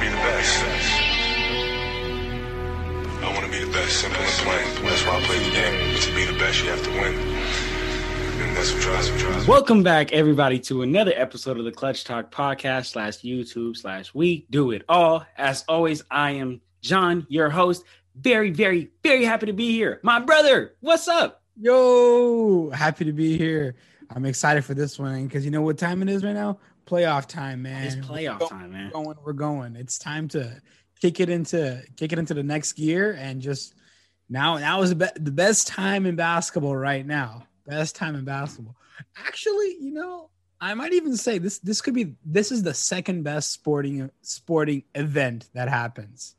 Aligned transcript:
to 0.00 0.06
be 0.06 0.10
the 0.10 0.22
best. 0.22 0.64
I 3.22 3.32
want 3.34 3.44
to 3.44 3.52
be 3.52 3.64
the 3.64 3.70
best. 3.70 4.00
Simple 4.00 4.22
and 4.22 4.30
plain. 4.30 4.84
That's 4.84 5.04
why 5.04 5.16
I 5.16 5.22
play 5.24 5.38
the 5.38 5.50
game. 5.50 5.92
But 5.92 6.02
to 6.02 6.14
be 6.14 6.24
the 6.24 6.38
best, 6.38 6.62
you 6.62 6.70
have 6.70 6.82
to 6.84 6.90
win. 6.90 7.14
And 8.40 8.56
that's 8.56 8.72
what 8.72 8.80
drives 8.80 9.10
me. 9.12 9.18
Drives 9.18 9.46
me. 9.46 9.50
Welcome 9.50 9.82
back, 9.82 10.12
everybody, 10.12 10.58
to 10.60 10.82
another 10.82 11.12
episode 11.14 11.58
of 11.58 11.64
the 11.66 11.72
Clutch 11.72 12.04
Talk 12.04 12.30
podcast 12.30 12.86
slash 12.86 13.18
YouTube 13.18 13.76
slash 13.76 14.14
We 14.14 14.46
Do 14.48 14.70
It 14.70 14.84
All. 14.88 15.26
As 15.36 15.64
always, 15.68 16.02
I 16.10 16.32
am 16.32 16.62
John, 16.80 17.26
your 17.28 17.50
host. 17.50 17.84
Very, 18.14 18.50
very, 18.50 18.90
very 19.02 19.24
happy 19.24 19.46
to 19.46 19.52
be 19.52 19.70
here. 19.72 20.00
My 20.02 20.18
brother, 20.18 20.76
what's 20.80 21.08
up? 21.08 21.42
Yo, 21.60 22.70
happy 22.70 23.04
to 23.04 23.12
be 23.12 23.36
here. 23.36 23.74
I'm 24.08 24.24
excited 24.24 24.64
for 24.64 24.72
this 24.72 24.98
one 24.98 25.26
because 25.26 25.44
you 25.44 25.50
know 25.50 25.62
what 25.62 25.76
time 25.76 26.00
it 26.00 26.08
is 26.08 26.24
right 26.24 26.32
now? 26.32 26.58
Playoff 26.90 27.26
time, 27.26 27.62
man. 27.62 27.84
It's 27.84 27.94
playoff 27.94 28.40
We're 28.40 28.48
time, 28.48 28.72
man. 28.72 28.90
Going, 28.90 29.16
we're 29.24 29.32
going. 29.32 29.76
It's 29.76 29.96
time 29.96 30.26
to 30.28 30.60
kick 31.00 31.20
it 31.20 31.28
into 31.28 31.82
kick 31.96 32.12
it 32.12 32.18
into 32.18 32.34
the 32.34 32.42
next 32.42 32.72
gear 32.72 33.16
and 33.18 33.40
just 33.40 33.74
now 34.28 34.58
now 34.58 34.82
is 34.82 34.90
the, 34.90 34.96
be- 34.96 35.20
the 35.20 35.30
best 35.30 35.68
time 35.68 36.04
in 36.04 36.16
basketball 36.16 36.74
right 36.74 37.06
now. 37.06 37.46
Best 37.64 37.94
time 37.94 38.16
in 38.16 38.24
basketball. 38.24 38.74
Actually, 39.16 39.76
you 39.80 39.92
know, 39.92 40.30
I 40.60 40.74
might 40.74 40.92
even 40.92 41.16
say 41.16 41.38
this 41.38 41.60
this 41.60 41.80
could 41.80 41.94
be 41.94 42.16
this 42.24 42.50
is 42.50 42.64
the 42.64 42.74
second 42.74 43.22
best 43.22 43.52
sporting 43.52 44.10
sporting 44.22 44.82
event 44.96 45.48
that 45.54 45.68
happens. 45.68 46.34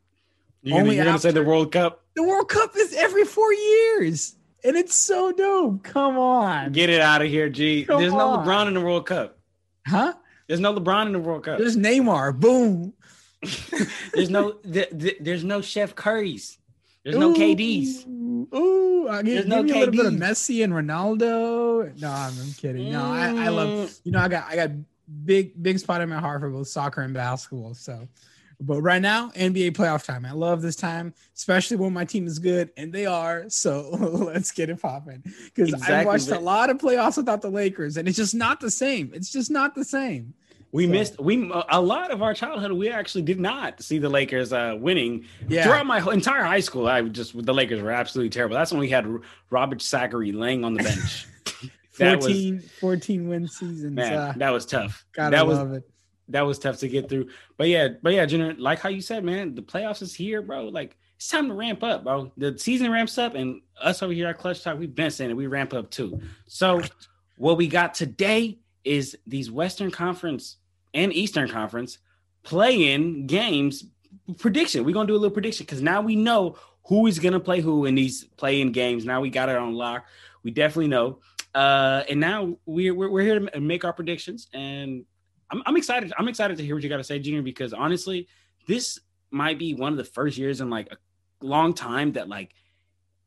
You're 0.62 0.74
gonna, 0.74 0.84
Only 0.84 0.96
you're 0.98 1.06
gonna 1.06 1.20
say 1.20 1.32
the 1.32 1.44
World 1.44 1.72
Cup? 1.72 2.04
The 2.16 2.24
World 2.24 2.50
Cup 2.50 2.76
is 2.76 2.94
every 2.94 3.24
4 3.24 3.54
years. 3.54 4.36
And 4.64 4.76
it's 4.76 4.94
so 4.96 5.32
dope. 5.32 5.82
Come 5.84 6.20
on. 6.20 6.72
Get 6.72 6.92
it 6.92 7.02
out 7.02 7.24
of 7.24 7.30
here, 7.30 7.50
G. 7.50 7.84
Come 7.86 8.00
There's 8.00 8.14
no. 8.14 8.38
LeBron 8.38 8.68
in 8.68 8.76
the 8.76 8.82
World 8.82 9.08
Cup. 9.08 9.40
Huh? 9.88 10.14
There's 10.52 10.60
no 10.60 10.74
LeBron 10.78 11.06
in 11.06 11.14
the 11.14 11.20
World 11.20 11.46
Cup. 11.46 11.60
There's 11.60 11.78
Neymar. 11.78 12.38
Boom. 12.38 12.92
there's 14.14 14.30
no 14.30 14.52
th- 14.52 14.90
th- 15.00 15.18
there's 15.22 15.46
no 15.46 15.62
Chef 15.62 15.96
Curry's. 15.96 16.58
There's 17.06 17.16
no 17.16 17.34
KDs. 17.34 18.06
Ooh, 18.06 18.50
Ooh, 18.54 19.08
I 19.08 19.22
give, 19.24 19.34
There's 19.34 19.48
no 19.48 19.64
me 19.64 19.72
a 19.72 19.76
little 19.76 19.94
bit 19.94 20.06
of. 20.06 20.14
Messi 20.14 20.62
and 20.62 20.74
Ronaldo. 20.74 21.98
No, 22.02 22.12
I'm, 22.12 22.34
I'm 22.38 22.52
kidding. 22.52 22.92
No, 22.92 23.02
I, 23.02 23.46
I 23.46 23.48
love. 23.48 23.70
Mm. 23.70 24.02
You 24.04 24.12
know, 24.12 24.20
I 24.20 24.28
got 24.28 24.46
I 24.50 24.56
got 24.58 24.72
big 25.24 25.62
big 25.64 25.80
spot 25.80 26.02
in 26.02 26.10
my 26.10 26.20
heart 26.20 26.42
for 26.42 26.50
both 26.50 26.68
soccer 26.68 27.02
and 27.02 27.14
basketball. 27.14 27.74
So, 27.74 28.10
but 28.60 28.82
right 28.82 29.02
now, 29.02 29.30
NBA 29.30 29.72
playoff 29.72 30.06
time. 30.06 30.26
I 30.26 30.34
love 30.34 30.62
this 30.62 30.76
time, 30.76 31.14
especially 31.34 31.78
when 31.78 31.94
my 31.94 32.06
team 32.06 32.28
is 32.28 32.40
good, 32.40 32.72
and 32.78 32.92
they 32.92 33.06
are. 33.06 33.46
So 33.50 33.90
let's 33.92 34.52
get 34.52 34.70
it 34.70 34.82
popping. 34.82 35.24
Because 35.24 35.74
I 35.74 35.78
Exactly, 35.78 36.06
watched 36.06 36.30
a 36.30 36.40
lot 36.40 36.70
of 36.70 36.78
playoffs 36.78 37.16
without 37.18 37.42
the 37.42 37.50
Lakers, 37.50 37.98
and 37.98 38.08
it's 38.08 38.18
just 38.18 38.36
not 38.36 38.60
the 38.60 38.70
same. 38.72 39.12
It's 39.14 39.32
just 39.32 39.50
not 39.50 39.76
the 39.76 39.86
same. 39.86 40.34
We 40.74 40.86
So- 40.86 40.92
missed 40.92 41.20
we 41.20 41.52
a 41.70 41.82
lot 41.82 42.12
of 42.12 42.22
our 42.22 42.34
childhood. 42.34 42.72
We 42.72 42.90
actually 42.90 43.24
did 43.24 43.40
not 43.40 43.82
see 43.82 43.98
the 43.98 44.10
Lakers 44.10 44.54
uh, 44.54 44.76
winning 44.80 45.26
Yeah. 45.50 45.64
throughout 45.64 45.86
my 45.86 46.00
whole, 46.00 46.14
entire 46.14 46.44
high 46.44 46.62
school. 46.62 46.88
I 46.88 47.02
just 47.02 47.34
the 47.46 47.54
Lakers 47.54 47.82
were 47.82 47.92
absolutely 47.92 48.30
terrible. 48.30 48.56
That's 48.56 48.72
when 48.72 48.80
we 48.80 48.90
had 48.90 49.06
Robert 49.50 49.82
Sacre 49.82 50.26
laying 50.26 50.64
on 50.64 50.74
the 50.74 50.84
bench. 50.84 51.28
that 52.00 52.18
was 52.18 52.26
14, 52.28 52.60
14 52.80 53.28
win 53.28 53.48
seasons. 53.48 53.94
man, 53.96 54.14
uh, 54.14 54.34
that 54.38 54.50
was 54.52 54.66
tough. 54.66 55.06
gotta 55.14 55.36
that 55.36 55.46
was 55.46 55.58
love 55.58 55.74
it. 55.74 55.90
that 56.30 56.42
was 56.42 56.58
tough 56.58 56.78
to 56.80 56.88
get 56.88 57.10
through. 57.10 57.28
But 57.58 57.68
yeah, 57.68 57.90
but 58.02 58.14
yeah, 58.14 58.26
Jenner, 58.26 58.54
like 58.58 58.80
how 58.80 58.90
you 58.90 59.02
said, 59.02 59.24
man, 59.26 59.56
the 59.56 59.62
playoffs 59.62 60.02
is 60.02 60.14
here, 60.16 60.42
bro. 60.42 60.70
Like 60.70 60.96
it's 61.18 61.28
time 61.28 61.50
to 61.50 61.54
ramp 61.54 61.84
up, 61.84 62.06
bro. 62.06 62.32
The 62.38 62.58
season 62.58 62.90
ramps 62.92 63.18
up, 63.18 63.36
and 63.36 63.62
us 63.82 64.02
over 64.02 64.14
here 64.14 64.30
at 64.30 64.38
Clutch 64.38 64.64
Talk, 64.64 64.80
we've 64.80 64.96
been 64.96 65.12
saying 65.12 65.32
it. 65.32 65.36
We 65.36 65.48
ramp 65.48 65.74
up 65.74 65.92
too. 65.92 66.22
So 66.48 66.82
what 67.38 67.58
we 67.58 67.68
got 67.68 67.94
today 67.94 68.58
is 68.86 69.18
these 69.28 69.52
Western 69.52 69.92
Conference 69.92 70.58
and 70.94 71.14
Eastern 71.14 71.50
Conference 71.50 71.98
play-in 72.44 73.28
games 73.28 73.86
prediction. 74.38 74.84
We're 74.84 74.94
gonna 74.94 75.08
do 75.08 75.14
a 75.14 75.18
little 75.18 75.34
prediction 75.34 75.66
because 75.66 75.82
now 75.82 76.02
we 76.02 76.16
know 76.16 76.58
who 76.88 77.08
is 77.08 77.20
gonna 77.20 77.40
play 77.40 77.62
who 77.62 77.86
in 77.86 77.96
these 77.96 78.24
play-in 78.38 78.72
games. 78.72 79.06
Now 79.06 79.22
we 79.22 79.30
got 79.30 79.50
it 79.50 79.56
on 79.56 79.74
lock. 79.74 80.06
We 80.44 80.52
definitely 80.52 80.88
know. 80.88 81.20
Uh, 81.54 82.04
and 82.10 82.20
now 82.20 82.58
we're, 82.66 82.94
we're 82.94 83.10
we're 83.10 83.24
here 83.24 83.40
to 83.40 83.60
make 83.60 83.84
our 83.84 83.94
predictions, 83.94 84.48
and 84.54 85.06
I'm, 85.50 85.62
I'm 85.66 85.76
excited. 85.76 86.14
I'm 86.18 86.28
excited 86.28 86.58
to 86.58 86.64
hear 86.64 86.76
what 86.76 86.84
you 86.84 86.90
got 86.90 86.98
to 86.98 87.04
say, 87.04 87.20
Junior, 87.20 87.42
because 87.42 87.74
honestly, 87.74 88.28
this 88.68 89.00
might 89.32 89.60
be 89.60 89.74
one 89.74 89.92
of 89.92 89.98
the 89.98 90.06
first 90.06 90.38
years 90.38 90.62
in 90.62 90.70
like 90.70 90.92
a 90.92 90.98
long 91.46 91.74
time 91.74 92.14
that 92.14 92.30
like 92.30 92.54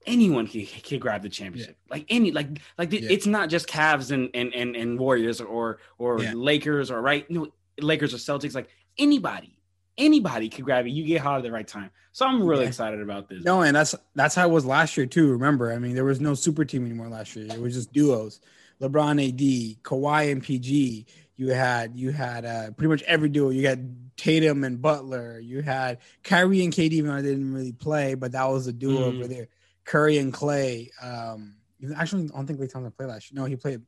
anyone 0.06 0.46
can, 0.46 0.66
can 0.66 0.98
grab 0.98 1.22
the 1.22 1.28
championship. 1.28 1.76
Like 1.90 2.06
any 2.08 2.30
like 2.32 2.60
like 2.78 2.90
the, 2.90 3.00
Yeah. 3.00 3.10
it's 3.10 3.26
not 3.26 3.48
just 3.48 3.66
Cavs 3.68 4.10
and 4.10 4.30
and 4.34 4.54
and, 4.54 4.76
and 4.76 4.98
Warriors 4.98 5.40
or 5.40 5.78
or 5.98 6.20
Yeah. 6.22 6.32
Lakers 6.34 6.90
or 6.90 7.00
right 7.00 7.28
no 7.30 7.48
Lakers 7.80 8.14
or 8.14 8.18
Celtics. 8.18 8.54
Like 8.54 8.68
anybody, 8.98 9.58
anybody 9.98 10.48
could 10.48 10.64
grab 10.64 10.86
it. 10.86 10.90
You 10.90 11.04
get 11.04 11.20
hot 11.20 11.38
at 11.38 11.42
the 11.42 11.52
right 11.52 11.66
time. 11.66 11.90
So 12.12 12.26
I'm 12.26 12.42
really 12.44 12.62
Yeah. 12.62 12.68
excited 12.68 13.00
about 13.00 13.28
this. 13.28 13.42
No, 13.44 13.62
and 13.62 13.74
that's 13.76 13.94
that's 14.14 14.34
how 14.34 14.48
it 14.48 14.52
was 14.52 14.64
last 14.64 14.96
year 14.96 15.06
too. 15.06 15.30
Remember, 15.32 15.72
I 15.72 15.78
mean, 15.78 15.94
there 15.94 16.04
was 16.04 16.20
no 16.20 16.34
super 16.34 16.64
team 16.64 16.84
anymore 16.84 17.08
last 17.08 17.34
year. 17.34 17.46
It 17.46 17.60
was 17.60 17.74
just 17.74 17.92
duos: 17.92 18.40
LeBron, 18.80 19.20
AD, 19.28 19.82
Kawhi, 19.82 20.30
and 20.32 20.42
PG. 20.42 21.06
You 21.36 21.48
had 21.52 21.96
you 21.96 22.12
had 22.12 22.44
uh, 22.44 22.70
pretty 22.72 22.88
much 22.88 23.02
every 23.02 23.28
duo. 23.28 23.50
You 23.50 23.66
had 23.66 23.96
Tatum 24.16 24.62
and 24.62 24.80
Butler. 24.80 25.40
You 25.40 25.62
had 25.62 25.98
Kyrie 26.22 26.62
and 26.62 26.72
KD. 26.72 26.92
Even 26.92 27.10
though 27.10 27.20
they 27.20 27.30
didn't 27.30 27.52
really 27.52 27.72
play, 27.72 28.14
but 28.14 28.30
that 28.32 28.44
was 28.44 28.68
a 28.68 28.72
duo 28.72 29.00
Mhm. 29.10 29.14
over 29.18 29.26
there. 29.26 29.48
Curry 29.84 30.18
and 30.18 30.32
Klay. 30.32 30.88
Um, 31.02 31.56
actually, 31.96 32.24
I 32.24 32.36
don't 32.36 32.46
think 32.46 32.58
Klay 32.60 32.70
Thompson 32.72 32.92
played 32.92 33.08
last 33.08 33.30
year. 33.30 33.40
No, 33.40 33.46
he 33.46 33.56
played. 33.56 33.82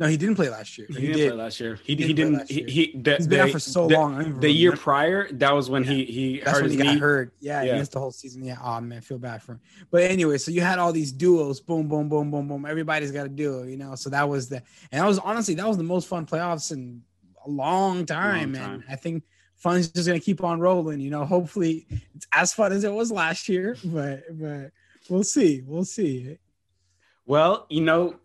No, 0.00 0.08
he 0.08 0.16
didn't 0.16 0.34
play 0.34 0.48
last 0.48 0.78
year. 0.78 0.88
He, 0.88 0.94
He, 0.94 1.00
didn't 1.08 1.16
did. 1.18 1.28
play 1.32 1.42
last 1.44 1.60
year. 1.60 1.74
He, 1.76 1.94
He 1.94 2.06
he 2.08 2.12
didn't 2.14 2.32
didn't. 2.38 2.50
He, 2.50 2.60
year. 2.60 2.68
he, 2.68 2.98
the, 3.02 3.16
He's 3.18 3.26
been 3.28 3.38
the, 3.38 3.44
out 3.44 3.50
for 3.50 3.58
so 3.60 3.86
the, 3.86 3.94
long. 3.94 4.14
I 4.14 4.18
don't 4.18 4.28
even 4.30 4.40
The 4.40 4.50
year 4.50 4.72
prior, 4.72 5.30
that 5.32 5.54
was 5.54 5.70
when 5.70 5.84
he 5.84 6.04
he 6.06 6.40
That's 6.40 6.50
hurt 6.50 6.62
when 6.62 6.64
his 6.64 6.72
he 6.72 6.78
got 6.84 6.94
knee. 6.94 6.98
hurt. 6.98 7.34
Yeah, 7.40 7.62
Yeah. 7.62 7.72
he 7.74 7.78
missed 7.78 7.92
the 7.92 8.00
whole 8.00 8.10
season. 8.10 8.42
Yeah. 8.42 8.56
Oh 8.64 8.80
man, 8.80 9.00
feel 9.02 9.18
bad 9.18 9.42
for 9.42 9.52
him. 9.52 9.60
But 9.92 10.02
anyway, 10.04 10.38
so 10.38 10.50
you 10.50 10.60
had 10.62 10.78
all 10.80 10.92
these 10.92 11.12
duos, 11.12 11.60
boom, 11.60 11.86
boom, 11.88 12.08
boom, 12.08 12.30
boom, 12.32 12.48
boom. 12.48 12.66
Everybody's 12.66 13.12
got 13.12 13.26
a 13.26 13.28
duo, 13.28 13.64
you 13.64 13.76
know. 13.76 13.94
So 13.94 14.10
that 14.10 14.28
was 14.28 14.48
the 14.48 14.56
and 14.90 15.00
that 15.02 15.06
was 15.06 15.18
honestly 15.20 15.54
that 15.54 15.68
was 15.68 15.76
the 15.76 15.84
most 15.84 16.08
fun 16.08 16.26
playoffs 16.26 16.72
in 16.72 17.02
a 17.46 17.50
long 17.50 18.04
time. 18.06 18.54
Long 18.54 18.64
and. 18.74 18.84
I 18.88 18.96
think 18.96 19.22
fun's 19.56 19.88
just 19.88 20.08
gonna 20.08 20.18
keep 20.20 20.42
on 20.42 20.58
rolling, 20.58 20.98
you 21.00 21.10
know. 21.10 21.24
Hopefully 21.24 21.86
it's 22.16 22.26
as 22.32 22.52
fun 22.52 22.72
as 22.72 22.82
it 22.82 22.92
was 22.92 23.12
last 23.12 23.48
year, 23.48 23.76
but 23.84 24.22
but 24.32 24.72
we'll 25.12 25.24
see. 25.24 25.62
We'll 25.66 25.84
see. 25.84 26.38
Well, 27.26 27.66
you 27.68 27.82
know, 27.82 28.16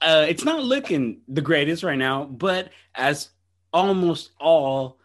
uh, 0.00 0.26
it's 0.28 0.44
not 0.44 0.62
looking 0.62 1.20
the 1.28 1.40
greatest 1.40 1.82
right 1.82 1.98
now, 1.98 2.24
but 2.24 2.70
as 2.94 3.30
almost 3.72 4.30
all 4.40 4.98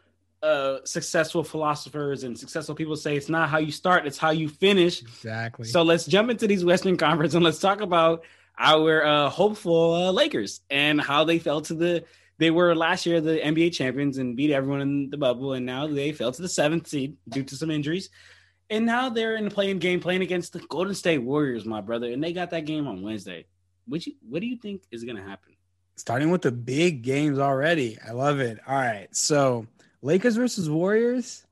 uh, 0.44 0.78
successful 0.85 1.44
philosophers 1.44 2.24
and 2.24 2.38
successful 2.38 2.75
people 2.75 2.96
say, 2.96 3.18
it's 3.18 3.30
not 3.30 3.50
how 3.50 3.57
you 3.57 3.72
start, 3.72 4.06
it's 4.06 4.18
how 4.18 4.30
you 4.30 4.47
finish. 4.47 5.01
Exactly. 5.01 5.66
So 5.66 5.81
let's 5.81 6.06
jump 6.06 6.30
into 6.30 6.47
these 6.47 6.63
Western 6.63 6.97
Conference 6.97 7.34
and 7.34 7.44
let's 7.44 7.59
talk 7.59 7.81
about 7.81 8.24
our 8.57 9.03
uh, 9.03 9.30
hopeful 9.30 9.96
uh, 9.96 10.12
Lakers 10.12 10.62
and 10.69 11.01
how 11.01 11.24
they 11.24 11.40
fell 11.40 11.62
to 11.62 11.74
the. 11.74 12.03
They 12.38 12.50
were 12.50 12.74
last 12.75 13.06
year 13.06 13.22
the 13.22 13.38
NBA 13.38 13.74
champions 13.74 14.18
and 14.18 14.35
beat 14.35 14.51
everyone 14.51 14.81
in 14.81 15.09
the 15.12 15.18
bubble, 15.18 15.53
and 15.53 15.63
now 15.63 15.85
they 15.85 16.12
fell 16.12 16.31
to 16.31 16.41
the 16.41 16.50
seventh 16.50 16.88
seed 16.88 17.18
due 17.30 17.44
to 17.44 17.56
some 17.56 17.69
injuries. 17.69 18.09
And 18.71 18.85
now 18.85 19.09
they're 19.09 19.35
in 19.35 19.45
the 19.45 19.51
play-in 19.51 19.77
game, 19.77 19.99
playing 19.99 20.21
against 20.21 20.53
the 20.53 20.59
Golden 20.59 20.95
State 20.95 21.19
Warriors, 21.19 21.65
my 21.65 21.81
brother, 21.81 22.11
and 22.11 22.23
they 22.23 22.33
got 22.33 22.49
that 22.51 22.65
game 22.65 22.87
on 22.87 23.01
Wednesday. 23.03 23.45
What 23.85 24.07
you, 24.07 24.13
what 24.27 24.39
do 24.39 24.47
you 24.47 24.57
think 24.57 24.83
is 24.91 25.03
going 25.03 25.17
to 25.17 25.23
happen? 25.23 25.51
starting 26.01 26.31
with 26.31 26.41
the 26.41 26.51
big 26.51 27.03
games 27.03 27.39
already. 27.39 27.97
I 28.05 28.11
love 28.11 28.39
it. 28.39 28.59
All 28.67 28.75
right, 28.75 29.07
so 29.15 29.67
Lakers 30.01 30.35
versus 30.35 30.69
Warriors. 30.69 31.45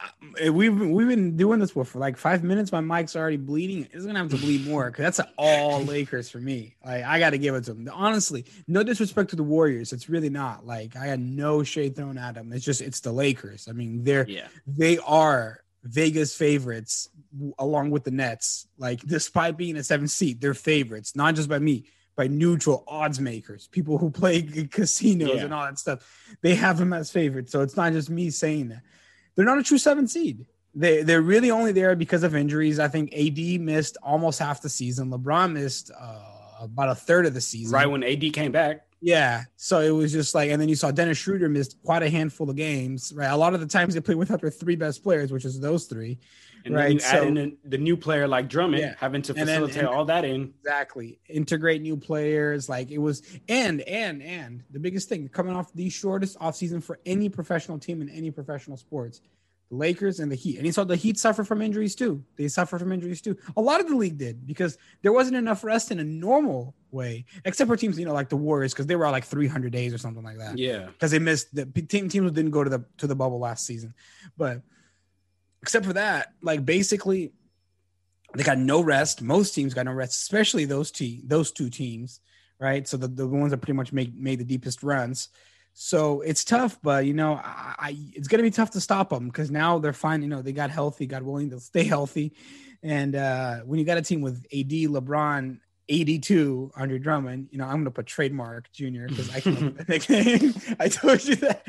Uh, 0.00 0.50
We've 0.50 0.76
been, 0.76 0.92
we've 0.92 1.08
been 1.08 1.36
doing 1.36 1.60
this 1.60 1.72
for, 1.72 1.84
for 1.84 1.98
like 1.98 2.16
five 2.16 2.42
minutes. 2.42 2.72
My 2.72 2.80
mic's 2.80 3.14
already 3.14 3.36
bleeding. 3.36 3.86
It's 3.92 4.06
gonna 4.06 4.18
have 4.18 4.30
to 4.30 4.38
bleed 4.38 4.66
more 4.66 4.90
because 4.90 5.16
that's 5.16 5.30
all 5.36 5.82
Lakers 5.84 6.30
for 6.30 6.38
me. 6.38 6.74
Like 6.82 7.04
I 7.04 7.18
got 7.18 7.30
to 7.30 7.38
give 7.38 7.54
it 7.54 7.64
to 7.64 7.74
them. 7.74 7.90
Honestly, 7.92 8.46
no 8.66 8.82
disrespect 8.82 9.30
to 9.30 9.36
the 9.36 9.42
Warriors. 9.42 9.92
It's 9.92 10.08
really 10.08 10.30
not. 10.30 10.66
Like 10.66 10.96
I 10.96 11.06
had 11.06 11.20
no 11.20 11.62
shade 11.62 11.96
thrown 11.96 12.16
at 12.16 12.36
them. 12.36 12.50
It's 12.54 12.64
just 12.64 12.80
it's 12.80 13.00
the 13.00 13.12
Lakers. 13.12 13.68
I 13.68 13.72
mean, 13.72 14.02
they're 14.02 14.26
Yeah, 14.26 14.48
they 14.66 14.96
are 14.98 15.60
Vegas 15.84 16.36
favorites 16.36 17.08
along 17.58 17.90
with 17.90 18.04
the 18.04 18.10
Nets. 18.10 18.66
Like, 18.78 19.00
despite 19.00 19.56
being 19.56 19.76
a 19.76 19.84
seventh 19.84 20.10
seed, 20.10 20.40
they're 20.40 20.54
favorites, 20.54 21.16
not 21.16 21.34
just 21.34 21.48
by 21.48 21.58
me, 21.58 21.84
by 22.16 22.26
neutral 22.26 22.84
odds 22.86 23.18
makers, 23.20 23.66
people 23.68 23.96
who 23.98 24.10
play 24.10 24.42
casinos 24.70 25.30
Yeah. 25.36 25.44
and 25.44 25.54
all 25.54 25.64
that 25.64 25.78
stuff. 25.78 26.36
They 26.42 26.54
have 26.56 26.78
them 26.78 26.92
as 26.92 27.10
favorites. 27.10 27.50
So 27.52 27.62
it's 27.62 27.76
not 27.76 27.92
just 27.92 28.10
me 28.10 28.30
saying 28.30 28.68
that. 28.68 28.82
They're 29.36 29.44
not 29.46 29.58
a 29.58 29.62
true 29.62 29.78
seventh 29.78 30.10
seed. 30.10 30.44
They 30.74 31.02
they're 31.02 31.22
really 31.22 31.50
only 31.50 31.72
there 31.72 31.96
because 31.96 32.22
of 32.22 32.36
injuries. 32.36 32.78
I 32.78 32.88
think 32.88 33.12
AD 33.14 33.60
missed 33.60 33.96
almost 34.02 34.38
half 34.38 34.60
the 34.62 34.68
season. 34.68 35.10
LeBron 35.10 35.52
missed 35.52 35.90
uh, 35.98 36.20
about 36.60 36.90
a 36.90 36.94
third 36.94 37.26
of 37.26 37.34
the 37.34 37.40
season. 37.40 37.72
right 37.74 37.86
when 37.90 38.04
AD 38.04 38.32
came 38.34 38.52
back. 38.52 38.86
Yeah. 39.02 39.44
So 39.56 39.80
it 39.80 39.90
was 39.90 40.12
just 40.12 40.34
like, 40.34 40.50
and 40.50 40.60
then 40.60 40.68
you 40.68 40.74
saw 40.74 40.90
Dennis 40.90 41.16
Schroeder 41.18 41.48
missed 41.48 41.78
quite 41.82 42.02
a 42.02 42.10
handful 42.10 42.50
of 42.50 42.56
games, 42.56 43.12
right? 43.16 43.28
A 43.30 43.36
lot 43.36 43.54
of 43.54 43.60
the 43.60 43.66
times 43.66 43.94
they 43.94 44.00
play 44.00 44.14
without 44.14 44.40
their 44.40 44.50
three 44.50 44.76
best 44.76 45.02
players, 45.02 45.32
which 45.32 45.44
is 45.44 45.58
those 45.58 45.86
three. 45.86 46.18
And 46.66 46.74
Right, 46.74 46.82
then 46.82 46.92
you 46.92 46.98
so- 47.00 47.06
add 47.22 47.26
in 47.28 47.34
the, 47.34 47.56
the 47.64 47.78
new 47.78 47.96
player 47.96 48.28
like 48.28 48.46
Drummond, 48.50 48.82
Yeah. 48.82 48.94
having 48.98 49.22
to 49.22 49.32
And 49.32 49.48
then- 49.48 49.60
facilitate 49.60 49.78
and- 49.78 49.88
all 49.88 50.04
that 50.04 50.26
in. 50.26 50.52
Exactly. 50.60 51.18
Integrate 51.30 51.80
new 51.80 51.96
players. 51.96 52.68
Like 52.68 52.90
it 52.90 52.98
was, 52.98 53.22
and, 53.48 53.80
and, 53.82 54.22
and 54.22 54.62
the 54.70 54.78
biggest 54.78 55.08
thing 55.08 55.26
coming 55.28 55.56
off 55.56 55.72
the 55.72 55.88
shortest 55.88 56.38
offseason 56.38 56.82
for 56.82 56.98
any 57.06 57.30
professional 57.30 57.78
team 57.78 58.02
in 58.02 58.10
any 58.10 58.30
professional 58.30 58.76
sports, 58.76 59.22
the 59.70 59.76
Lakers 59.76 60.20
and 60.20 60.30
the 60.30 60.36
Heat. 60.36 60.56
And 60.56 60.66
he 60.66 60.72
saw 60.72 60.84
the 60.84 60.96
Heat 60.96 61.18
suffer 61.18 61.44
from 61.44 61.62
injuries 61.62 61.94
too. 61.94 62.24
They 62.36 62.48
suffer 62.48 62.78
from 62.78 62.92
injuries 62.92 63.20
too. 63.20 63.36
A 63.56 63.60
lot 63.60 63.80
of 63.80 63.88
the 63.88 63.96
league 63.96 64.18
did 64.18 64.46
because 64.46 64.76
there 65.02 65.12
wasn't 65.12 65.36
enough 65.36 65.64
rest 65.64 65.90
in 65.90 66.00
a 66.00 66.04
normal 66.04 66.74
way, 66.90 67.24
except 67.44 67.68
for 67.68 67.76
teams, 67.76 67.98
you 67.98 68.04
know, 68.04 68.12
like 68.12 68.28
the 68.28 68.36
Warriors, 68.36 68.72
because 68.72 68.86
they 68.86 68.96
were 68.96 69.06
all 69.06 69.12
like 69.12 69.24
300 69.24 69.72
days 69.72 69.94
or 69.94 69.98
something 69.98 70.24
like 70.24 70.38
that. 70.38 70.58
Yeah. 70.58 70.86
Because 70.86 71.12
they 71.12 71.18
missed 71.18 71.54
the 71.54 71.66
team 71.66 72.08
teams 72.08 72.32
didn't 72.32 72.50
go 72.50 72.64
to 72.64 72.70
the 72.70 72.84
to 72.98 73.06
the 73.06 73.14
bubble 73.14 73.38
last 73.38 73.64
season. 73.64 73.94
But 74.36 74.62
except 75.62 75.86
for 75.86 75.92
that, 75.92 76.32
like 76.42 76.64
basically 76.64 77.32
they 78.34 78.42
got 78.42 78.58
no 78.58 78.80
rest. 78.80 79.22
Most 79.22 79.54
teams 79.54 79.74
got 79.74 79.86
no 79.86 79.92
rest, 79.92 80.12
especially 80.12 80.64
those 80.64 80.90
te- 80.90 81.22
those 81.24 81.52
two 81.52 81.70
teams, 81.70 82.20
right? 82.58 82.86
So 82.86 82.96
the, 82.96 83.08
the 83.08 83.26
ones 83.26 83.50
that 83.50 83.58
pretty 83.58 83.74
much 83.74 83.92
make 83.92 84.14
made 84.14 84.38
the 84.40 84.44
deepest 84.44 84.82
runs. 84.82 85.28
So 85.72 86.20
it's 86.20 86.44
tough, 86.44 86.78
but 86.82 87.06
you 87.06 87.14
know, 87.14 87.34
I, 87.34 87.74
I 87.78 87.96
it's 88.12 88.28
gonna 88.28 88.42
be 88.42 88.50
tough 88.50 88.72
to 88.72 88.80
stop 88.80 89.10
them 89.10 89.26
because 89.26 89.50
now 89.50 89.78
they're 89.78 89.92
fine. 89.92 90.22
You 90.22 90.28
know, 90.28 90.42
they 90.42 90.52
got 90.52 90.70
healthy, 90.70 91.06
got 91.06 91.22
willing 91.22 91.50
to 91.50 91.60
stay 91.60 91.84
healthy, 91.94 92.32
and 92.82 93.14
uh, 93.14 93.60
when 93.60 93.78
you 93.78 93.84
got 93.84 93.98
a 93.98 94.02
team 94.02 94.20
with 94.20 94.44
AD, 94.52 94.70
LeBron, 94.70 95.58
82 95.90 96.70
Andre 96.76 96.98
Drummond, 96.98 97.48
you 97.50 97.58
know, 97.58 97.64
I'm 97.64 97.78
gonna 97.78 97.90
put 97.90 98.06
trademark 98.06 98.70
junior 98.72 99.08
because 99.08 99.34
I 99.34 99.40
can't 99.40 99.76
the 99.76 99.84
nickname. 99.84 100.54
I 100.80 100.88
told 100.88 101.24
you 101.24 101.36
that. 101.36 101.62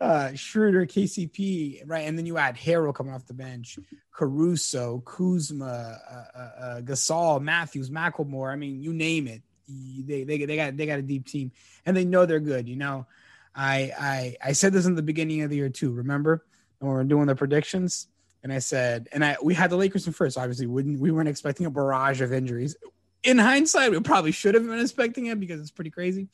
Uh 0.00 0.34
Schroeder, 0.34 0.86
KCP, 0.86 1.82
right? 1.86 2.06
And 2.06 2.18
then 2.18 2.26
you 2.26 2.36
add 2.36 2.56
Harrell 2.56 2.94
coming 2.94 3.14
off 3.14 3.26
the 3.26 3.34
bench, 3.34 3.78
Caruso, 4.12 5.02
Kuzma, 5.06 5.64
uh, 5.64 6.38
uh, 6.38 6.40
uh, 6.40 6.80
Gasol, 6.82 7.40
Matthews, 7.40 7.90
McLemore. 7.90 8.52
I 8.52 8.56
mean, 8.56 8.82
you 8.82 8.92
name 8.92 9.26
it. 9.26 9.42
They, 9.68 10.24
they, 10.24 10.44
they 10.44 10.56
got 10.56 10.76
they 10.76 10.84
got 10.84 10.98
a 10.98 11.02
deep 11.02 11.26
team 11.26 11.50
and 11.86 11.96
they 11.96 12.04
know 12.04 12.26
they're 12.26 12.40
good, 12.40 12.68
you 12.68 12.76
know. 12.76 13.06
I 13.54 13.92
I 13.98 14.36
I 14.48 14.52
said 14.52 14.72
this 14.72 14.86
in 14.86 14.94
the 14.94 15.02
beginning 15.02 15.42
of 15.42 15.50
the 15.50 15.56
year 15.56 15.68
too. 15.68 15.92
Remember 15.92 16.44
when 16.78 16.90
we 16.90 16.96
were 16.96 17.04
doing 17.04 17.26
the 17.26 17.34
predictions, 17.34 18.08
and 18.42 18.52
I 18.52 18.58
said, 18.58 19.08
and 19.12 19.24
I 19.24 19.36
we 19.42 19.54
had 19.54 19.70
the 19.70 19.76
Lakers 19.76 20.06
in 20.06 20.12
first. 20.12 20.38
Obviously, 20.38 20.66
wouldn't 20.66 21.00
we 21.00 21.10
weren't 21.10 21.28
expecting 21.28 21.66
a 21.66 21.70
barrage 21.70 22.20
of 22.20 22.32
injuries. 22.32 22.76
In 23.22 23.38
hindsight, 23.38 23.92
we 23.92 24.00
probably 24.00 24.32
should 24.32 24.54
have 24.54 24.66
been 24.66 24.80
expecting 24.80 25.26
it 25.26 25.38
because 25.38 25.60
it's 25.60 25.70
pretty 25.70 25.90
crazy. 25.90 26.28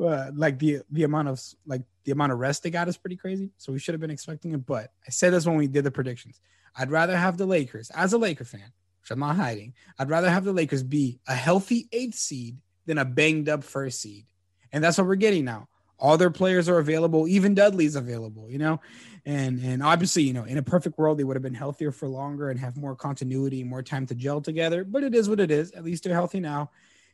Uh, 0.00 0.30
like 0.34 0.58
the 0.58 0.80
the 0.90 1.04
amount 1.04 1.28
of 1.28 1.42
like 1.66 1.82
the 2.04 2.12
amount 2.12 2.32
of 2.32 2.38
rest 2.38 2.62
they 2.62 2.70
got 2.70 2.88
is 2.88 2.96
pretty 2.96 3.16
crazy. 3.16 3.50
So 3.56 3.72
we 3.72 3.78
should 3.78 3.94
have 3.94 4.00
been 4.00 4.10
expecting 4.10 4.52
it. 4.52 4.64
But 4.64 4.92
I 5.06 5.10
said 5.10 5.32
this 5.32 5.46
when 5.46 5.56
we 5.56 5.66
did 5.66 5.84
the 5.84 5.90
predictions. 5.90 6.40
I'd 6.76 6.90
rather 6.90 7.16
have 7.16 7.36
the 7.36 7.46
Lakers 7.46 7.90
as 7.90 8.12
a 8.12 8.18
Laker 8.18 8.44
fan, 8.44 8.72
which 9.00 9.10
I'm 9.10 9.18
not 9.18 9.36
hiding. 9.36 9.74
I'd 9.98 10.08
rather 10.08 10.30
have 10.30 10.44
the 10.44 10.52
Lakers 10.52 10.82
be 10.82 11.18
a 11.26 11.34
healthy 11.34 11.88
eighth 11.92 12.14
seed 12.14 12.58
than 12.86 12.98
a 12.98 13.04
banged 13.04 13.48
up 13.48 13.64
first 13.64 14.00
seed, 14.00 14.26
and 14.70 14.82
that's 14.84 14.96
what 14.98 15.06
we're 15.06 15.16
getting 15.16 15.44
now 15.44 15.68
all 16.02 16.18
their 16.18 16.30
players 16.30 16.68
are 16.68 16.78
available 16.78 17.26
even 17.28 17.54
dudley's 17.54 17.96
available 17.96 18.50
you 18.50 18.58
know? 18.58 18.80
And 19.24 19.60
and 19.62 19.82
obviously 19.82 20.24
you 20.24 20.32
know 20.32 20.44
in 20.44 20.58
a 20.58 20.62
perfect 20.62 20.98
world 20.98 21.16
they 21.16 21.24
would 21.24 21.36
have 21.36 21.42
been 21.42 21.54
healthier 21.54 21.92
for 21.92 22.08
longer 22.08 22.50
and 22.50 22.58
have 22.58 22.76
more 22.76 22.96
continuity 22.96 23.62
more 23.64 23.82
time 23.82 24.04
to 24.06 24.14
gel 24.14 24.40
together 24.40 24.84
but 24.84 25.04
it 25.04 25.14
is 25.14 25.28
what 25.28 25.40
it 25.40 25.50
is. 25.50 25.70
At 25.70 25.84
least 25.84 26.04
they're 26.04 26.12
healthy 26.12 26.40
now. 26.40 26.70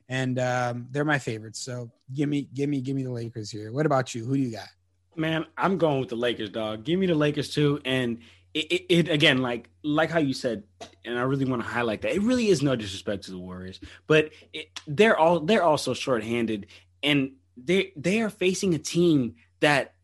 And 0.09 0.39
um, 0.39 0.87
they're 0.91 1.05
my 1.05 1.19
favorites. 1.19 1.61
So 1.61 1.91
give 2.15 2.31
me 2.31 2.49
give 2.55 2.71
me 2.71 2.81
give 2.81 2.97
me 2.97 3.03
the 3.03 3.13
lakers 3.13 3.51
here. 3.51 3.71
What 3.71 3.85
about 3.85 4.15
you? 4.15 4.25
Who 4.25 4.37
do 4.37 4.41
you 4.41 4.53
got? 4.53 4.69
Man 5.17 5.45
i'm 5.57 5.77
going 5.77 6.01
with 6.01 6.09
the 6.09 6.17
lakers 6.17 6.51
dog. 6.51 6.85
Give 6.85 6.99
me 6.99 7.07
the 7.07 7.15
lakers 7.15 7.51
too. 7.51 7.81
And 7.85 8.21
it, 8.55 8.73
it, 8.73 8.87
it, 8.89 9.09
again 9.11 9.39
like 9.39 9.69
like 9.83 10.11
how 10.11 10.19
you 10.21 10.33
said 10.33 10.63
and 11.05 11.19
i 11.19 11.23
really 11.23 11.45
want 11.45 11.61
to 11.61 11.69
highlight 11.69 12.01
that 12.01 12.15
it 12.15 12.23
really 12.23 12.49
is 12.49 12.63
no 12.63 12.75
disrespect 12.75 13.25
to 13.25 13.31
the 13.31 13.39
warriors 13.39 13.79
but 14.07 14.31
it, 14.55 14.69
they're 14.87 15.19
all 15.19 15.41
they're 15.41 15.63
also 15.63 15.93
short-handed. 15.93 16.67
And 17.03 17.33
they 17.65 17.93
they 17.97 18.21
are 18.21 18.31
facing 18.31 18.75
a 18.75 18.79
team 18.79 19.37
that 19.61 19.95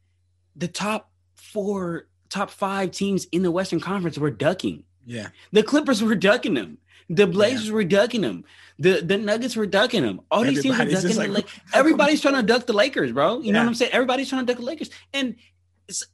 the 0.57 0.69
top 0.69 1.11
four, 1.35 2.09
top 2.29 2.51
five 2.51 2.91
teams 2.91 3.27
in 3.27 3.43
the 3.43 3.51
Western 3.51 3.81
Conference 3.81 4.19
were 4.19 4.31
ducking. 4.31 4.85
Yeah, 5.07 5.29
the 5.53 5.63
Clippers 5.63 6.03
were 6.03 6.15
ducking 6.15 6.55
them. 6.55 6.79
The 7.11 7.27
Blazers 7.27 7.69
yeah. 7.69 7.75
were 7.75 7.85
ducking 7.85 8.23
them. 8.23 8.45
The 8.79 9.01
the 9.01 9.19
Nuggets 9.19 9.57
were 9.57 9.67
ducking 9.67 10.03
them. 10.03 10.21
All 10.31 10.43
these 10.43 10.63
teams 10.63 10.81
are 10.81 10.87
ducking 10.87 11.17
like, 11.17 11.31
like 11.31 11.49
everybody's 11.73 12.21
trying 12.21 12.35
to 12.35 12.43
duck 12.43 12.67
the 12.67 12.73
Lakers, 12.73 13.13
bro. 13.13 13.39
You 13.39 13.47
yeah. 13.47 13.53
know 13.53 13.59
what 13.61 13.69
I'm 13.69 13.75
saying? 13.75 13.93
Everybody's 13.93 14.29
trying 14.29 14.47
to 14.47 14.53
duck 14.53 14.61
the 14.61 14.67
Lakers, 14.67 14.91
and 15.13 15.37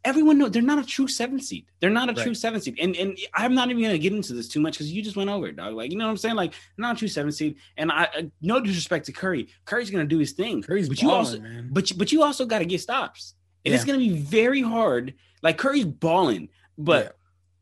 everyone 0.04 0.38
knows 0.38 0.50
they're 0.50 0.62
not 0.62 0.78
a 0.78 0.86
true 0.86 1.06
seven 1.06 1.40
seed. 1.40 1.66
They're 1.80 1.90
not 1.90 2.08
a 2.08 2.12
right. 2.12 2.22
true 2.22 2.34
seven 2.34 2.60
seed. 2.60 2.78
And 2.80 2.96
and 2.96 3.18
I'm 3.34 3.54
not 3.54 3.70
even 3.70 3.82
gonna 3.82 3.98
get 3.98 4.12
into 4.12 4.32
this 4.32 4.48
too 4.48 4.60
much 4.60 4.74
because 4.74 4.92
you 4.92 5.02
just 5.02 5.16
went 5.16 5.30
over 5.30 5.46
it, 5.48 5.56
dog. 5.56 5.74
Like 5.74 5.92
you 5.92 5.98
know 5.98 6.06
what 6.06 6.10
I'm 6.10 6.16
saying? 6.16 6.36
Like 6.36 6.54
not 6.76 6.96
a 6.96 6.98
true 6.98 7.08
seven 7.08 7.32
seed. 7.32 7.56
And 7.76 7.92
I, 7.92 8.08
I 8.12 8.30
no 8.40 8.60
disrespect 8.60 9.06
to 9.06 9.12
Curry, 9.12 9.48
Curry's 9.64 9.90
gonna 9.90 10.04
do 10.04 10.18
his 10.18 10.32
thing. 10.32 10.62
Curry's 10.62 10.88
but 10.88 10.98
balling, 10.98 11.10
you 11.10 11.16
also 11.16 11.40
man. 11.40 11.68
but 11.72 11.92
but 11.96 12.12
you 12.12 12.22
also 12.22 12.46
got 12.46 12.60
to 12.60 12.64
get 12.64 12.80
stops. 12.80 13.34
And 13.64 13.72
yeah. 13.72 13.76
it's 13.76 13.84
gonna 13.84 13.98
be 13.98 14.18
very 14.18 14.62
hard. 14.62 15.14
Like 15.42 15.58
Curry's 15.58 15.84
balling, 15.84 16.48
but 16.76 17.04
yeah. 17.04 17.10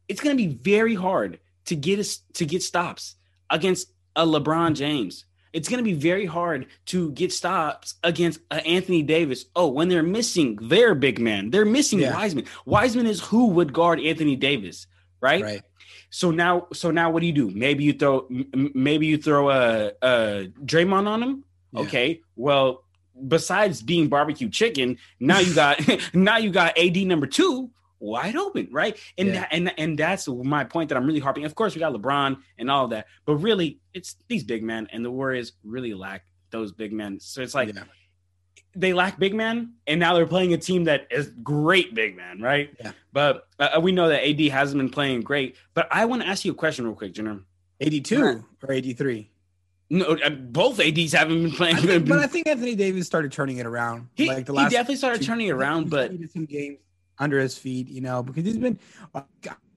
it's 0.09 0.21
gonna 0.21 0.37
be 0.37 0.49
very 0.49 0.95
hard 0.95 1.41
to 1.67 1.77
get 1.77 1.99
us 1.99 2.23
to 2.35 2.47
get 2.47 2.63
stops 2.63 3.17
against 3.51 3.93
a 4.17 4.25
LeBron 4.25 4.75
James 4.75 5.25
it's 5.59 5.69
going 5.69 5.79
to 5.79 5.85
be 5.85 5.93
very 5.93 6.25
hard 6.25 6.67
to 6.87 7.11
get 7.11 7.33
stops 7.33 7.97
against 8.05 8.39
uh, 8.53 8.61
Anthony 8.65 9.03
Davis. 9.03 9.47
Oh, 9.57 9.67
when 9.67 9.89
they're 9.89 10.05
missing 10.05 10.57
their 10.63 10.95
big 10.95 11.19
man, 11.19 11.51
they're 11.51 11.65
missing 11.65 11.99
yeah. 11.99 12.15
Wiseman. 12.15 12.45
Wiseman 12.65 13.07
is 13.07 13.21
who 13.21 13.49
would 13.49 13.73
guard 13.73 13.99
Anthony 14.01 14.37
Davis, 14.37 14.87
right? 15.21 15.43
Right. 15.43 15.63
So 16.11 16.31
now, 16.31 16.69
so 16.73 16.93
now, 16.93 17.11
what 17.11 17.23
do 17.23 17.27
you 17.27 17.33
do? 17.33 17.51
Maybe 17.51 17.83
you 17.83 17.93
throw, 17.93 18.29
maybe 18.31 19.07
you 19.07 19.19
throw 19.19 19.51
a, 19.51 19.89
a 20.01 20.53
Draymond 20.65 21.09
on 21.09 21.23
him. 21.25 21.45
Yeah. 21.73 21.81
Okay. 21.81 22.21
Well, 22.37 22.85
besides 23.27 23.83
being 23.83 24.07
barbecue 24.07 24.49
chicken, 24.49 24.99
now 25.19 25.41
you 25.41 25.53
got 25.55 25.81
now 26.15 26.37
you 26.37 26.51
got 26.51 26.79
AD 26.79 26.97
number 26.99 27.27
two 27.27 27.73
wide 28.01 28.37
open, 28.37 28.69
right? 28.71 28.99
And 29.17 29.29
yeah. 29.29 29.41
that, 29.41 29.49
and 29.53 29.79
and 29.79 29.99
that's 29.99 30.29
my 30.29 30.65
point 30.65 30.89
that 30.89 30.97
I'm 30.97 31.07
really 31.07 31.21
harping. 31.21 31.45
Of 31.45 31.55
course, 31.55 31.75
we 31.75 31.81
got 31.81 31.93
LeBron 31.93 32.39
and 32.59 32.71
all 32.71 32.89
that, 32.89 33.07
but 33.25 33.37
really, 33.37 33.81
it's 33.95 34.17
these 34.29 34.45
big 34.45 34.63
men, 34.63 34.89
and 34.93 35.05
the 35.05 35.11
Warriors 35.11 35.53
really 35.65 35.95
lack 35.95 36.25
those 36.51 36.73
big 36.73 36.93
men. 36.93 37.21
So 37.21 37.43
it's 37.43 37.55
like 37.55 37.75
yeah. 37.75 37.85
they 38.75 38.93
lack 38.93 39.19
big 39.19 39.35
men, 39.35 39.75
and 39.87 40.01
now 40.01 40.15
they're 40.15 40.27
playing 40.27 40.53
a 40.55 40.59
team 40.59 40.85
that 40.85 41.07
is 41.11 41.29
great 41.43 41.95
big 41.95 42.17
man, 42.17 42.41
right? 42.41 42.71
Yeah. 42.81 42.93
But 43.13 43.47
uh, 43.59 43.81
we 43.83 43.93
know 43.93 44.09
that 44.09 44.27
AD 44.29 44.41
hasn't 44.53 44.79
been 44.79 44.91
playing 44.91 45.23
great. 45.23 45.57
But 45.75 45.89
I 45.91 46.05
want 46.05 46.23
to 46.23 46.29
ask 46.29 46.45
you 46.45 46.53
a 46.53 46.55
question 46.55 46.85
real 46.85 46.95
quick, 46.95 47.15
Jenner. 47.15 47.41
82 47.81 48.45
or 48.63 48.73
83? 48.73 49.31
No, 49.91 50.05
uh, 50.05 50.29
both 50.29 50.81
ads 50.81 51.13
haven't 51.13 51.43
been 51.43 51.53
playing. 51.53 51.77
I 51.77 51.81
think, 51.81 52.09
but 52.09 52.19
I 52.19 52.27
think 52.27 52.47
Anthony 52.47 52.75
Davis 52.75 53.07
started 53.07 53.33
turning 53.33 53.57
it 53.57 53.65
around. 53.65 54.09
He, 54.15 54.29
like 54.29 54.45
the 54.45 54.53
last 54.53 54.71
he 54.71 54.77
definitely 54.77 54.97
started 54.97 55.23
turning 55.23 55.47
it 55.47 55.53
around, 55.53 55.89
but 55.89 56.13
some 56.31 56.45
games 56.45 56.79
under 57.19 57.39
his 57.39 57.57
feet, 57.57 57.89
you 57.89 58.01
know, 58.01 58.23
because 58.23 58.45
he's 58.45 58.59
been 58.59 58.79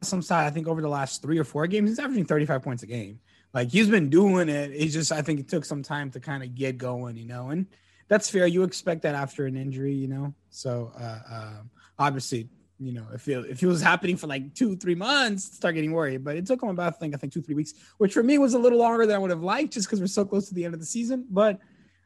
some 0.02 0.22
side. 0.22 0.46
I 0.46 0.50
think 0.50 0.68
over 0.68 0.82
the 0.82 0.90
last 0.90 1.22
three 1.22 1.38
or 1.38 1.44
four 1.44 1.68
games, 1.68 1.90
he's 1.90 2.00
averaging 2.00 2.26
35 2.26 2.62
points 2.62 2.84
a 2.84 2.88
game. 2.88 3.20
Like 3.54 3.70
he's 3.70 3.90
been 3.90 4.10
doing 4.10 4.50
it. 4.50 4.72
It's 4.72 4.94
just 4.94 5.12
I 5.12 5.22
think 5.22 5.40
it 5.40 5.50
took 5.50 5.66
some 5.66 5.84
time 5.84 6.10
to 6.12 6.20
kind 6.20 6.44
of 6.44 6.56
get 6.56 6.78
going, 6.78 7.18
you 7.18 7.26
know, 7.26 7.50
and 7.50 7.68
that's 8.08 8.30
fair. 8.30 8.48
You 8.48 8.64
expect 8.64 9.02
that 9.04 9.16
after 9.16 9.46
an 9.46 9.58
injury, 9.58 9.94
you 9.94 10.08
know. 10.08 10.34
So 10.50 10.92
uh, 11.00 11.20
uh, 11.30 11.54
obviously, 12.00 12.50
you 12.80 12.94
know, 12.94 13.06
if 13.14 13.28
it, 13.28 13.46
if 13.50 13.62
it 13.62 13.68
was 13.68 13.82
happening 13.82 14.18
for 14.18 14.28
like 14.28 14.54
two, 14.54 14.76
three 14.76 14.96
months, 14.96 15.44
start 15.44 15.76
getting 15.76 15.92
worried. 15.92 16.24
But 16.24 16.36
it 16.36 16.46
took 16.46 16.64
him 16.64 16.70
about 16.70 16.94
I 16.94 16.98
think 16.98 17.14
I 17.14 17.18
think 17.18 17.34
two, 17.34 17.42
three 17.42 17.56
weeks, 17.56 17.74
which 17.98 18.14
for 18.14 18.24
me 18.24 18.38
was 18.38 18.54
a 18.54 18.60
little 18.60 18.80
longer 18.80 19.06
than 19.06 19.16
I 19.16 19.20
would 19.20 19.30
have 19.30 19.44
liked, 19.44 19.74
just 19.74 19.88
because 19.88 20.00
we're 20.00 20.08
so 20.08 20.26
close 20.26 20.48
to 20.50 20.56
the 20.56 20.66
end 20.66 20.74
of 20.74 20.80
the 20.80 20.86
season. 20.86 21.26
But 21.30 21.60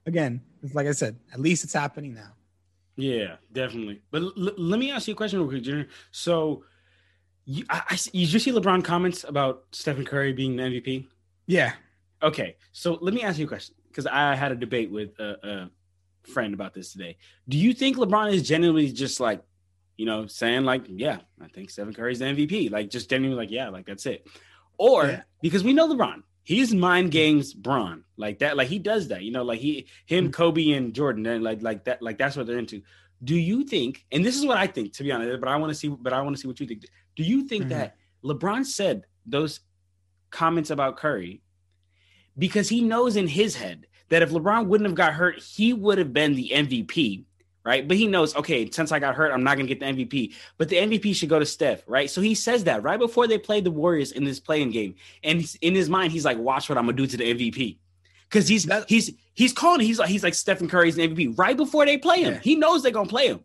again, 0.06 0.42
like 0.74 0.88
I 0.88 0.92
said, 0.92 1.18
at 1.34 1.40
least 1.40 1.64
it's 1.64 1.74
happening 1.74 2.14
now. 2.14 2.35
Yeah, 2.98 3.36
definitely. 3.52 4.02
But 4.12 4.22
l- 4.22 4.54
let 4.58 4.80
me 4.80 4.92
ask 4.92 5.08
you 5.08 5.14
a 5.14 5.18
question 5.18 5.40
real 5.40 5.50
quick, 5.50 5.64
Junior. 5.64 5.88
So, 6.12 6.64
you, 7.46 7.66
I, 7.70 7.82
I, 7.90 7.98
you 8.14 8.26
just 8.26 8.46
see 8.46 8.52
LeBron 8.52 8.84
comments 8.84 9.24
about 9.24 9.64
Stephen 9.72 10.06
Curry 10.06 10.34
being 10.34 10.56
the 10.56 10.64
MVP? 10.64 11.08
Yeah. 11.48 11.74
Okay. 12.24 12.56
So 12.72 12.98
let 13.02 13.14
me 13.14 13.22
ask 13.22 13.38
you 13.38 13.46
a 13.46 13.48
question 13.48 13.76
because 13.88 14.08
I 14.08 14.36
had 14.36 14.52
a 14.52 14.56
debate 14.56 14.92
with 14.92 15.18
a, 15.20 15.48
a 15.48 16.30
friend 16.30 16.54
about 16.54 16.74
this 16.74 16.92
today. 16.92 17.18
Do 17.48 17.58
you 17.58 17.74
think 17.74 17.98
LeBron 17.98 18.34
is 18.34 18.48
genuinely 18.48 18.92
just 18.92 19.20
like, 19.20 19.44
you 19.98 20.06
know, 20.06 20.26
saying 20.28 20.64
like, 20.66 20.86
yeah, 20.88 21.20
I 21.42 21.48
think 21.48 21.70
Stephen 21.70 21.94
Curry's 21.94 22.20
the 22.20 22.26
MVP, 22.26 22.72
like 22.72 22.90
just 22.90 23.10
genuinely 23.10 23.42
like, 23.42 23.52
yeah, 23.52 23.70
like 23.70 23.86
that's 23.86 24.06
it, 24.06 24.28
or 24.78 25.06
yeah. 25.06 25.22
because 25.42 25.64
we 25.64 25.72
know 25.72 25.88
LeBron, 25.88 26.24
he's 26.46 26.74
mind 26.74 27.12
games 27.12 27.54
Bron 27.54 28.06
like 28.16 28.40
that. 28.40 28.56
Like 28.56 28.70
he 28.70 28.80
does 28.80 29.10
that, 29.10 29.24
you 29.24 29.32
know, 29.32 29.44
like 29.44 29.60
he, 29.60 29.88
him, 30.06 30.26
mm-hmm. 30.26 30.32
Kobe, 30.32 30.72
and 30.72 30.94
Jordan, 30.94 31.26
and 31.26 31.44
like 31.44 31.62
like 31.62 31.84
that, 31.84 32.02
like 32.02 32.18
that's 32.18 32.38
what 32.38 32.48
they're 32.48 32.60
into. 32.60 32.82
Do 33.24 33.36
you 33.36 33.66
think? 33.66 34.06
And 34.12 34.24
this 34.24 34.38
is 34.38 34.46
what 34.46 34.58
I 34.58 34.68
think, 34.68 34.94
to 34.94 35.04
be 35.04 35.12
honest, 35.12 35.42
but 35.42 35.50
I 35.50 35.58
want 35.58 35.72
to 35.72 35.76
see, 35.76 35.90
but 35.90 36.14
I 36.14 36.22
want 36.22 36.36
to 36.36 36.42
see 36.42 36.48
what 36.48 36.60
you 36.60 36.68
think. 36.68 36.86
Do 37.16 37.24
you 37.24 37.48
think 37.48 37.64
mm-hmm. 37.64 37.72
that 37.72 37.96
LeBron 38.24 38.66
said 38.66 39.04
those 39.26 39.60
comments 40.30 40.70
about 40.70 40.98
Curry 40.98 41.42
because 42.38 42.70
he 42.70 42.82
knows 42.82 43.16
in 43.16 43.28
his 43.28 43.56
head 43.56 43.88
that 44.10 44.22
if 44.22 44.30
LeBron 44.30 44.68
wouldn't 44.68 44.88
have 44.88 44.96
got 44.96 45.14
hurt, 45.14 45.40
he 45.40 45.74
would 45.74 45.98
have 45.98 46.14
been 46.14 46.36
the 46.36 46.52
MVP 46.54 47.26
right? 47.66 47.88
But 47.88 47.98
he 47.98 48.08
knows, 48.08 48.36
okay, 48.36 48.70
since 48.70 48.92
I 48.92 49.00
got 49.00 49.16
hurt, 49.16 49.32
I'm 49.32 49.44
not 49.44 49.56
going 49.56 49.68
to 49.68 49.76
get 49.76 49.80
the 49.80 50.06
MVP. 50.06 50.36
But 50.58 50.70
the 50.70 50.78
MVP 50.78 51.16
should 51.16 51.30
go 51.30 51.40
to 51.40 51.46
Steph, 51.46 51.84
right? 51.88 52.10
So 52.10 52.22
he 52.22 52.36
says 52.36 52.64
that 52.66 52.84
right 52.84 53.00
before 53.00 53.28
they 53.28 53.38
played 53.38 53.64
the 53.64 53.72
Warriors 53.72 54.12
in 54.12 54.24
this 54.24 54.40
play-in 54.40 54.72
game, 54.72 54.96
and 55.24 55.44
in 55.62 55.76
his 55.76 55.90
mind, 55.90 56.14
he's 56.14 56.24
like, 56.24 56.38
"Watch 56.38 56.70
what 56.70 56.78
I'm 56.78 56.86
going 56.86 56.96
to 56.96 57.04
do 57.04 57.08
to 57.08 57.18
the 57.18 57.34
MVP," 57.34 57.78
because 58.30 58.48
he's 58.48 58.70
he's 58.88 59.12
he's 59.34 59.52
calling. 59.52 59.82
He's 59.82 60.00
like 60.00 60.10
he's 60.10 60.24
like 60.24 60.36
Stephen 60.36 60.70
Curry's 60.70 60.96
the 60.96 61.08
MVP 61.08 61.38
right 61.38 61.58
before 61.58 61.86
they 61.86 61.98
play 61.98 62.22
him. 62.22 62.36
Yeah. 62.36 62.40
He 62.40 62.56
knows 62.56 62.84
they're 62.84 62.92
going 62.92 63.08
to 63.08 63.14
play 63.14 63.28
him, 63.28 63.42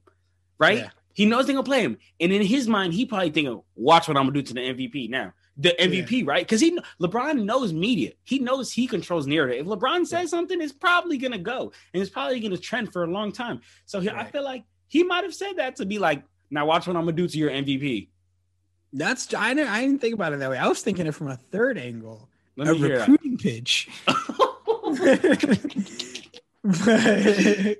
right? 0.58 0.78
Yeah. 0.78 0.90
He 1.12 1.26
knows 1.26 1.46
they're 1.46 1.54
gonna 1.54 1.64
play 1.64 1.82
him, 1.82 1.98
and 2.20 2.32
in 2.32 2.40
his 2.40 2.68
mind, 2.68 2.94
he 2.94 3.04
probably 3.04 3.30
thinking, 3.30 3.60
"Watch 3.74 4.08
what 4.08 4.16
I'm 4.16 4.24
gonna 4.24 4.32
do 4.32 4.42
to 4.42 4.54
the 4.54 4.60
MVP 4.60 5.10
now." 5.10 5.32
The 5.60 5.74
MVP, 5.78 6.10
yeah. 6.10 6.24
right? 6.26 6.46
Because 6.46 6.60
he 6.60 6.78
LeBron 7.00 7.44
knows 7.44 7.72
media. 7.72 8.12
He 8.24 8.38
knows 8.38 8.72
he 8.72 8.86
controls 8.86 9.26
narrative. 9.26 9.66
If 9.66 9.66
LeBron 9.66 10.06
says 10.06 10.12
yeah. 10.22 10.26
something, 10.26 10.60
it's 10.60 10.72
probably 10.72 11.18
gonna 11.18 11.38
go, 11.38 11.72
and 11.92 12.00
it's 12.00 12.10
probably 12.10 12.40
gonna 12.40 12.56
trend 12.56 12.92
for 12.92 13.04
a 13.04 13.06
long 13.06 13.30
time. 13.30 13.60
So 13.84 14.00
he, 14.00 14.08
right. 14.08 14.16
I 14.16 14.24
feel 14.24 14.42
like 14.42 14.64
he 14.88 15.04
might 15.04 15.24
have 15.24 15.34
said 15.34 15.56
that 15.56 15.76
to 15.76 15.86
be 15.86 15.98
like, 15.98 16.22
"Now 16.50 16.64
watch 16.64 16.86
what 16.86 16.96
I'm 16.96 17.02
gonna 17.02 17.12
do 17.12 17.28
to 17.28 17.38
your 17.38 17.50
MVP." 17.50 18.08
That's 18.92 19.32
I 19.34 19.52
didn't, 19.54 19.70
I 19.70 19.82
didn't 19.82 20.00
think 20.00 20.14
about 20.14 20.32
it 20.32 20.38
that 20.38 20.50
way. 20.50 20.56
I 20.56 20.66
was 20.66 20.82
thinking 20.82 21.06
it 21.06 21.14
from 21.14 21.28
a 21.28 21.36
third 21.36 21.76
angle, 21.76 22.28
a 22.58 22.72
recruiting 22.72 23.32
that. 23.32 23.40
pitch. 23.42 23.88
but 26.62 27.78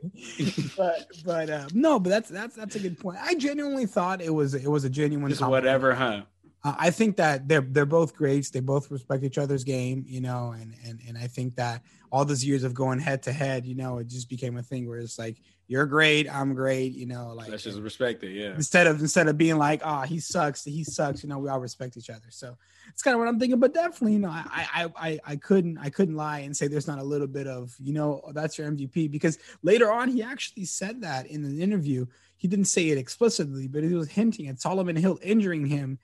but, 0.77 1.07
but 1.25 1.51
uh, 1.51 1.69
no, 1.75 1.99
but 1.99 2.11
that's 2.11 2.29
that's 2.29 2.57
that's 2.57 2.77
a 2.77 2.81
good 2.81 2.99
point. 2.99 3.19
I 3.21 3.35
genuinely 3.35 3.87
thought 3.87 4.23
it 4.23 4.33
was 4.33 4.55
it 4.55 4.69
was 4.69 4.85
a 4.85 4.91
genuine 4.91 5.29
just 5.29 5.47
whatever, 5.47 5.95
huh? 5.95 6.23
Uh, 6.63 6.75
I 6.79 6.91
think 6.91 7.17
that 7.17 7.49
they're 7.49 7.63
they're 7.63 7.87
both 7.87 8.15
greats. 8.15 8.51
They 8.51 8.61
both 8.61 8.91
respect 8.91 9.25
each 9.25 9.39
other's 9.39 9.65
game, 9.65 10.05
you 10.07 10.21
know, 10.21 10.55
and 10.59 10.75
and 10.85 11.01
and 11.09 11.17
I 11.17 11.27
think 11.27 11.57
that 11.57 11.83
all 12.13 12.25
those 12.25 12.45
years 12.45 12.65
of 12.65 12.75
going 12.75 12.99
head 12.99 13.23
to 13.23 13.33
head, 13.33 13.65
you 13.65 13.75
know, 13.75 13.99
it 13.99 14.09
just 14.09 14.29
became 14.29 14.57
a 14.57 14.63
thing 14.63 14.89
where 14.89 14.99
it's 14.99 15.19
like 15.19 15.41
you're 15.69 15.87
great, 15.87 16.29
I'm 16.29 16.53
great, 16.55 16.93
you 16.93 17.07
know, 17.07 17.33
like 17.33 17.49
that's 17.49 17.63
just 17.63 17.79
respect 17.79 18.25
it, 18.25 18.33
yeah. 18.33 18.55
Instead 18.55 18.87
of 18.89 19.01
instead 19.01 19.29
of 19.29 19.39
being 19.39 19.57
like, 19.57 19.81
oh, 19.85 20.03
he 20.03 20.19
sucks, 20.19 20.65
he 20.65 20.85
sucks, 20.85 21.23
you 21.23 21.29
know, 21.29 21.39
we 21.39 21.49
all 21.49 21.61
respect 21.61 21.97
each 21.97 22.11
other. 22.11 22.27
So 22.29 22.57
it's 22.89 23.03
kind 23.03 23.15
of 23.15 23.21
what 23.21 23.29
I'm 23.29 23.39
thinking. 23.39 23.61
But 23.61 23.73
definitely, 23.73 24.15
you 24.15 24.19
know, 24.19 24.31
I 24.31 24.67
I 24.75 24.89
I 24.97 25.19
I 25.25 25.37
couldn't 25.37 25.79
I 25.79 25.89
couldn't 25.89 26.17
lie 26.17 26.41
and 26.41 26.55
say 26.55 26.67
there's 26.67 26.89
not 26.89 26.99
a 26.99 27.05
little 27.05 27.29
bit 27.29 27.47
of, 27.47 27.75
you 27.79 27.95
know, 27.95 28.21
that's 28.35 28.59
your 28.59 28.71
MVP 28.71 29.11
because 29.11 29.39
later 29.63 29.91
on 29.91 30.09
he 30.09 30.23
actually 30.23 30.65
said 30.67 31.01
that 31.03 31.27
in 31.27 31.45
an 31.45 31.61
interview. 31.61 32.05
He 32.37 32.49
didn't 32.49 32.67
say 32.67 32.89
it 32.89 32.97
explicitly, 32.99 33.69
but 33.69 33.85
he 33.85 33.95
was 33.95 34.09
hinting 34.09 34.49
at 34.49 34.61
Solomon 34.61 34.97
Hill 34.97 35.19
injuring 35.23 35.67
him. 35.67 35.99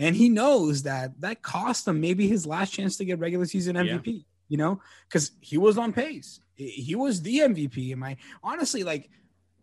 And 0.00 0.16
he 0.16 0.28
knows 0.28 0.82
that 0.82 1.20
that 1.20 1.42
cost 1.42 1.86
him 1.86 2.00
maybe 2.00 2.26
his 2.26 2.46
last 2.46 2.72
chance 2.72 2.96
to 2.96 3.04
get 3.04 3.20
regular 3.20 3.44
season 3.44 3.76
MVP. 3.76 4.06
Yeah 4.06 4.22
you 4.50 4.56
know, 4.58 4.82
because 5.08 5.30
he 5.40 5.56
was 5.56 5.78
on 5.78 5.94
pace. 5.94 6.40
He 6.56 6.94
was 6.94 7.22
the 7.22 7.38
MVP. 7.38 7.92
Am 7.92 8.02
I 8.02 8.18
honestly 8.42 8.82
like? 8.82 9.08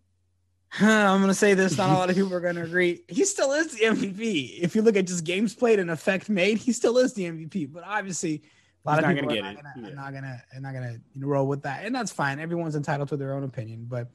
I'm 0.80 1.22
gonna 1.22 1.34
say 1.34 1.54
this. 1.54 1.78
Not 1.78 1.92
a 1.92 1.94
lot 1.94 2.10
of 2.10 2.16
people 2.16 2.34
are 2.34 2.40
gonna 2.40 2.64
agree. 2.64 3.04
He 3.08 3.26
still 3.26 3.52
is 3.52 3.74
the 3.74 3.84
MVP. 3.84 4.60
If 4.60 4.76
you 4.76 4.82
look 4.82 4.96
at 4.96 5.06
just 5.06 5.26
games 5.26 5.54
played 5.54 5.80
and 5.80 5.92
effect 5.92 6.30
made, 6.30 6.58
he 6.58 6.72
still 6.72 6.98
is 6.98 7.14
the 7.14 7.26
MVP. 7.26 7.72
But 7.72 7.84
obviously, 7.86 8.42
a 8.86 8.90
lot 8.90 9.04
He's 9.04 9.10
of 9.10 9.16
people 9.16 9.38
are 9.38 9.42
not 9.42 9.56
gonna, 9.56 9.88
yeah. 9.88 9.94
not 9.94 10.14
gonna, 10.14 10.44
are 10.56 10.60
not 10.62 10.74
gonna 10.74 10.98
roll 11.18 11.48
with 11.48 11.64
that, 11.64 11.86
and 11.86 11.94
that's 11.94 12.12
fine. 12.12 12.40
Everyone's 12.40 12.76
entitled 12.76 13.10
to 13.10 13.18
their 13.18 13.34
own 13.34 13.44
opinion. 13.44 13.86
But 13.90 14.08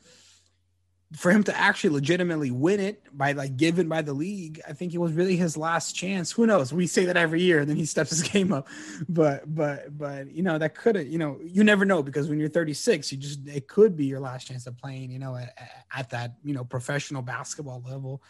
for 1.15 1.31
him 1.31 1.43
to 1.45 1.57
actually 1.57 1.91
legitimately 1.91 2.51
win 2.51 2.81
it 2.81 3.05
by 3.17 3.33
like 3.33 3.57
given 3.57 3.89
by 3.89 4.03
the 4.03 4.13
league, 4.13 4.61
I 4.67 4.73
think 4.73 4.95
it 4.95 4.99
was 4.99 5.13
really 5.13 5.37
his 5.37 5.57
last 5.57 5.93
chance. 5.93 6.33
Who 6.33 6.47
knows? 6.47 6.73
We 6.73 6.87
say 6.87 7.05
that 7.07 7.17
every 7.17 7.43
year, 7.43 7.61
and 7.61 7.69
then 7.69 7.77
he 7.77 7.85
steps 7.85 8.11
his 8.11 8.23
game 8.29 8.53
up. 8.53 8.69
But 9.09 9.55
but 9.55 9.97
but 9.97 10.31
you 10.31 10.43
know 10.43 10.59
that 10.59 10.75
could 10.75 10.97
have 10.97 11.07
you 11.07 11.19
know 11.19 11.39
you 11.45 11.65
never 11.65 11.85
know 11.85 12.03
because 12.03 12.29
when 12.29 12.39
you're 12.39 12.49
36, 12.49 13.13
you 13.13 13.19
just 13.19 13.47
it 13.47 13.69
could 13.69 13.97
be 13.97 14.07
your 14.07 14.21
last 14.21 14.47
chance 14.47 14.67
of 14.67 14.77
playing 14.79 15.11
you 15.11 15.19
know 15.19 15.37
at, 15.37 15.57
at 15.95 16.11
that 16.11 16.35
you 16.45 16.55
know 16.55 16.65
professional 16.65 17.23
basketball 17.23 17.83
level. 17.87 18.23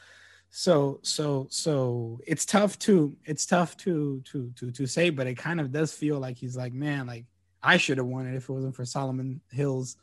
So 0.50 0.98
so 1.02 1.46
so 1.50 2.20
it's 2.26 2.44
tough 2.44 2.78
to 2.80 3.16
it's 3.24 3.46
tough 3.46 3.76
to 3.78 4.22
to 4.24 4.52
to 4.56 4.70
to 4.72 4.86
say, 4.86 5.10
but 5.10 5.26
it 5.26 5.36
kind 5.36 5.60
of 5.60 5.72
does 5.72 5.92
feel 5.92 6.18
like 6.18 6.36
he's 6.36 6.56
like 6.56 6.72
man 6.72 7.06
like 7.06 7.26
I 7.62 7.76
should 7.76 7.98
have 7.98 8.06
won 8.06 8.26
it 8.26 8.34
if 8.34 8.48
it 8.48 8.52
wasn't 8.52 8.74
for 8.74 8.84
Solomon 8.84 9.40
Hills 9.50 9.96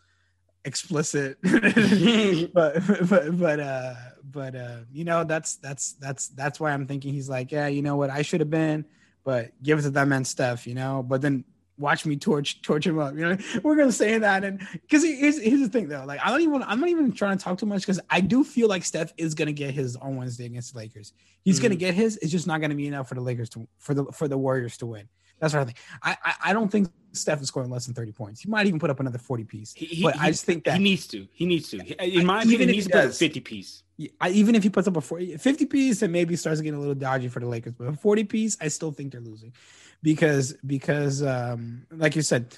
explicit. 0.65 1.37
But 2.53 2.81
but 3.09 3.37
but 3.37 3.59
uh 3.59 3.93
but 4.23 4.55
uh 4.55 4.77
you 4.91 5.03
know 5.03 5.23
that's 5.23 5.55
that's 5.57 5.93
that's 5.93 6.27
that's 6.29 6.59
why 6.59 6.71
i'm 6.71 6.85
thinking 6.85 7.13
he's 7.13 7.29
like 7.29 7.51
yeah 7.51 7.67
you 7.67 7.81
know 7.81 7.95
what? 7.95 8.09
I 8.09 8.21
should 8.21 8.39
have 8.41 8.49
been 8.49 8.85
but 9.23 9.51
give 9.61 9.79
it 9.79 9.83
to 9.83 9.89
that 9.91 10.07
man 10.07 10.25
steph 10.25 10.67
you 10.67 10.75
know? 10.75 11.03
But 11.03 11.21
then 11.21 11.43
watch 11.77 12.05
me 12.05 12.17
torch 12.17 12.61
torch 12.61 12.85
him 12.85 12.99
up 12.99 13.15
you 13.15 13.21
know? 13.21 13.37
We're 13.63 13.75
gonna 13.75 13.91
say 13.91 14.17
that 14.17 14.43
and 14.43 14.59
because 14.73 15.03
here's, 15.03 15.41
here's 15.41 15.61
the 15.61 15.69
thing 15.69 15.87
though 15.87 16.03
like 16.05 16.19
i 16.23 16.29
don't 16.29 16.41
even 16.41 16.61
i'm 16.63 16.79
not 16.79 16.89
even 16.89 17.11
trying 17.11 17.37
to 17.37 17.43
talk 17.43 17.57
too 17.57 17.65
much 17.65 17.81
because 17.81 17.99
i 18.09 18.21
do 18.21 18.43
feel 18.43 18.67
like 18.67 18.83
steph 18.83 19.13
is 19.17 19.33
gonna 19.33 19.51
get 19.51 19.73
his 19.73 19.95
on 19.95 20.17
wednesday 20.17 20.45
against 20.45 20.73
the 20.73 20.79
lakers. 20.79 21.13
He's 21.43 21.57
mm-hmm. 21.57 21.63
gonna 21.63 21.75
get 21.75 21.93
his 21.93 22.17
it's 22.17 22.31
just 22.31 22.47
not 22.47 22.61
gonna 22.61 22.75
be 22.75 22.87
enough 22.87 23.07
for 23.07 23.15
the 23.15 23.21
lakers 23.21 23.49
to 23.51 23.67
for 23.77 23.93
the 23.93 24.05
for 24.05 24.27
the 24.27 24.37
warriors 24.37 24.77
to 24.77 24.85
win 24.85 25.07
that's 25.39 25.53
what 25.53 25.61
I 25.61 25.65
think. 25.65 25.77
I, 26.03 26.17
I, 26.23 26.33
I 26.45 26.53
don't 26.53 26.69
think 26.69 26.89
Steph 27.13 27.41
is 27.41 27.47
scoring 27.47 27.69
less 27.69 27.85
than 27.85 27.95
30 27.95 28.11
points. 28.11 28.41
He 28.41 28.49
might 28.49 28.67
even 28.67 28.79
put 28.79 28.89
up 28.89 28.99
another 28.99 29.17
40 29.17 29.43
piece. 29.45 29.73
He, 29.73 29.85
he, 29.85 30.03
but 30.03 30.17
I 30.19 30.31
just 30.31 30.45
think 30.45 30.63
that 30.65 30.77
he 30.77 30.83
needs 30.83 31.07
to. 31.07 31.27
He 31.33 31.45
needs 31.45 31.69
to. 31.69 31.77
In 32.03 32.25
my 32.25 32.41
opinion, 32.41 32.69
he 32.69 32.75
needs 32.75 32.87
to 32.87 32.91
put 32.91 33.05
up 33.05 33.13
50 33.13 33.39
piece. 33.39 33.83
I, 34.21 34.29
even 34.29 34.55
if 34.55 34.63
he 34.63 34.69
puts 34.69 34.87
up 34.87 34.95
a 34.95 35.01
40, 35.01 35.37
50 35.37 35.65
piece, 35.65 36.01
and 36.01 36.13
maybe 36.13 36.35
starts 36.35 36.61
getting 36.61 36.77
a 36.77 36.79
little 36.79 36.95
dodgy 36.95 37.27
for 37.27 37.39
the 37.39 37.47
Lakers. 37.47 37.73
But 37.73 37.87
a 37.87 37.93
40 37.93 38.23
piece, 38.25 38.57
I 38.61 38.69
still 38.69 38.91
think 38.91 39.11
they're 39.11 39.21
losing 39.21 39.53
because 40.01 40.55
because 40.65 41.21
um, 41.23 41.85
like 41.91 42.15
you 42.15 42.21
said, 42.21 42.55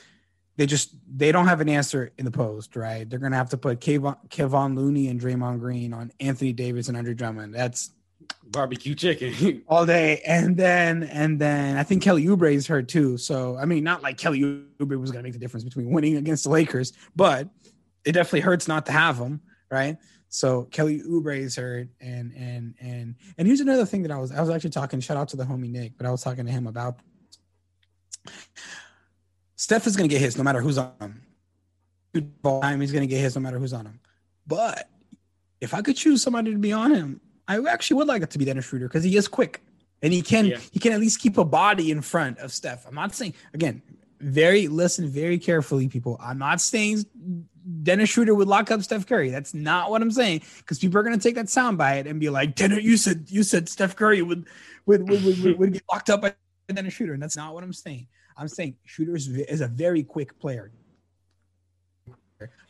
they 0.57 0.65
just 0.65 0.93
they 1.07 1.31
don't 1.31 1.47
have 1.47 1.61
an 1.61 1.69
answer 1.69 2.11
in 2.17 2.25
the 2.25 2.31
post, 2.31 2.75
right? 2.75 3.09
They're 3.09 3.19
gonna 3.19 3.37
have 3.37 3.49
to 3.49 3.57
put 3.57 3.79
Kevon, 3.79 4.17
Kevon 4.29 4.75
Looney 4.75 5.07
and 5.07 5.19
Draymond 5.19 5.59
Green 5.59 5.93
on 5.93 6.11
Anthony 6.19 6.53
Davis 6.53 6.87
and 6.87 6.97
Andre 6.97 7.13
Drummond. 7.13 7.55
That's 7.55 7.91
barbecue 8.51 8.95
chicken 8.95 9.63
all 9.67 9.85
day. 9.85 10.21
And 10.25 10.57
then 10.57 11.03
and 11.03 11.39
then 11.39 11.77
I 11.77 11.83
think 11.83 12.03
Kelly 12.03 12.25
Oubre 12.25 12.53
is 12.53 12.67
hurt 12.67 12.87
too. 12.87 13.17
So 13.17 13.57
I 13.57 13.65
mean, 13.65 13.83
not 13.83 14.03
like 14.03 14.17
Kelly 14.17 14.41
Oubre 14.41 14.99
was 14.99 15.11
gonna 15.11 15.23
make 15.23 15.33
the 15.33 15.39
difference 15.39 15.63
between 15.63 15.91
winning 15.91 16.17
against 16.17 16.43
the 16.43 16.49
Lakers, 16.49 16.93
but 17.15 17.49
it 18.05 18.13
definitely 18.13 18.41
hurts 18.41 18.67
not 18.67 18.85
to 18.87 18.91
have 18.91 19.17
him, 19.17 19.41
right? 19.69 19.97
So 20.29 20.63
Kelly 20.63 21.01
Oubre 21.01 21.37
is 21.37 21.55
hurt, 21.55 21.89
and 21.99 22.31
and 22.33 22.75
and 22.79 23.15
and 23.37 23.47
here's 23.47 23.59
another 23.59 23.85
thing 23.85 24.03
that 24.03 24.11
I 24.11 24.17
was 24.17 24.31
I 24.31 24.41
was 24.41 24.49
actually 24.49 24.69
talking. 24.69 24.99
Shout 24.99 25.17
out 25.17 25.29
to 25.29 25.37
the 25.37 25.43
homie 25.43 25.69
Nick, 25.69 25.97
but 25.97 26.05
I 26.05 26.11
was 26.11 26.23
talking 26.23 26.45
to 26.45 26.51
him 26.51 26.67
about 26.67 26.99
Steph 29.55 29.87
is 29.87 29.95
gonna 29.95 30.07
get 30.07 30.21
his 30.21 30.37
no 30.37 30.43
matter 30.43 30.61
who's 30.61 30.77
on 30.77 30.93
him. 30.99 31.21
Time 32.43 32.81
he's 32.81 32.91
gonna 32.91 33.07
get 33.07 33.19
his 33.19 33.35
no 33.35 33.41
matter 33.41 33.59
who's 33.59 33.73
on 33.73 33.85
him. 33.85 33.99
But 34.47 34.89
if 35.59 35.73
I 35.73 35.81
could 35.81 35.95
choose 35.95 36.21
somebody 36.21 36.51
to 36.51 36.57
be 36.57 36.73
on 36.73 36.93
him, 36.93 37.21
I 37.47 37.59
actually 37.69 37.97
would 37.97 38.07
like 38.07 38.21
it 38.21 38.29
to 38.31 38.37
be 38.37 38.45
Dennis 38.45 38.65
Schroeder 38.65 38.87
because 38.87 39.03
he 39.03 39.15
is 39.17 39.27
quick 39.27 39.61
and 40.01 40.13
he 40.13 40.21
can 40.21 40.47
yeah. 40.47 40.57
he 40.71 40.79
can 40.79 40.93
at 40.93 40.99
least 40.99 41.19
keep 41.19 41.37
a 41.37 41.45
body 41.45 41.91
in 41.91 42.01
front 42.01 42.39
of 42.39 42.51
Steph. 42.51 42.87
I'm 42.87 42.95
not 42.95 43.13
saying 43.13 43.33
again, 43.53 43.81
very 44.19 44.67
listen 44.67 45.07
very 45.07 45.37
carefully, 45.37 45.87
people. 45.87 46.17
I'm 46.21 46.37
not 46.37 46.61
saying 46.61 47.05
Dennis 47.83 48.09
Schroeder 48.09 48.33
would 48.33 48.47
lock 48.47 48.71
up 48.71 48.81
Steph 48.81 49.07
Curry. 49.07 49.29
That's 49.29 49.53
not 49.53 49.91
what 49.91 50.01
I'm 50.01 50.11
saying 50.11 50.41
because 50.57 50.79
people 50.79 50.99
are 50.99 51.03
gonna 51.03 51.17
take 51.17 51.35
that 51.35 51.49
sound 51.49 51.77
bite 51.77 52.07
and 52.07 52.19
be 52.19 52.29
like, 52.29 52.55
Dennis, 52.55 52.83
you 52.83 52.97
said 52.97 53.25
you 53.27 53.43
said 53.43 53.69
Steph 53.69 53.95
Curry 53.95 54.21
would 54.21 54.47
would 54.85 55.07
would, 55.09 55.23
would, 55.23 55.59
would 55.59 55.73
get 55.73 55.83
locked 55.91 56.09
up 56.09 56.21
by 56.21 56.33
Dennis 56.67 56.93
Schroeder, 56.93 57.13
and 57.13 57.21
that's 57.21 57.37
not 57.37 57.53
what 57.53 57.63
I'm 57.63 57.73
saying. 57.73 58.07
I'm 58.37 58.47
saying 58.47 58.75
Schroeder 58.85 59.15
is, 59.15 59.27
is 59.27 59.61
a 59.61 59.67
very 59.67 60.03
quick 60.03 60.39
player. 60.39 60.71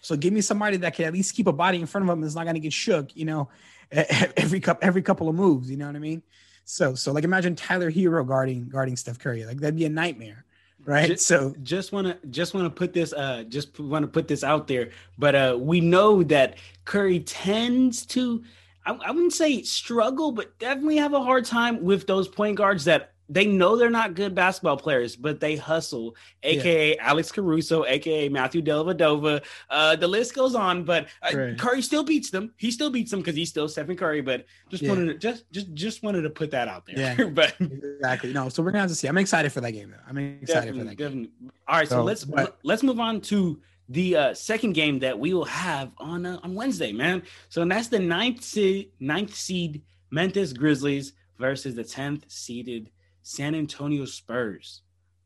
So 0.02 0.18
give 0.18 0.34
me 0.34 0.42
somebody 0.42 0.78
that 0.78 0.96
can 0.96 1.06
at 1.06 1.14
least 1.14 1.36
keep 1.36 1.48
a 1.48 1.54
body 1.54 1.80
in 1.80 1.86
front 1.86 2.10
of 2.10 2.14
him 2.14 2.22
that's 2.22 2.36
not 2.36 2.44
going 2.44 2.56
to 2.56 2.60
get 2.60 2.74
shook, 2.74 3.16
you 3.16 3.24
know, 3.24 3.50
every 3.92 4.60
couple 4.60 4.88
every 4.88 5.02
couple 5.02 5.30
of 5.30 5.36
moves. 5.36 5.70
You 5.70 5.78
know 5.78 5.88
what 5.88 5.96
I 5.96 6.00
mean? 6.00 6.24
So 6.66 6.96
so 6.96 7.12
like 7.12 7.24
imagine 7.24 7.56
Tyler 7.56 7.92
Herro 7.92 8.26
guarding 8.26 8.70
guarding 8.70 8.96
Steph 8.96 9.20
Curry. 9.20 9.46
Like 9.46 9.60
that'd 9.60 9.76
be 9.76 9.86
a 9.86 9.90
nightmare. 9.90 10.46
Right. 10.84 11.10
Just, 11.10 11.28
so 11.28 11.54
just 11.62 11.92
want 11.92 12.08
to 12.08 12.28
just 12.30 12.54
want 12.54 12.66
to 12.66 12.70
put 12.70 12.94
this 12.94 13.14
uh 13.14 13.44
just 13.48 13.80
want 13.80 14.04
to 14.04 14.08
put 14.08 14.28
this 14.28 14.44
out 14.44 14.68
there. 14.68 14.90
But 15.18 15.36
uh 15.36 15.58
we 15.60 15.82
know 15.82 16.24
that 16.24 16.58
Curry 16.86 17.20
tends 17.20 18.06
to 18.08 18.44
I, 18.86 18.94
I 18.94 19.12
wouldn't 19.12 19.34
say 19.34 19.62
struggle, 19.62 20.32
but 20.32 20.58
definitely 20.58 20.98
have 20.98 21.14
a 21.14 21.22
hard 21.22 21.46
time 21.46 21.84
with 21.84 22.08
those 22.08 22.28
point 22.28 22.58
guards 22.58 22.86
that 22.86 23.14
they 23.32 23.46
know 23.46 23.78
they're 23.78 23.90
not 23.90 24.14
good 24.14 24.36
basketball 24.36 24.76
players, 24.76 25.16
but 25.16 25.40
they 25.40 25.56
hustle, 25.56 26.16
aka 26.44 26.90
yeah. 26.90 26.96
Alex 27.00 27.32
Caruso, 27.32 27.86
aka 27.86 28.28
Matthew 28.28 28.62
Dellavedova. 28.62 29.42
Uh, 29.70 29.96
the 29.96 30.08
list 30.08 30.36
goes 30.36 30.54
on, 30.54 30.84
but 30.84 31.08
uh, 31.24 31.38
right. 31.38 31.58
Curry 31.58 31.82
still 31.82 32.04
beats 32.04 32.30
them. 32.30 32.54
He 32.58 32.72
still 32.72 32.90
beats 32.90 33.10
them 33.10 33.22
because 33.22 33.36
he's 33.36 33.48
still 33.48 33.70
Stephen 33.70 33.96
Curry. 33.96 34.20
But 34.20 34.46
just 34.70 34.84
yeah. 34.84 34.90
wanted 34.90 35.06
to 35.06 35.14
just 35.16 35.50
just 35.52 35.74
just 35.74 36.04
wanted 36.04 36.24
to 36.24 36.30
put 36.30 36.52
that 36.52 36.68
out 36.68 36.86
there. 36.86 37.16
Yeah, 37.18 37.26
but 37.34 37.56
exactly. 37.60 38.34
No, 38.34 38.50
so 38.50 38.62
we're 38.62 38.72
gonna 38.72 38.82
have 38.82 38.90
to 38.90 38.96
see. 38.96 39.08
I'm 39.08 39.18
excited 39.18 39.54
for 39.54 39.62
that 39.62 39.72
game. 39.72 39.92
Though. 39.92 40.04
I'm 40.10 40.18
excited 40.18 40.76
for 40.76 40.84
that 40.84 40.96
game. 40.96 41.30
All 41.70 41.78
right, 41.78 41.88
so, 41.88 41.98
so 41.98 42.04
let's 42.04 42.26
but, 42.26 42.60
let's 42.64 42.84
move 42.84 43.00
on 43.00 43.22
to 43.22 43.62
the 43.88 44.16
uh, 44.18 44.34
second 44.34 44.74
game 44.74 45.00
that 45.00 45.18
we 45.18 45.34
will 45.34 45.46
have 45.46 45.92
on 46.00 46.26
uh, 46.26 46.38
on 46.44 46.54
Wednesday, 46.54 46.92
man. 46.92 47.24
So 47.48 47.64
that's 47.64 47.88
the 47.88 48.00
ninth 48.00 48.44
seed, 48.44 48.92
ninth 49.00 49.34
seed 49.34 49.84
Memphis 50.10 50.52
Grizzlies 50.52 51.14
versus 51.40 51.76
the 51.76 51.84
tenth 51.86 52.26
seeded 52.28 52.92
San 53.22 53.56
Antonio 53.56 54.06
Spurs. 54.06 54.82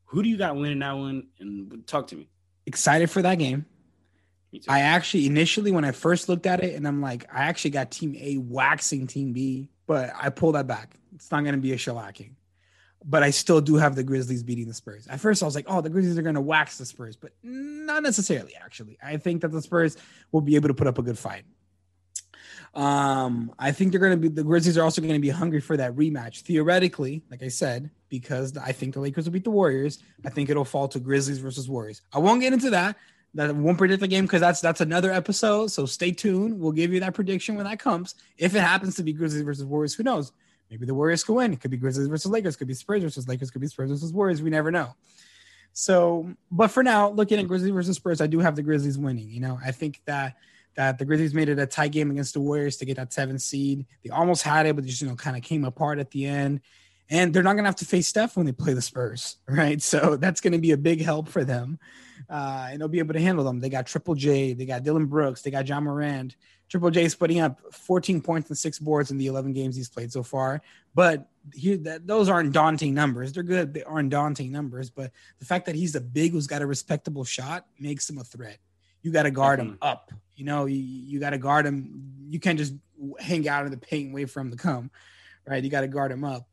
Who 0.06 0.22
do 0.22 0.28
you 0.28 0.36
got 0.36 0.56
winning 0.56 0.78
that 0.80 0.96
one? 0.96 1.28
And 1.40 1.86
talk 1.86 2.08
to 2.08 2.16
me. 2.16 2.28
Excited 2.66 3.10
for 3.10 3.22
that 3.22 3.36
game. 3.36 3.66
I 4.68 4.80
actually 4.80 5.26
initially 5.26 5.70
when 5.70 5.84
I 5.84 5.92
first 5.92 6.28
looked 6.28 6.46
at 6.46 6.62
it, 6.62 6.74
and 6.76 6.86
I'm 6.86 7.00
like, 7.02 7.26
I 7.32 7.44
actually 7.44 7.72
got 7.72 7.90
Team 7.90 8.16
A 8.18 8.38
waxing 8.38 9.06
Team 9.06 9.32
B, 9.32 9.68
but 9.86 10.12
I 10.18 10.30
pull 10.30 10.52
that 10.52 10.66
back. 10.66 10.96
It's 11.14 11.30
not 11.30 11.42
going 11.42 11.54
to 11.54 11.60
be 11.60 11.72
a 11.72 11.76
shellacking. 11.76 12.30
But 13.04 13.22
I 13.22 13.30
still 13.30 13.60
do 13.60 13.76
have 13.76 13.94
the 13.94 14.02
Grizzlies 14.02 14.42
beating 14.42 14.66
the 14.66 14.74
Spurs. 14.74 15.06
At 15.06 15.20
first, 15.20 15.42
I 15.42 15.46
was 15.46 15.54
like, 15.54 15.66
oh, 15.68 15.80
the 15.80 15.90
Grizzlies 15.90 16.16
are 16.18 16.22
going 16.22 16.34
to 16.34 16.40
wax 16.40 16.78
the 16.78 16.86
Spurs, 16.86 17.16
but 17.16 17.32
not 17.42 18.02
necessarily. 18.02 18.54
Actually, 18.56 18.98
I 19.04 19.16
think 19.18 19.42
that 19.42 19.52
the 19.52 19.62
Spurs 19.62 19.96
will 20.32 20.40
be 20.40 20.56
able 20.56 20.68
to 20.68 20.74
put 20.74 20.86
up 20.86 20.98
a 20.98 21.02
good 21.02 21.18
fight. 21.18 21.44
Um, 22.76 23.54
I 23.58 23.72
think 23.72 23.90
they're 23.90 24.00
going 24.00 24.12
to 24.12 24.18
be 24.18 24.28
the 24.28 24.44
Grizzlies 24.44 24.76
are 24.76 24.82
also 24.82 25.00
going 25.00 25.14
to 25.14 25.18
be 25.18 25.30
hungry 25.30 25.60
for 25.60 25.78
that 25.78 25.96
rematch. 25.96 26.42
Theoretically, 26.42 27.22
like 27.30 27.42
I 27.42 27.48
said, 27.48 27.90
because 28.10 28.54
I 28.58 28.72
think 28.72 28.92
the 28.92 29.00
Lakers 29.00 29.24
will 29.24 29.32
beat 29.32 29.44
the 29.44 29.50
Warriors. 29.50 29.98
I 30.26 30.28
think 30.28 30.50
it'll 30.50 30.66
fall 30.66 30.86
to 30.88 31.00
Grizzlies 31.00 31.38
versus 31.38 31.70
Warriors. 31.70 32.02
I 32.12 32.18
won't 32.18 32.42
get 32.42 32.52
into 32.52 32.68
that. 32.70 32.96
That 33.32 33.56
won't 33.56 33.78
predict 33.78 34.00
the 34.00 34.08
game 34.08 34.26
because 34.26 34.42
that's 34.42 34.60
that's 34.60 34.82
another 34.82 35.10
episode. 35.10 35.68
So 35.68 35.86
stay 35.86 36.12
tuned. 36.12 36.60
We'll 36.60 36.72
give 36.72 36.92
you 36.92 37.00
that 37.00 37.14
prediction 37.14 37.56
when 37.56 37.64
that 37.64 37.78
comes. 37.78 38.14
If 38.36 38.54
it 38.54 38.60
happens 38.60 38.94
to 38.96 39.02
be 39.02 39.14
Grizzlies 39.14 39.42
versus 39.42 39.64
Warriors, 39.64 39.94
who 39.94 40.02
knows? 40.02 40.32
Maybe 40.70 40.84
the 40.84 40.94
Warriors 40.94 41.24
could 41.24 41.34
win. 41.34 41.54
It 41.54 41.60
could 41.60 41.70
be 41.70 41.76
Grizzlies 41.78 42.08
versus 42.08 42.30
Lakers. 42.30 42.56
Could 42.56 42.68
be 42.68 42.74
Spurs 42.74 43.02
versus 43.02 43.26
Lakers. 43.26 43.50
Could 43.50 43.62
be 43.62 43.68
Spurs 43.68 43.90
versus 43.90 44.12
Warriors. 44.12 44.42
We 44.42 44.50
never 44.50 44.70
know. 44.70 44.94
So, 45.72 46.34
but 46.50 46.68
for 46.68 46.82
now, 46.82 47.10
looking 47.10 47.38
at 47.38 47.48
Grizzlies 47.48 47.72
versus 47.72 47.96
Spurs, 47.96 48.20
I 48.20 48.26
do 48.26 48.40
have 48.40 48.56
the 48.56 48.62
Grizzlies 48.62 48.98
winning. 48.98 49.30
You 49.30 49.40
know, 49.40 49.58
I 49.64 49.72
think 49.72 50.00
that 50.06 50.36
that 50.76 50.98
the 50.98 51.04
Grizzlies 51.04 51.34
made 51.34 51.48
it 51.48 51.58
a 51.58 51.66
tight 51.66 51.92
game 51.92 52.10
against 52.10 52.34
the 52.34 52.40
Warriors 52.40 52.76
to 52.78 52.84
get 52.84 52.96
that 52.96 53.12
seven 53.12 53.38
seed. 53.38 53.86
They 54.04 54.10
almost 54.10 54.42
had 54.42 54.66
it, 54.66 54.76
but 54.76 54.84
just 54.84 55.02
you 55.02 55.08
know, 55.08 55.16
kind 55.16 55.36
of 55.36 55.42
came 55.42 55.64
apart 55.64 55.98
at 55.98 56.10
the 56.10 56.26
end. 56.26 56.60
And 57.08 57.32
they're 57.32 57.42
not 57.42 57.54
gonna 57.54 57.68
have 57.68 57.76
to 57.76 57.84
face 57.84 58.08
Steph 58.08 58.36
when 58.36 58.46
they 58.46 58.52
play 58.52 58.72
the 58.72 58.82
Spurs, 58.82 59.36
right? 59.48 59.80
So 59.80 60.16
that's 60.16 60.40
gonna 60.40 60.58
be 60.58 60.72
a 60.72 60.76
big 60.76 61.00
help 61.02 61.28
for 61.28 61.44
them, 61.44 61.78
uh, 62.28 62.68
and 62.70 62.80
they'll 62.80 62.88
be 62.88 62.98
able 62.98 63.14
to 63.14 63.20
handle 63.20 63.44
them. 63.44 63.60
They 63.60 63.68
got 63.68 63.86
Triple 63.86 64.14
J, 64.14 64.52
they 64.54 64.66
got 64.66 64.82
Dillon 64.82 65.06
Brooks, 65.06 65.42
they 65.42 65.50
got 65.50 65.68
Ja 65.68 65.80
Morant. 65.80 66.36
Triple 66.68 66.90
J 66.90 67.04
is 67.04 67.14
putting 67.14 67.40
up 67.40 67.60
14 67.72 68.20
points 68.20 68.48
and 68.50 68.58
six 68.58 68.78
boards 68.78 69.10
in 69.10 69.18
the 69.18 69.26
11 69.26 69.52
games 69.52 69.76
he's 69.76 69.88
played 69.88 70.10
so 70.10 70.22
far. 70.22 70.60
But 70.94 71.28
that, 71.54 72.02
those 72.06 72.28
aren't 72.28 72.52
daunting 72.52 72.92
numbers. 72.92 73.32
They're 73.32 73.44
good. 73.44 73.72
They 73.72 73.84
aren't 73.84 74.10
daunting 74.10 74.50
numbers. 74.50 74.90
But 74.90 75.12
the 75.38 75.44
fact 75.44 75.66
that 75.66 75.76
he's 75.76 75.94
a 75.94 76.00
big 76.00 76.32
who's 76.32 76.48
got 76.48 76.62
a 76.62 76.66
respectable 76.66 77.24
shot 77.24 77.66
makes 77.78 78.10
him 78.10 78.18
a 78.18 78.24
threat. 78.24 78.58
You 79.02 79.12
got 79.12 79.22
to 79.22 79.30
guard 79.30 79.60
him 79.60 79.78
up. 79.80 80.10
You 80.36 80.44
know, 80.44 80.66
you, 80.66 80.76
you 80.78 81.20
got 81.20 81.30
to 81.30 81.38
guard 81.38 81.66
him. 81.66 82.12
You 82.28 82.38
can't 82.38 82.58
just 82.58 82.74
hang 83.18 83.48
out 83.48 83.64
in 83.64 83.70
the 83.70 83.78
paint 83.78 84.06
and 84.06 84.14
wait 84.14 84.30
for 84.30 84.40
him 84.40 84.50
to 84.50 84.56
come, 84.56 84.90
right? 85.46 85.62
You 85.62 85.70
got 85.70 85.82
to 85.82 85.88
guard 85.88 86.12
him 86.12 86.24
up. 86.24 86.48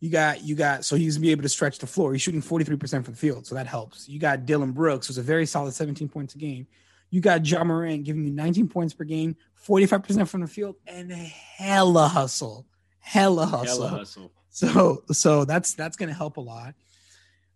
You 0.00 0.10
got, 0.10 0.44
you 0.44 0.54
got, 0.54 0.84
so 0.84 0.94
he's 0.94 1.16
gonna 1.16 1.22
be 1.22 1.32
able 1.32 1.42
to 1.42 1.48
stretch 1.48 1.78
the 1.80 1.86
floor. 1.86 2.12
He's 2.12 2.22
shooting 2.22 2.40
43% 2.40 3.04
from 3.04 3.14
the 3.14 3.18
field, 3.18 3.46
so 3.48 3.56
that 3.56 3.66
helps. 3.66 4.08
You 4.08 4.20
got 4.20 4.46
Dillon 4.46 4.70
Brooks, 4.70 5.08
who's 5.08 5.18
a 5.18 5.22
very 5.22 5.44
solid 5.44 5.74
17 5.74 6.08
points 6.08 6.36
a 6.36 6.38
game. 6.38 6.68
You 7.10 7.20
got 7.20 7.44
Ja 7.44 7.64
Morant 7.64 8.04
giving 8.04 8.24
you 8.24 8.30
19 8.30 8.68
points 8.68 8.94
per 8.94 9.02
game, 9.02 9.36
45% 9.66 10.28
from 10.28 10.42
the 10.42 10.46
field, 10.46 10.76
and 10.86 11.10
hella 11.10 12.06
hustle. 12.06 12.64
Hella 13.00 13.46
hustle. 13.46 13.88
Hella 13.88 13.98
hustle. 13.98 14.32
So 14.50 15.02
so 15.10 15.44
that's 15.44 15.74
that's 15.74 15.96
gonna 15.96 16.12
help 16.12 16.36
a 16.36 16.40
lot. 16.40 16.74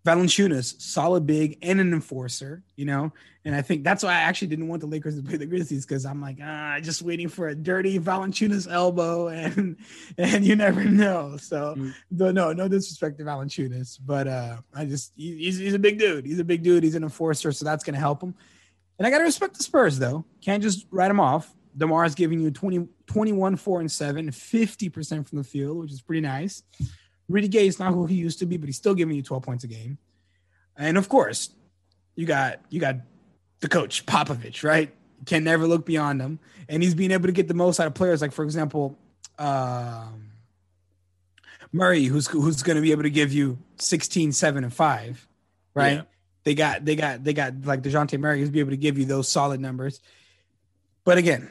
Valanciunas, 0.04 0.80
solid 0.80 1.26
big 1.26 1.59
and 1.62 1.80
an 1.80 1.92
enforcer, 1.92 2.62
you 2.76 2.85
know, 2.85 3.12
and 3.44 3.54
I 3.54 3.62
think 3.62 3.85
that's 3.85 4.02
why 4.02 4.11
I 4.11 4.21
actually 4.21 4.49
didn't 4.49 4.68
want 4.68 4.80
the 4.80 4.87
Lakers 4.87 5.16
to 5.16 5.23
play 5.23 5.37
the 5.37 5.47
Grizzlies 5.47 5.85
because 5.85 6.06
I'm 6.06 6.21
like, 6.21 6.38
ah, 6.42 6.78
just 6.80 7.02
waiting 7.02 7.28
for 7.28 7.49
a 7.49 7.54
dirty 7.54 7.99
Valanciunas 7.99 8.71
elbow, 8.71 9.28
and 9.28 9.76
and 10.18 10.44
you 10.44 10.56
never 10.56 10.85
know. 10.85 11.37
So, 11.37 11.75
mm. 11.76 11.92
no, 12.11 12.30
no, 12.30 12.52
no 12.52 12.68
disrespect 12.68 13.18
to 13.18 13.25
Valanciunas, 13.25 13.99
but 14.04 14.28
uh, 14.28 14.56
I 14.75 14.85
just 14.85 15.12
he's 15.16 15.59
he's 15.59 15.75
a 15.75 15.78
big 15.78 15.99
dude. 15.99 16.26
He's 16.26 16.38
a 16.38 16.44
big 16.44 16.62
dude. 16.62 16.85
He's 16.85 16.94
an 16.94 17.02
enforcer, 17.02 17.52
so 17.52 17.64
that's 17.64 17.85
gonna 17.85 17.99
help 17.99 18.23
him. 18.23 18.35
And 18.99 19.06
I 19.06 19.11
got 19.11 19.18
to 19.18 19.25
respect 19.25 19.56
the 19.56 19.64
Spurs, 19.64 19.99
though. 19.99 20.25
Can't 20.40 20.62
just 20.62 20.87
write 20.90 21.09
them 21.09 21.18
off. 21.18 21.52
DeMar 21.76 22.04
is 22.04 22.14
giving 22.14 22.40
you 22.40 22.50
20, 22.50 22.87
21, 23.06 23.56
4, 23.56 23.80
and 23.80 23.90
7, 23.90 24.30
50% 24.30 25.28
from 25.28 25.38
the 25.38 25.44
field, 25.44 25.78
which 25.78 25.90
is 25.90 26.02
pretty 26.02 26.21
nice. 26.21 26.62
Rudy 27.33 27.49
Gay 27.49 27.67
is 27.67 27.79
not 27.79 27.95
who 27.95 28.07
he 28.07 28.15
used 28.15 28.39
to 28.41 28.47
be, 28.47 28.59
but 28.59 28.69
he's 28.69 28.77
still 28.77 28.95
giving 28.95 29.17
you 29.17 29.23
12 29.23 29.43
points 29.43 29.65
a 29.65 29.67
game. 29.67 29.97
And 30.77 30.99
of 30.99 31.09
course, 31.09 31.51
you 32.15 32.27
got 32.27 32.61
you 32.69 32.79
got 32.79 32.97
the 33.61 33.69
coach, 33.69 34.05
Popovich, 34.05 34.62
right? 34.62 34.93
Can 35.25 35.45
never 35.45 35.67
look 35.67 35.87
beyond 35.87 36.21
him. 36.21 36.39
And 36.69 36.83
he's 36.83 36.95
being 36.95 37.11
able 37.11 37.27
to 37.27 37.33
get 37.33 37.49
the 37.49 37.55
most 37.55 37.81
out 37.81 37.87
of 37.87 37.95
players. 37.95 38.21
Like, 38.21 38.33
for 38.33 38.45
example, 38.45 38.99
um, 39.39 40.33
Murray, 41.73 42.05
who's 42.05 42.27
who's 42.27 42.62
going 42.62 42.77
to 42.77 42.83
be 42.83 42.93
able 42.93 43.05
to 43.05 43.11
give 43.11 43.33
you 43.33 43.59
16, 43.79 44.33
7, 44.33 44.65
and 44.65 44.73
5, 44.73 45.29
right? 45.75 45.93
Yeah. 45.93 46.02
They 46.45 46.54
got 46.54 46.85
they 46.85 46.97
got 46.97 47.25
they 47.25 47.33
got 47.33 47.65
like 47.65 47.83
Dejounte 47.83 48.19
Murray 48.19 48.41
who's 48.41 48.50
be 48.50 48.61
able 48.61 48.71
to 48.71 48.76
give 48.76 48.99
you 48.99 49.04
those 49.04 49.28
solid 49.28 49.61
numbers. 49.61 50.00
But 51.04 51.19
again, 51.19 51.50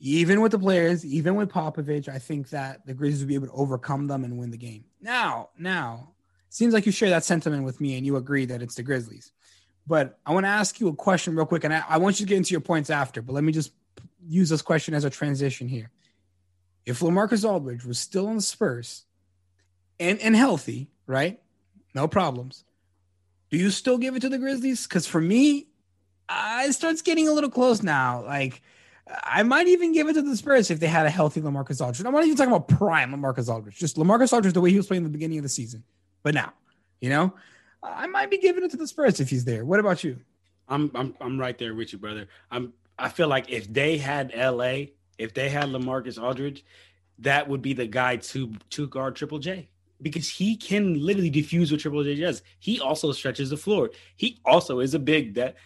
even 0.00 0.40
with 0.40 0.52
the 0.52 0.58
players, 0.58 1.04
even 1.04 1.34
with 1.34 1.50
Popovich, 1.50 2.08
I 2.08 2.18
think 2.18 2.50
that 2.50 2.86
the 2.86 2.94
Grizzlies 2.94 3.22
will 3.22 3.28
be 3.28 3.34
able 3.34 3.48
to 3.48 3.52
overcome 3.52 4.06
them 4.06 4.24
and 4.24 4.38
win 4.38 4.50
the 4.50 4.56
game. 4.56 4.84
Now, 5.00 5.50
now, 5.58 6.12
seems 6.48 6.72
like 6.72 6.86
you 6.86 6.92
share 6.92 7.10
that 7.10 7.24
sentiment 7.24 7.64
with 7.64 7.80
me 7.80 7.96
and 7.96 8.06
you 8.06 8.16
agree 8.16 8.46
that 8.46 8.62
it's 8.62 8.76
the 8.76 8.82
Grizzlies. 8.82 9.32
But 9.86 10.18
I 10.24 10.32
want 10.32 10.44
to 10.44 10.50
ask 10.50 10.80
you 10.80 10.88
a 10.88 10.94
question 10.94 11.34
real 11.34 11.46
quick, 11.46 11.64
and 11.64 11.72
I, 11.72 11.82
I 11.88 11.98
want 11.98 12.20
you 12.20 12.26
to 12.26 12.28
get 12.28 12.36
into 12.36 12.52
your 12.52 12.60
points 12.60 12.90
after. 12.90 13.22
But 13.22 13.32
let 13.32 13.44
me 13.44 13.52
just 13.52 13.72
use 14.26 14.48
this 14.48 14.62
question 14.62 14.94
as 14.94 15.04
a 15.04 15.10
transition 15.10 15.68
here. 15.68 15.90
If 16.84 17.00
LaMarcus 17.00 17.48
Aldridge 17.48 17.84
was 17.84 17.98
still 17.98 18.28
on 18.28 18.36
the 18.36 18.42
Spurs 18.42 19.04
and 19.98 20.18
and 20.20 20.36
healthy, 20.36 20.90
right? 21.06 21.40
No 21.94 22.06
problems 22.06 22.64
do 23.50 23.56
you 23.56 23.70
still 23.70 23.98
give 23.98 24.16
it 24.16 24.20
to 24.20 24.28
the 24.28 24.38
Grizzlies? 24.38 24.86
Because 24.86 25.06
for 25.06 25.20
me, 25.20 25.68
uh, 26.28 26.64
it 26.66 26.72
starts 26.74 27.02
getting 27.02 27.28
a 27.28 27.32
little 27.32 27.50
close 27.50 27.82
now. 27.82 28.24
Like, 28.24 28.62
I 29.24 29.42
might 29.42 29.68
even 29.68 29.92
give 29.92 30.08
it 30.08 30.14
to 30.14 30.22
the 30.22 30.36
Spurs 30.36 30.70
if 30.70 30.80
they 30.80 30.86
had 30.86 31.06
a 31.06 31.10
healthy 31.10 31.40
LaMarcus 31.40 31.80
Aldridge. 31.80 32.06
I'm 32.06 32.12
not 32.12 32.24
even 32.24 32.36
talking 32.36 32.52
about 32.52 32.68
prime 32.68 33.12
LaMarcus 33.12 33.48
Aldridge, 33.48 33.78
just 33.78 33.96
LaMarcus 33.96 34.32
Aldridge 34.32 34.54
the 34.54 34.60
way 34.60 34.70
he 34.70 34.76
was 34.76 34.86
playing 34.86 35.00
in 35.00 35.04
the 35.04 35.16
beginning 35.16 35.38
of 35.38 35.42
the 35.42 35.48
season. 35.48 35.82
But 36.22 36.34
now, 36.34 36.52
you 37.00 37.08
know, 37.08 37.34
I 37.82 38.06
might 38.06 38.30
be 38.30 38.38
giving 38.38 38.64
it 38.64 38.70
to 38.72 38.76
the 38.76 38.86
Spurs 38.86 39.20
if 39.20 39.30
he's 39.30 39.44
there. 39.44 39.64
What 39.64 39.80
about 39.80 40.04
you? 40.04 40.18
I'm 40.68 40.90
I'm 40.94 41.14
I'm 41.20 41.40
right 41.40 41.56
there 41.56 41.74
with 41.74 41.92
you, 41.92 41.98
brother. 41.98 42.28
I'm 42.50 42.72
I 42.98 43.08
feel 43.08 43.28
like 43.28 43.50
if 43.50 43.72
they 43.72 43.96
had 43.96 44.32
LA, 44.36 44.86
if 45.16 45.32
they 45.34 45.48
had 45.48 45.66
LaMarcus 45.66 46.22
Aldridge, 46.22 46.64
that 47.20 47.48
would 47.48 47.62
be 47.62 47.72
the 47.72 47.86
guy 47.86 48.16
to 48.16 48.52
to 48.70 48.86
guard 48.88 49.16
Triple 49.16 49.38
J 49.38 49.68
because 50.00 50.28
he 50.28 50.56
can 50.56 51.04
literally 51.04 51.30
defuse 51.30 51.70
what 51.70 51.80
Triple 51.80 52.04
J 52.04 52.16
does. 52.16 52.42
He 52.58 52.80
also 52.80 53.12
stretches 53.12 53.50
the 53.50 53.56
floor. 53.56 53.90
He 54.16 54.38
also 54.44 54.80
is 54.80 54.94
a 54.94 54.98
big 54.98 55.34
that 55.34 55.56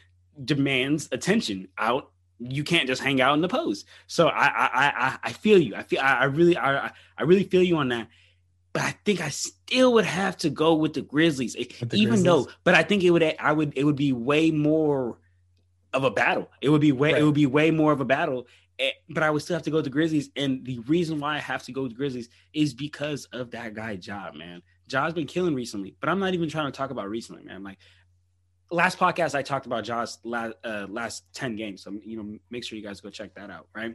demands 0.44 1.08
attention 1.12 1.68
out. 1.78 2.10
You 2.50 2.64
can't 2.64 2.86
just 2.86 3.02
hang 3.02 3.20
out 3.20 3.34
in 3.34 3.40
the 3.40 3.48
pose. 3.48 3.84
So 4.06 4.28
I 4.28 4.46
I 4.46 4.70
I, 4.74 5.18
I 5.24 5.32
feel 5.32 5.58
you. 5.58 5.74
I 5.74 5.82
feel 5.82 6.00
I, 6.00 6.14
I 6.14 6.24
really 6.24 6.56
I 6.56 6.90
I 7.16 7.22
really 7.22 7.44
feel 7.44 7.62
you 7.62 7.76
on 7.76 7.88
that. 7.88 8.08
But 8.72 8.82
I 8.82 8.94
think 9.04 9.20
I 9.20 9.28
still 9.28 9.92
would 9.94 10.06
have 10.06 10.38
to 10.38 10.50
go 10.50 10.74
with 10.74 10.94
the 10.94 11.02
Grizzlies, 11.02 11.54
with 11.56 11.90
the 11.90 11.96
even 11.98 12.14
Grizzlies. 12.14 12.24
though. 12.24 12.48
But 12.64 12.74
I 12.74 12.82
think 12.82 13.04
it 13.04 13.10
would 13.10 13.22
I 13.22 13.52
would 13.52 13.72
it 13.76 13.84
would 13.84 13.96
be 13.96 14.12
way 14.12 14.50
more 14.50 15.18
of 15.92 16.04
a 16.04 16.10
battle. 16.10 16.50
It 16.62 16.70
would 16.70 16.80
be 16.80 16.92
way 16.92 17.12
right. 17.12 17.20
it 17.20 17.24
would 17.24 17.34
be 17.34 17.46
way 17.46 17.70
more 17.70 17.92
of 17.92 18.00
a 18.00 18.04
battle 18.06 18.46
Eh, 18.78 18.90
but 19.08 19.22
I 19.22 19.30
would 19.30 19.42
still 19.42 19.54
have 19.54 19.62
to 19.64 19.70
go 19.70 19.82
to 19.82 19.90
Grizzlies. 19.90 20.30
And 20.36 20.64
the 20.64 20.80
reason 20.80 21.20
why 21.20 21.36
I 21.36 21.38
have 21.38 21.62
to 21.64 21.72
go 21.72 21.86
to 21.86 21.94
Grizzlies 21.94 22.28
is 22.52 22.74
because 22.74 23.26
of 23.26 23.50
that 23.52 23.74
guy, 23.74 23.98
Ja, 24.02 24.32
man. 24.32 24.62
Ja's 24.88 25.14
been 25.14 25.26
killing 25.26 25.54
recently, 25.54 25.94
but 26.00 26.08
I'm 26.08 26.18
not 26.18 26.34
even 26.34 26.48
trying 26.48 26.70
to 26.70 26.76
talk 26.76 26.90
about 26.90 27.08
recently, 27.08 27.44
man. 27.44 27.62
Like 27.62 27.78
last 28.72 28.98
podcast, 28.98 29.34
I 29.34 29.42
talked 29.42 29.66
about 29.66 29.84
Ja's 29.84 30.18
last, 30.24 30.54
uh, 30.64 30.86
last 30.88 31.24
10 31.34 31.56
games. 31.56 31.82
So, 31.82 31.98
you 32.04 32.16
know, 32.16 32.38
make 32.50 32.64
sure 32.64 32.76
you 32.76 32.84
guys 32.84 33.00
go 33.00 33.10
check 33.10 33.34
that 33.34 33.50
out, 33.50 33.68
right? 33.74 33.94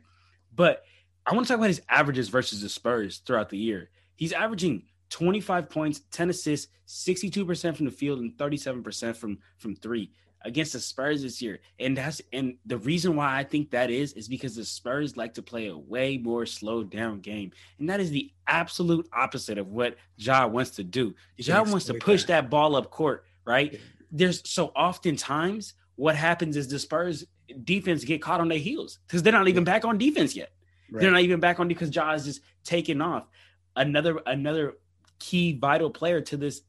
But 0.56 0.84
I 1.26 1.34
want 1.34 1.46
to 1.46 1.52
talk 1.52 1.58
about 1.58 1.70
his 1.70 1.82
averages 1.90 2.30
versus 2.30 2.62
the 2.62 2.70
Spurs 2.70 3.18
throughout 3.18 3.50
the 3.50 3.58
year. 3.58 3.90
He's 4.16 4.34
averaging 4.34 4.84
25 5.10 5.70
points, 5.70 6.02
10 6.12 6.30
assists, 6.30 6.68
62% 6.88 7.76
from 7.76 7.86
the 7.86 7.92
field, 7.92 8.20
and 8.20 8.32
37% 8.38 9.16
from 9.16 9.40
from 9.58 9.76
three 9.76 10.12
against 10.42 10.74
the 10.74 10.80
Spurs 10.80 11.22
this 11.22 11.42
year. 11.42 11.60
And 11.80 11.98
that's 11.98 12.22
and 12.32 12.56
the 12.66 12.78
reason 12.78 13.16
why 13.16 13.38
I 13.38 13.44
think 13.44 13.72
that 13.72 13.90
is 13.90 14.14
is 14.14 14.28
because 14.28 14.56
the 14.56 14.66
Spurs 14.66 15.18
like 15.18 15.34
to 15.36 15.42
play 15.42 15.68
a 15.68 15.78
way 15.78 16.18
more 16.18 16.46
slowed 16.46 16.90
down 16.90 17.20
game. 17.20 17.52
And 17.80 17.90
that 17.90 18.00
is 18.00 18.12
the 18.12 18.32
absolute 18.48 19.08
opposite 19.14 19.58
of 19.58 19.68
what 19.68 19.98
Ja 20.16 20.48
wants 20.48 20.72
to 20.72 20.84
do. 20.84 21.16
Ja 21.36 21.64
wants 21.64 21.86
to 21.86 21.96
push 21.96 22.22
that. 22.24 22.44
that 22.44 22.50
ball 22.50 22.76
up 22.76 22.90
court, 22.90 23.26
right? 23.46 23.80
There's 24.12 24.48
so 24.50 24.68
oftentimes 24.68 25.74
what 25.96 26.16
happens 26.16 26.56
is 26.56 26.68
the 26.68 26.80
Spurs 26.80 27.26
defense 27.64 28.04
get 28.04 28.22
caught 28.22 28.40
on 28.40 28.48
their 28.48 28.58
heels 28.58 29.00
because 29.08 29.24
they're 29.24 29.34
not 29.34 29.48
even 29.48 29.64
back 29.64 29.86
on 29.86 29.98
defense 29.98 30.36
yet. 30.36 30.52
Right. 30.92 31.02
They're 31.02 31.12
not 31.12 31.22
even 31.22 31.40
back 31.40 31.60
on 31.60 31.68
because 31.68 31.94
Ja 31.94 32.14
is 32.14 32.26
just 32.26 32.42
taking 32.64 33.02
off. 33.02 33.28
Another 33.76 34.20
another 34.26 34.74
key 35.20 35.58
vital 35.58 35.90
player 35.90 36.22
to 36.22 36.38
this 36.38 36.62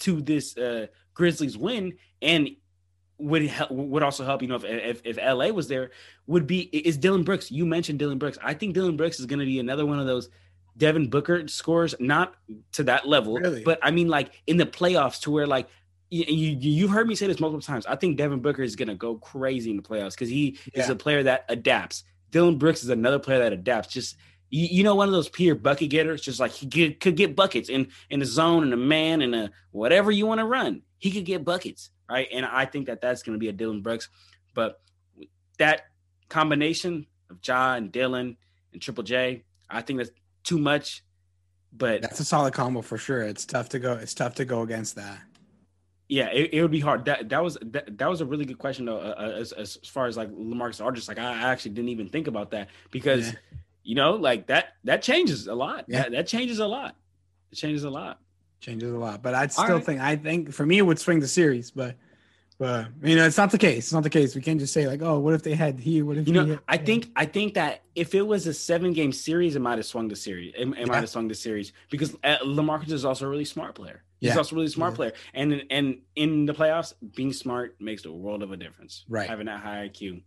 to 0.00 0.20
this 0.20 0.56
uh 0.56 0.86
Grizzlies 1.14 1.56
win 1.56 1.94
and 2.20 2.50
would 3.18 3.42
help, 3.46 3.70
would 3.70 4.02
also 4.02 4.24
help. 4.24 4.42
You 4.42 4.48
know, 4.48 4.56
if, 4.56 4.64
if 4.64 5.02
if 5.04 5.16
LA 5.16 5.48
was 5.48 5.68
there, 5.68 5.90
would 6.26 6.46
be 6.46 6.62
is 6.62 6.96
Dillon 6.96 7.22
Brooks. 7.22 7.50
You 7.50 7.66
mentioned 7.66 7.98
Dillon 7.98 8.18
Brooks. 8.18 8.38
I 8.42 8.54
think 8.54 8.74
Dillon 8.74 8.96
Brooks 8.96 9.20
is 9.20 9.26
going 9.26 9.38
to 9.40 9.46
be 9.46 9.60
another 9.60 9.86
one 9.86 9.98
of 9.98 10.06
those 10.06 10.28
Devin 10.76 11.08
Booker 11.08 11.46
scores, 11.48 11.94
not 12.00 12.34
to 12.72 12.84
that 12.84 13.06
level, 13.06 13.36
really? 13.36 13.62
but 13.62 13.78
I 13.82 13.90
mean 13.90 14.08
like 14.08 14.42
in 14.46 14.56
the 14.56 14.66
playoffs 14.66 15.20
to 15.22 15.30
where 15.30 15.46
like 15.46 15.68
you, 16.10 16.24
you 16.24 16.56
you've 16.58 16.90
heard 16.90 17.08
me 17.08 17.14
say 17.14 17.26
this 17.26 17.40
multiple 17.40 17.62
times. 17.62 17.86
I 17.86 17.96
think 17.96 18.16
Devin 18.16 18.40
Booker 18.40 18.62
is 18.62 18.76
going 18.76 18.88
to 18.88 18.94
go 18.94 19.16
crazy 19.16 19.70
in 19.70 19.76
the 19.76 19.82
playoffs 19.82 20.12
because 20.12 20.28
he 20.28 20.58
yeah. 20.74 20.82
is 20.82 20.90
a 20.90 20.96
player 20.96 21.22
that 21.24 21.44
adapts. 21.48 22.04
Dillon 22.30 22.58
Brooks 22.58 22.82
is 22.82 22.90
another 22.90 23.18
player 23.18 23.38
that 23.40 23.52
adapts. 23.52 23.88
Just 23.88 24.16
you, 24.50 24.66
you 24.70 24.82
know, 24.84 24.94
one 24.94 25.08
of 25.08 25.12
those 25.12 25.28
pure 25.28 25.54
bucket 25.54 25.90
getters, 25.90 26.20
just 26.20 26.40
like 26.40 26.52
he 26.52 26.66
get, 26.66 27.00
could 27.00 27.16
get 27.16 27.34
buckets 27.36 27.68
in 27.68 27.88
in 28.10 28.20
the 28.20 28.26
zone 28.26 28.62
and 28.62 28.72
a 28.72 28.76
man 28.76 29.22
and 29.22 29.34
a 29.34 29.50
whatever 29.70 30.10
you 30.10 30.26
want 30.26 30.40
to 30.40 30.46
run. 30.46 30.82
He 30.98 31.10
could 31.10 31.24
get 31.24 31.44
buckets 31.44 31.90
right? 32.08 32.28
And 32.32 32.44
I 32.44 32.64
think 32.64 32.86
that 32.86 33.00
that's 33.00 33.22
going 33.22 33.34
to 33.34 33.38
be 33.38 33.48
a 33.48 33.52
Dillon 33.52 33.82
Brooks. 33.82 34.08
But 34.54 34.80
that 35.58 35.82
combination 36.28 37.06
of 37.30 37.38
Ja 37.44 37.74
and 37.74 37.90
Dillon 37.90 38.36
and 38.72 38.82
Triple 38.82 39.04
J. 39.04 39.44
I 39.70 39.82
think 39.82 39.98
that's 39.98 40.10
too 40.42 40.58
much, 40.58 41.04
but 41.72 42.02
That's 42.02 42.20
a 42.20 42.24
solid 42.24 42.54
combo 42.54 42.82
for 42.82 42.98
sure. 42.98 43.22
It's 43.22 43.44
tough 43.44 43.70
to 43.70 43.78
go. 43.78 43.94
It's 43.94 44.14
tough 44.14 44.34
to 44.36 44.44
go 44.44 44.62
against 44.62 44.96
that. 44.96 45.18
Yeah, 46.08 46.26
it, 46.32 46.50
it 46.52 46.62
would 46.62 46.70
be 46.70 46.80
hard. 46.80 47.04
That 47.06 47.28
that 47.30 47.42
was 47.42 47.56
that, 47.62 47.96
that 47.98 48.08
was 48.10 48.20
a 48.20 48.26
really 48.26 48.44
good 48.44 48.58
question 48.58 48.84
though. 48.84 48.98
Uh, 48.98 49.14
uh, 49.18 49.40
as, 49.40 49.52
as 49.52 49.76
far 49.76 50.06
as 50.06 50.16
like 50.16 50.30
Lamarcus 50.30 50.84
Aldridge, 50.84 51.08
like 51.08 51.18
I, 51.18 51.32
I 51.32 51.50
actually 51.52 51.72
didn't 51.72 51.90
even 51.90 52.08
think 52.08 52.26
about 52.26 52.50
that 52.50 52.68
because 52.90 53.28
Yeah. 53.28 53.38
you 53.82 53.94
know 53.94 54.12
like 54.14 54.46
that 54.48 54.74
that 54.84 55.02
changes 55.02 55.46
a 55.46 55.54
lot. 55.54 55.84
Yeah. 55.88 56.02
That, 56.02 56.12
that 56.12 56.26
changes 56.26 56.58
a 56.58 56.66
lot. 56.66 56.94
It 57.52 57.56
changes 57.56 57.84
a 57.84 57.90
lot. 57.90 58.20
Changes 58.60 58.90
a 58.92 58.96
lot, 58.98 59.22
but 59.22 59.34
I'd 59.34 59.52
still 59.52 59.76
right. 59.76 59.84
think. 59.84 60.00
I 60.00 60.16
think 60.16 60.52
for 60.52 60.64
me, 60.66 60.78
it 60.78 60.82
would 60.82 60.98
swing 60.98 61.20
the 61.20 61.28
series, 61.28 61.70
but. 61.70 61.96
But 62.56 62.86
you 63.02 63.16
know, 63.16 63.26
it's 63.26 63.36
not 63.36 63.50
the 63.50 63.58
case. 63.58 63.78
It's 63.86 63.92
not 63.92 64.04
the 64.04 64.10
case. 64.10 64.36
We 64.36 64.40
can't 64.40 64.60
just 64.60 64.72
say 64.72 64.86
like, 64.86 65.02
"Oh, 65.02 65.18
what 65.18 65.34
if 65.34 65.42
they 65.42 65.54
had 65.56 65.80
he? 65.80 66.02
What 66.02 66.18
if 66.18 66.28
You 66.28 66.34
know, 66.34 66.46
had- 66.46 66.60
I 66.68 66.76
think 66.76 67.08
I 67.16 67.26
think 67.26 67.54
that 67.54 67.82
if 67.96 68.14
it 68.14 68.22
was 68.22 68.46
a 68.46 68.54
seven 68.54 68.92
game 68.92 69.10
series, 69.10 69.56
it 69.56 69.58
might 69.58 69.78
have 69.78 69.86
swung 69.86 70.06
the 70.06 70.14
series. 70.14 70.54
It, 70.56 70.68
it 70.68 70.78
Yeah. 70.78 70.84
might 70.84 71.00
have 71.00 71.08
swung 71.10 71.26
the 71.26 71.34
series 71.34 71.72
because 71.90 72.14
uh, 72.22 72.36
Lamarcus 72.44 72.92
is 72.92 73.04
also 73.04 73.26
a 73.26 73.28
really 73.28 73.44
smart 73.44 73.74
player. 73.74 74.04
He's 74.24 74.32
Yeah. 74.32 74.38
also 74.38 74.54
a 74.54 74.58
really 74.58 74.68
smart 74.70 74.92
Yeah. 74.92 74.96
player, 74.96 75.12
and 75.34 75.62
and 75.70 75.98
in 76.16 76.46
the 76.46 76.54
playoffs, 76.54 76.94
being 77.14 77.32
smart 77.32 77.76
makes 77.80 78.02
the 78.02 78.12
world 78.12 78.42
of 78.42 78.52
a 78.52 78.56
difference. 78.56 79.04
Right. 79.08 79.28
having 79.28 79.46
that 79.46 79.60
high 79.60 79.88
IQ. 79.88 80.22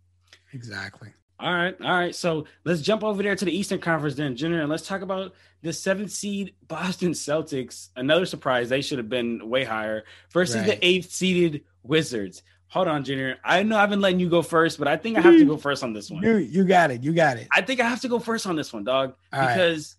exactly. 0.52 1.08
All 1.40 1.52
right, 1.52 1.76
all 1.80 1.90
right. 1.92 2.14
So 2.14 2.46
let's 2.64 2.80
jump 2.82 3.04
over 3.04 3.22
there 3.22 3.36
to 3.36 3.44
the 3.44 3.56
Eastern 3.56 3.78
Conference 3.78 4.16
then, 4.16 4.34
Jenner, 4.34 4.60
and 4.60 4.68
let's 4.68 4.86
talk 4.86 5.02
about 5.02 5.34
the 5.62 5.72
seventh 5.72 6.10
seed 6.10 6.54
Boston 6.66 7.12
Celtics. 7.12 7.90
Another 7.94 8.26
surprise; 8.26 8.68
they 8.68 8.80
should 8.82 8.98
have 8.98 9.08
been 9.08 9.48
way 9.48 9.62
higher 9.64 10.04
versus 10.32 10.56
Right. 10.56 10.66
the 10.66 10.84
eighth 10.86 11.10
seeded 11.12 11.62
Wizards. 11.84 12.42
Hold 12.70 12.88
on, 12.88 13.04
Junior. 13.04 13.36
I 13.44 13.62
know 13.62 13.78
I've 13.78 13.88
been 13.88 14.00
letting 14.00 14.20
you 14.20 14.28
go 14.28 14.42
first, 14.42 14.78
but 14.80 14.88
I 14.88 14.96
think 14.96 15.16
I 15.16 15.20
have 15.22 15.36
to 15.38 15.44
go 15.46 15.56
first 15.56 15.82
on 15.84 15.92
this 15.92 16.10
one. 16.10 16.22
You 16.24 16.36
you 16.38 16.64
got 16.64 16.90
it. 16.90 17.02
You 17.04 17.12
got 17.14 17.36
it. 17.36 17.46
I 17.52 17.62
think 17.62 17.80
I 17.80 17.88
have 17.88 18.00
to 18.02 18.08
go 18.08 18.18
first 18.18 18.44
on 18.46 18.56
this 18.56 18.72
one, 18.72 18.82
dog, 18.84 19.14
All 19.32 19.40
right. 19.40 19.54
because 19.54 19.94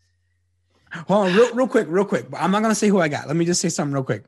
Hold 0.93 1.27
on, 1.27 1.35
real, 1.35 1.53
real 1.53 1.67
quick, 1.67 1.87
real 1.89 2.05
quick. 2.05 2.25
I'm 2.37 2.51
not 2.51 2.61
gonna 2.61 2.75
say 2.75 2.87
who 2.87 2.99
I 2.99 3.07
got. 3.07 3.27
Let 3.27 3.35
me 3.35 3.45
just 3.45 3.61
say 3.61 3.69
something 3.69 3.93
real 3.93 4.03
quick. 4.03 4.23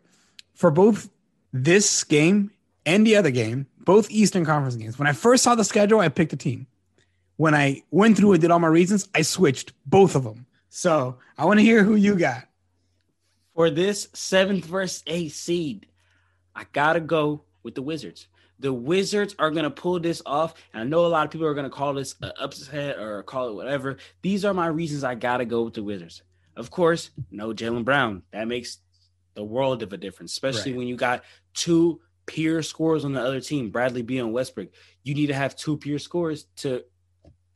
For 0.54 0.70
both 0.72 1.10
this 1.54 2.04
game 2.04 2.52
and 2.86 3.06
the 3.06 3.16
other 3.16 3.32
game, 3.32 3.68
both 3.80 4.10
Eastern 4.12 4.46
Conference 4.46 4.76
games, 4.76 5.00
when 5.00 5.08
I 5.08 5.14
first 5.14 5.44
saw 5.44 5.56
the 5.56 5.64
schedule, 5.64 6.00
I 6.00 6.10
picked 6.10 6.34
a 6.34 6.38
team. 6.38 6.68
When 7.38 7.56
I 7.56 7.82
went 7.90 8.18
through 8.18 8.34
and 8.34 8.42
did 8.42 8.52
all 8.52 8.60
my 8.60 8.68
reasons, 8.68 9.10
I 9.16 9.24
switched 9.24 9.74
both 9.86 10.16
of 10.16 10.24
them. 10.24 10.46
So 10.70 11.18
I 11.38 11.46
want 11.46 11.60
to 11.60 11.64
hear 11.64 11.84
who 11.84 11.96
you 11.96 12.16
got. 12.16 12.44
for 13.56 13.70
this 13.70 14.08
seventh 14.14 14.66
versus 14.66 15.04
eighth 15.08 15.34
seed, 15.36 15.88
I 16.56 16.66
gotta 16.72 17.00
go 17.00 17.44
with 17.64 17.76
the 17.76 17.82
Wizards. 17.82 18.28
The 18.60 18.72
Wizards 18.72 19.36
are 19.40 19.50
gonna 19.52 19.72
pull 19.72 20.00
this 20.00 20.22
off, 20.26 20.54
and 20.74 20.82
I 20.82 20.86
know 20.86 21.06
a 21.06 21.08
lot 21.08 21.26
of 21.26 21.32
people 21.32 21.48
are 21.48 21.54
gonna 21.56 21.70
call 21.70 21.94
this 21.94 22.16
an 22.22 22.32
upset 22.40 23.00
or 23.00 23.24
call 23.24 23.50
it 23.50 23.54
whatever. 23.56 23.98
These 24.22 24.46
are 24.46 24.54
my 24.54 24.68
reasons 24.68 25.04
I 25.04 25.16
gotta 25.16 25.46
go 25.46 25.64
with 25.64 25.74
the 25.74 25.84
Wizards. 25.84 26.22
Of 26.56 26.70
course, 26.72 27.12
no 27.32 27.54
Jaylen 27.54 27.86
Brown. 27.86 28.24
That 28.32 28.48
makes 28.48 28.78
the 29.34 29.44
world 29.44 29.82
of 29.84 29.94
a 29.94 29.98
difference, 29.98 30.34
especially 30.34 30.72
Right. 30.74 30.78
when 30.80 30.88
you 30.88 30.96
got 30.98 31.24
two 31.54 32.02
peer 32.26 32.62
scores 32.62 33.06
on 33.06 33.14
the 33.14 33.22
other 33.22 33.40
team, 33.42 33.70
Bradley 33.72 34.02
Beal 34.02 34.26
and 34.26 34.34
Westbrook. 34.34 34.70
You 35.04 35.14
need 35.16 35.28
to 35.28 35.34
have 35.34 35.56
two 35.56 35.78
peer 35.78 35.98
scores 36.00 36.46
to 36.58 36.84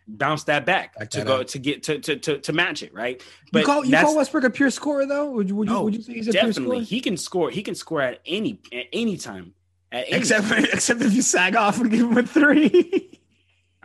bounce 0.08 0.44
that 0.46 0.66
back, 0.66 0.98
Back 0.98 1.10
to 1.12 1.18
that 1.20 1.28
go 1.28 1.42
up. 1.42 1.48
to 1.48 1.60
get 1.60 1.84
to, 1.84 2.00
to 2.00 2.16
to 2.18 2.38
to 2.40 2.54
match 2.54 2.84
it, 2.84 2.94
right? 2.94 3.22
you 3.54 3.64
call 3.64 3.84
you 3.86 3.96
call 3.98 4.16
Westbrook 4.16 4.44
a 4.46 4.50
pure 4.50 4.70
scorer 4.70 5.06
though? 5.06 5.32
Would 5.32 5.50
you 5.50 5.56
would 5.56 5.68
you, 5.68 5.74
No, 5.74 5.84
would 5.84 5.96
you 5.96 6.02
say 6.02 6.14
he's 6.14 6.28
a 6.28 6.32
pure 6.32 6.44
definitely 6.44 6.78
scorer? 6.78 6.86
he 6.86 7.00
can 7.02 7.18
score 7.18 7.50
he 7.50 7.64
can 7.64 7.76
score 7.76 8.02
at 8.02 8.20
any 8.26 8.60
at 8.72 8.86
any 8.94 9.18
time 9.18 9.54
at 9.92 10.06
any 10.08 10.18
Except 10.18 10.50
except 10.74 11.02
if 11.02 11.14
you 11.14 11.22
sag 11.22 11.56
off 11.56 11.80
and 11.80 11.90
give 11.92 12.02
him 12.02 12.18
a 12.18 12.24
three. 12.24 13.12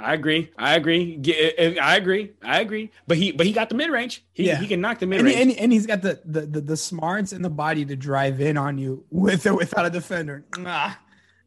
i 0.01 0.15
agree. 0.15 0.51
I 0.59 0.75
agree. 0.77 1.19
Uh, 1.59 1.81
i 1.83 1.97
agree. 1.97 2.33
I 2.43 2.61
agree. 2.61 2.91
But 3.07 3.17
he 3.19 3.33
but 3.33 3.47
he 3.47 3.53
got 3.53 3.69
the 3.69 3.75
mid-range. 3.75 4.25
He, 4.33 4.47
Yeah. 4.47 4.57
he 4.59 4.67
can 4.67 4.81
knock 4.81 4.99
the 4.99 5.05
and, 5.05 5.11
mid-range. 5.11 5.37
and, 5.37 5.51
and 5.59 5.73
he's 5.73 5.87
got 5.87 6.03
the, 6.03 6.21
the 6.25 6.43
the 6.43 6.61
the 6.61 6.77
smarts 6.77 7.33
and 7.33 7.45
the 7.45 7.51
body 7.51 7.85
to 7.85 7.97
drive 7.97 8.41
in 8.41 8.57
on 8.57 8.79
you 8.79 9.05
with 9.11 9.47
or 9.47 9.55
without 9.55 9.87
a 9.87 9.91
defender. 9.91 10.45
Ah. 10.59 10.99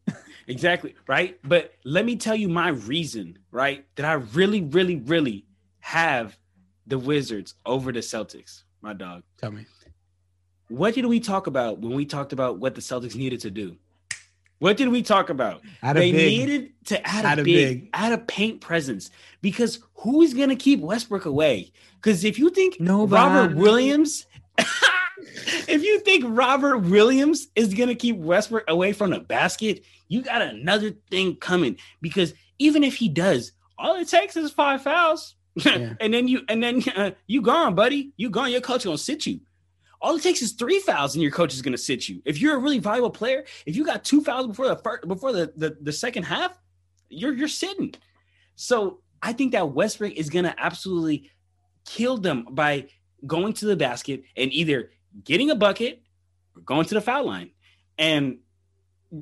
exactly 0.47 0.93
right? 1.07 1.39
But 1.43 1.73
let 1.83 2.05
me 2.05 2.15
tell 2.15 2.35
you 2.35 2.49
my 2.49 2.69
reason 2.69 3.39
right 3.51 3.85
that 3.95 4.05
i 4.05 4.13
really 4.13 4.61
really 4.61 4.97
really 4.97 5.45
have 5.79 6.37
the 6.87 6.97
wizards 6.99 7.55
over 7.65 7.91
the 7.91 7.99
celtics 8.01 8.63
my 8.81 8.93
dog. 8.93 9.23
Tell 9.37 9.51
me. 9.51 9.65
what 10.67 10.93
did 10.95 11.05
we 11.05 11.19
talk 11.19 11.47
about 11.47 11.79
when 11.79 11.93
we 11.93 12.05
talked 12.05 12.33
about 12.33 12.59
what 12.59 12.75
the 12.75 12.81
celtics 12.81 13.15
needed 13.15 13.39
to 13.41 13.51
do 13.51 13.77
what 14.63 14.77
did 14.77 14.87
we 14.89 15.01
talk 15.01 15.29
about 15.29 15.61
Add 15.81 15.97
they 15.97 16.11
big. 16.11 16.39
needed 16.39 16.71
to 16.85 17.07
add, 17.07 17.25
Add 17.25 17.39
a 17.39 17.43
big, 17.43 17.81
big. 17.81 17.89
add 17.93 18.13
a 18.13 18.17
paint 18.17 18.61
presence 18.61 19.09
because 19.41 19.79
who 19.95 20.21
is 20.21 20.33
going 20.33 20.49
to 20.49 20.55
keep 20.55 20.79
Westbrook 20.79 21.25
away? 21.25 21.71
Because 22.01 22.23
if 22.23 22.39
you 22.39 22.49
think 22.49 22.79
Nobody. 22.79 23.13
Robert 23.21 23.57
Williams, 23.57 24.25
if 25.67 25.83
you 25.83 25.99
think 26.01 26.23
Robert 26.27 26.79
Williams 26.79 27.47
is 27.55 27.73
going 27.73 27.89
to 27.89 27.95
keep 27.95 28.17
Westbrook 28.17 28.63
away 28.67 28.93
from 28.93 29.11
the 29.11 29.19
basket, 29.19 29.83
you 30.07 30.21
got 30.21 30.41
another 30.41 30.91
thing 31.09 31.35
coming. 31.35 31.77
Because 32.01 32.33
even 32.59 32.83
if 32.83 32.95
he 32.95 33.09
does, 33.09 33.51
all 33.77 33.95
it 33.95 34.07
takes 34.07 34.35
is 34.37 34.51
five 34.51 34.81
fouls, 34.81 35.35
Yeah. 35.55 35.93
and 35.99 36.13
then 36.13 36.27
you 36.27 36.41
and 36.49 36.63
then 36.63 36.83
uh, 36.95 37.11
you 37.27 37.41
gone, 37.41 37.75
buddy. 37.75 38.11
You 38.17 38.29
gone. 38.29 38.51
Your 38.51 38.61
coach 38.61 38.85
gonna 38.85 38.97
sit 38.97 39.25
you. 39.25 39.39
All 40.03 40.17
it 40.17 40.21
takes 40.21 40.41
is 40.41 40.51
three 40.51 40.79
fouls, 40.79 41.15
and 41.15 41.23
your 41.23 41.31
coach 41.31 41.53
is 41.53 41.61
going 41.61 41.71
to 41.71 41.77
sit 41.77 42.09
you. 42.09 42.21
If 42.25 42.41
you're 42.41 42.55
a 42.55 42.59
really 42.59 42.79
valuable 42.79 43.09
player, 43.09 43.45
if 43.65 43.75
you 43.77 43.85
got 43.85 44.03
two 44.03 44.21
fouls 44.21 44.47
before 44.47 44.67
the 44.67 44.75
first, 44.75 45.07
before 45.07 45.31
the, 45.31 45.53
the 45.55 45.77
the 45.79 45.93
second 45.93 46.23
half, 46.23 46.55
you're 47.09 47.33
you're 47.33 47.47
sitting. 47.47 47.95
So 48.55 48.99
I 49.21 49.31
think 49.31 49.53
that 49.53 49.71
Westbrook 49.71 50.13
is 50.13 50.29
going 50.29 50.43
to 50.43 50.53
absolutely 50.59 51.31
kill 51.85 52.17
them 52.17 52.45
by 52.51 52.87
going 53.25 53.53
to 53.53 53.65
the 53.65 53.77
basket 53.77 54.23
and 54.35 54.51
either 54.51 54.91
getting 55.23 55.49
a 55.49 55.55
bucket 55.55 56.01
or 56.55 56.61
going 56.61 56.85
to 56.85 56.93
the 56.93 57.01
foul 57.01 57.25
line. 57.25 57.51
And 57.97 58.39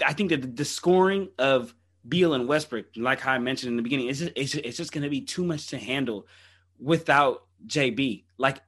I 0.03 0.13
think 0.13 0.29
that 0.31 0.55
the, 0.55 0.65
scoring 0.65 1.29
of 1.37 1.75
Beal 2.07 2.33
and 2.33 2.47
Westbrook, 2.47 2.85
like 2.95 3.25
I 3.25 3.37
mentioned 3.37 3.69
in 3.71 3.77
the 3.77 3.83
beginning, 3.83 4.07
it's 4.07 4.19
just, 4.19 4.31
it's, 4.35 4.55
it's 4.55 4.77
just 4.77 4.91
going 4.91 5.03
to 5.03 5.09
be 5.09 5.21
too 5.21 5.43
much 5.43 5.67
to 5.67 5.77
handle 5.77 6.27
without 6.79 7.45
JB. 7.67 8.23
Like 8.37 8.61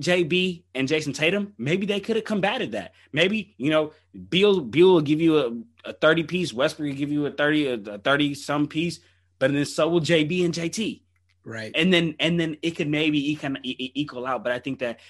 JB 0.00 0.62
and 0.74 0.88
Jayson 0.88 1.12
Tatum, 1.14 1.54
maybe 1.58 1.86
they 1.86 2.00
could 2.00 2.16
have 2.16 2.24
combated 2.24 2.72
that. 2.72 2.92
Maybe, 3.12 3.54
you 3.58 3.70
know, 3.70 3.92
Beal 4.28 4.60
Beal 4.60 4.94
will 4.94 5.00
give 5.00 5.20
you 5.20 5.38
a, 5.38 5.90
a 5.90 5.92
30 5.92 6.24
piece, 6.24 6.52
Westbrook 6.52 6.88
will 6.90 6.96
give 6.96 7.12
you 7.12 7.26
a 7.26 7.30
30 7.30 7.66
a 7.86 7.98
30 7.98 8.34
some 8.34 8.66
piece, 8.68 9.00
but 9.38 9.52
then 9.52 9.64
so 9.64 9.88
will 9.88 10.00
JB 10.00 10.44
and 10.44 10.54
JT. 10.54 11.02
Right. 11.44 11.72
And 11.74 11.92
then 11.92 12.14
and 12.20 12.38
then 12.38 12.56
it 12.62 12.72
could 12.72 12.88
maybe 12.88 13.38
equal 13.94 14.26
out, 14.26 14.44
but 14.44 14.52
I 14.52 14.58
think 14.58 14.80
that 14.80 15.00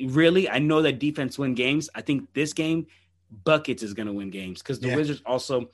really 0.00 0.48
I 0.48 0.58
know 0.58 0.82
that 0.82 0.98
defense 0.98 1.38
win 1.38 1.54
games. 1.54 1.88
I 1.94 2.00
think 2.00 2.32
this 2.34 2.52
game 2.52 2.86
buckets 3.30 3.82
is 3.82 3.94
going 3.94 4.06
to 4.06 4.12
win 4.12 4.30
games 4.30 4.62
cuz 4.62 4.80
the 4.80 4.88
Yeah. 4.88 4.96
Wizards 4.96 5.22
also 5.24 5.70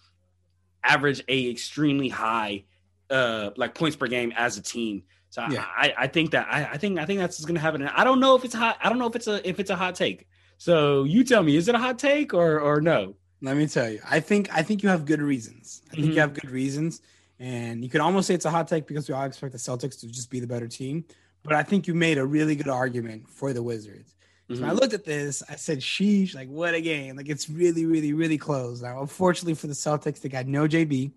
average 0.85 1.23
a 1.29 1.51
extremely 1.51 2.09
high 2.09 2.65
uh 3.11 3.51
like 3.57 3.75
points 3.75 3.97
per 3.97 4.07
game 4.07 4.33
as 4.37 4.57
a 4.57 4.63
team. 4.63 5.05
So 5.31 5.47
Yeah. 5.51 5.65
I, 5.77 5.95
I 5.97 6.07
think 6.09 6.33
that 6.33 6.47
I, 6.51 6.65
I 6.73 6.77
think 6.77 6.99
I 6.99 7.07
think 7.07 7.21
that's 7.21 7.43
gonna 7.45 7.61
happen. 7.61 7.81
And 7.83 7.91
I 7.91 8.05
don't 8.05 8.21
know 8.21 8.37
if 8.37 8.45
it's 8.45 8.55
hot. 8.55 8.77
I 8.83 8.89
don't 8.89 8.99
know 8.99 9.07
if 9.07 9.17
it's 9.17 9.27
a 9.29 9.49
if 9.49 9.59
it's 9.61 9.71
a 9.71 9.77
hot 9.77 9.95
take. 9.95 10.29
So 10.59 11.05
you 11.05 11.25
tell 11.25 11.43
me, 11.43 11.57
is 11.57 11.69
it 11.69 11.75
a 11.75 11.79
hot 11.79 11.99
take 11.99 12.35
or 12.35 12.61
or 12.61 12.81
no? 12.81 13.15
Let 13.41 13.57
me 13.57 13.67
tell 13.67 13.89
you. 13.89 14.01
I 14.09 14.21
think 14.21 14.53
I 14.55 14.63
think 14.63 14.83
you 14.83 14.89
have 14.91 15.07
good 15.07 15.23
reasons. 15.23 15.83
I 15.91 15.95
think 15.95 16.09
Mhm. 16.09 16.15
you 16.15 16.21
have 16.21 16.35
good 16.35 16.51
reasons. 16.51 17.01
And 17.39 17.83
you 17.83 17.89
could 17.89 18.03
almost 18.03 18.27
say 18.29 18.35
it's 18.35 18.45
a 18.45 18.51
hot 18.51 18.69
take 18.69 18.87
because 18.87 19.09
we 19.09 19.15
all 19.15 19.25
expect 19.25 19.53
the 19.53 19.59
Celtics 19.59 19.99
to 20.01 20.09
just 20.09 20.29
be 20.31 20.41
the 20.41 20.47
better 20.47 20.69
team. 20.69 21.05
But 21.43 21.55
I 21.55 21.63
think 21.63 21.87
you 21.87 21.95
made 21.95 22.19
a 22.19 22.27
really 22.27 22.55
good 22.55 22.69
argument 22.69 23.27
for 23.31 23.55
the 23.55 23.63
Wizards. 23.63 24.15
So 24.53 24.61
when 24.61 24.69
I 24.69 24.73
looked 24.73 24.93
at 24.93 25.05
this, 25.05 25.43
I 25.49 25.55
said, 25.55 25.79
sheesh, 25.79 26.35
like 26.35 26.49
what 26.49 26.75
a 26.75 26.81
game. 26.81 27.17
Like 27.17 27.29
it's 27.29 27.49
really, 27.49 27.87
really, 27.87 28.13
really 28.13 28.37
close. 28.37 28.83
Now, 28.83 29.01
unfortunately 29.01 29.55
for 29.55 29.69
the 29.69 29.73
Celtics, 29.75 30.21
they 30.21 30.29
got 30.29 30.47
no 30.49 30.67
JB. 30.67 31.13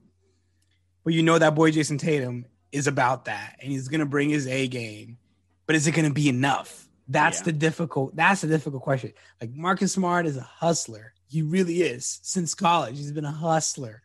But 1.03 1.13
you 1.13 1.23
know 1.23 1.37
that 1.39 1.55
boy 1.55 1.71
Jayson 1.71 1.97
Tatum 1.97 2.45
is 2.73 2.87
about 2.87 3.25
that 3.25 3.55
and 3.61 3.71
he's 3.71 3.87
gonna 3.87 4.05
bring 4.05 4.29
his 4.29 4.47
A 4.47 4.67
game. 4.67 5.17
But 5.65 5.75
is 5.77 5.87
it 5.87 5.91
gonna 5.93 6.09
be 6.11 6.27
enough? 6.27 6.87
That's 7.07 7.39
Yeah. 7.39 7.45
the 7.45 7.51
difficult, 7.53 8.15
that's 8.15 8.41
the 8.41 8.47
difficult 8.47 8.81
question. 8.83 9.13
Like 9.39 9.53
Marcus 9.53 9.93
Smart 9.93 10.25
is 10.25 10.35
a 10.37 10.41
hustler. 10.41 11.13
He 11.27 11.41
really 11.41 11.81
is. 11.81 12.19
Since 12.23 12.53
college, 12.53 12.97
he's 12.97 13.11
been 13.11 13.25
a 13.25 13.31
hustler. 13.31 14.01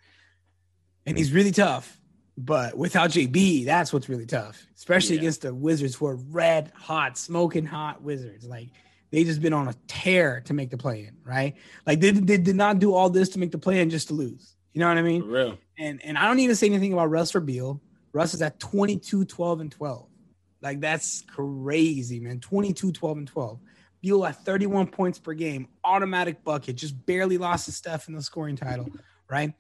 And 1.07 1.17
he's 1.17 1.33
really 1.33 1.53
tough. 1.53 2.01
But 2.37 2.77
without 2.77 3.11
JB, 3.11 3.65
that's 3.65 3.93
what's 3.93 4.09
really 4.09 4.27
tough, 4.27 4.65
especially 4.77 5.17
Yeah. 5.17 5.23
against 5.23 5.43
the 5.43 5.53
Wizards 5.55 5.95
who 5.97 6.07
are 6.07 6.17
red 6.17 6.71
hot, 6.75 7.19
smoking 7.19 7.65
hot 7.67 8.03
Wizards. 8.03 8.45
Like 8.45 8.69
they 9.11 9.25
just 9.25 9.41
been 9.41 9.53
on 9.55 9.67
a 9.69 9.75
tear 9.89 10.43
to 10.43 10.55
make 10.55 10.71
the 10.71 10.77
play 10.79 11.07
in, 11.07 11.17
right? 11.25 11.57
Like 11.87 12.01
they, 12.01 12.11
they 12.13 12.37
did 12.39 12.55
not 12.57 12.79
do 12.79 12.95
all 12.95 13.11
this 13.11 13.31
to 13.31 13.39
make 13.41 13.51
the 13.51 13.59
play 13.59 13.81
in 13.81 13.91
just 13.91 14.09
to 14.09 14.15
lose. 14.15 14.55
You 14.73 14.81
know 14.81 14.89
what 14.89 14.99
I 14.99 15.03
mean? 15.03 15.23
For 15.23 15.29
real. 15.29 15.59
And 15.79 16.01
and 16.05 16.17
I 16.19 16.27
don't 16.27 16.37
need 16.37 16.49
to 16.49 16.57
say 16.57 16.67
anything 16.67 16.93
about 16.93 17.11
Russ 17.11 17.35
or 17.35 17.41
Beal. 17.41 17.81
Russ 18.13 18.35
is 18.35 18.43
at 18.43 18.59
22, 18.61 19.25
12, 19.25 19.61
and 19.61 19.73
12. 19.73 20.07
Like 20.61 20.81
that's 20.81 21.23
crazy, 21.23 22.21
man. 22.21 22.41
22, 22.41 22.93
12, 22.93 23.19
and 23.19 23.29
12. 23.29 23.61
Beal 24.01 24.25
at 24.27 24.45
31 24.45 24.89
points 24.89 25.19
per 25.19 25.35
game, 25.35 25.69
automatic 25.85 26.45
bucket, 26.45 26.77
just 26.77 27.05
barely 27.07 27.37
lost 27.37 27.65
to 27.67 27.73
Steph 27.73 28.09
in 28.09 28.15
the 28.15 28.23
scoring 28.23 28.57
title, 28.57 28.89
right? 29.29 29.53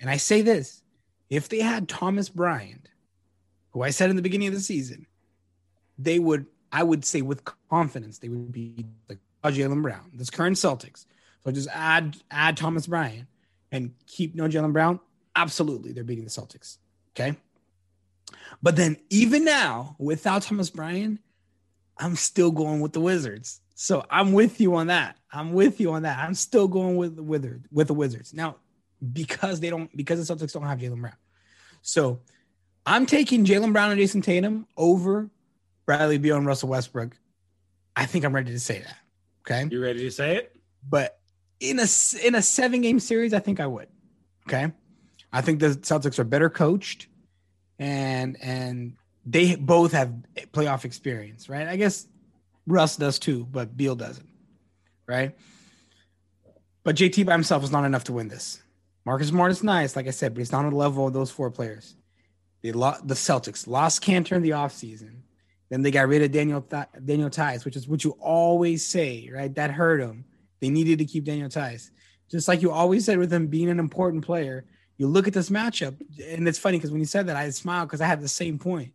And 0.00 0.08
I 0.08 0.16
say 0.16 0.42
this 0.42 0.82
if 1.28 1.48
they 1.48 1.60
had 1.60 1.88
Thomas 1.88 2.28
Bryant, 2.28 2.88
who 3.70 3.82
I 3.82 3.90
said 3.90 4.10
in 4.10 4.16
the 4.16 4.22
beginning 4.22 4.48
of 4.48 4.54
the 4.54 4.60
season, 4.60 5.06
they 5.98 6.18
would, 6.18 6.46
I 6.70 6.82
would 6.82 7.04
say 7.04 7.22
with 7.22 7.42
confidence, 7.70 8.18
they 8.18 8.28
would 8.28 8.52
be 8.52 8.86
like 9.08 9.18
Jaylen 9.44 9.82
Brown, 9.82 10.10
this 10.14 10.30
current 10.30 10.56
Celtics. 10.56 11.06
So 11.44 11.50
just 11.52 11.68
add 11.72 12.16
add 12.30 12.56
Thomas 12.56 12.86
Bryant 12.86 13.28
and 13.72 13.92
keep 14.06 14.34
no 14.34 14.44
Jaylen 14.44 14.72
Brown. 14.72 15.00
Absolutely, 15.34 15.92
they're 15.92 16.04
beating 16.04 16.24
the 16.24 16.30
Celtics. 16.30 16.78
Okay. 17.14 17.36
But 18.62 18.76
then 18.76 18.96
even 19.10 19.44
now, 19.44 19.96
without 19.98 20.42
Thomas 20.42 20.70
Bryant, 20.70 21.20
I'm 21.98 22.16
still 22.16 22.50
going 22.50 22.80
with 22.80 22.92
the 22.92 23.00
Wizards. 23.00 23.60
So 23.74 24.04
I'm 24.10 24.32
with 24.32 24.60
you 24.60 24.74
on 24.76 24.88
that. 24.88 25.16
I'm 25.32 25.52
with 25.52 25.80
you 25.80 25.92
on 25.92 26.02
that. 26.02 26.18
I'm 26.18 26.34
still 26.34 26.68
going 26.68 26.96
with 26.96 27.16
the 27.16 27.22
Wizards 27.22 27.66
with 27.70 27.88
the 27.88 27.94
Wizards. 27.94 28.34
Now, 28.34 28.56
because 29.12 29.60
they 29.60 29.70
don't 29.70 29.94
because 29.96 30.26
the 30.26 30.34
Celtics 30.34 30.52
don't 30.52 30.62
have 30.62 30.78
Jaylen 30.78 31.00
Brown. 31.00 31.16
So 31.82 32.20
I'm 32.86 33.06
taking 33.06 33.44
Jaylen 33.44 33.72
Brown 33.72 33.90
and 33.90 34.00
Jayson 34.00 34.22
Tatum 34.22 34.66
over 34.76 35.30
Bradley 35.86 36.18
Beal 36.18 36.36
and 36.36 36.46
Russell 36.46 36.68
Westbrook. 36.68 37.16
I 37.96 38.06
think 38.06 38.24
I'm 38.24 38.34
ready 38.34 38.52
to 38.52 38.60
say 38.60 38.80
that. 38.80 38.96
Okay. 39.44 39.68
You 39.70 39.82
ready 39.82 40.00
to 40.00 40.10
say 40.10 40.36
it? 40.36 40.56
But 40.88 41.18
in 41.60 41.78
a 41.78 41.86
in 42.24 42.34
a 42.34 42.42
seven 42.42 42.80
game 42.80 43.00
series, 43.00 43.34
I 43.34 43.40
think 43.40 43.60
I 43.60 43.66
would. 43.66 43.88
Okay. 44.48 44.72
I 45.32 45.40
think 45.40 45.60
the 45.60 45.68
Celtics 45.68 46.18
are 46.18 46.24
better 46.24 46.50
coached 46.50 47.08
and 47.78 48.36
and 48.42 48.94
they 49.24 49.56
both 49.56 49.92
have 49.92 50.12
playoff 50.52 50.84
experience, 50.84 51.48
right? 51.48 51.68
I 51.68 51.76
guess 51.76 52.06
Russ 52.66 52.96
does 52.96 53.18
too, 53.18 53.46
but 53.50 53.76
Beal 53.76 53.94
doesn't, 53.94 54.28
right? 55.06 55.36
But 56.84 56.96
JT 56.96 57.26
by 57.26 57.32
himself 57.32 57.62
is 57.62 57.70
not 57.70 57.84
enough 57.84 58.04
to 58.04 58.12
win 58.12 58.28
this. 58.28 58.60
Marcus 59.04 59.28
Smart 59.28 59.50
is 59.50 59.62
nice, 59.62 59.96
like 59.96 60.06
I 60.06 60.10
said, 60.10 60.34
but 60.34 60.40
he's 60.40 60.52
not 60.52 60.64
on 60.64 60.72
the 60.72 60.76
level 60.76 61.06
of 61.06 61.12
those 61.12 61.30
four 61.30 61.50
players. 61.50 61.96
They 62.62 62.72
lost 62.72 63.06
the 63.06 63.14
Celtics 63.14 63.66
lost 63.66 64.02
Kanter 64.02 64.32
in 64.32 64.42
the 64.42 64.50
offseason. 64.50 65.22
Then 65.70 65.82
they 65.82 65.90
got 65.90 66.08
rid 66.08 66.22
of 66.22 66.32
Daniel 66.32 66.60
Th- 66.60 66.84
Daniel 67.04 67.30
Theis, 67.30 67.64
which 67.64 67.76
is 67.76 67.88
what 67.88 68.04
you 68.04 68.10
always 68.20 68.86
say, 68.86 69.30
right? 69.32 69.52
That 69.54 69.70
hurt 69.70 70.00
them. 70.00 70.24
They 70.60 70.68
needed 70.68 70.98
to 70.98 71.04
keep 71.04 71.24
Daniel 71.24 71.48
Theis. 71.48 71.90
Just 72.30 72.46
like 72.46 72.62
you 72.62 72.70
always 72.70 73.04
said 73.04 73.18
with 73.18 73.32
him 73.32 73.48
being 73.48 73.68
an 73.68 73.78
important 73.78 74.24
player, 74.24 74.64
you 75.02 75.08
look 75.08 75.26
at 75.26 75.34
this 75.34 75.50
matchup, 75.50 75.96
and 76.24 76.46
it's 76.46 76.60
funny 76.60 76.78
because 76.78 76.92
when 76.92 77.00
you 77.00 77.06
said 77.06 77.26
that, 77.26 77.34
I 77.34 77.50
smiled 77.50 77.88
because 77.88 78.00
I 78.00 78.06
had 78.06 78.20
the 78.20 78.28
same 78.28 78.56
point. 78.56 78.92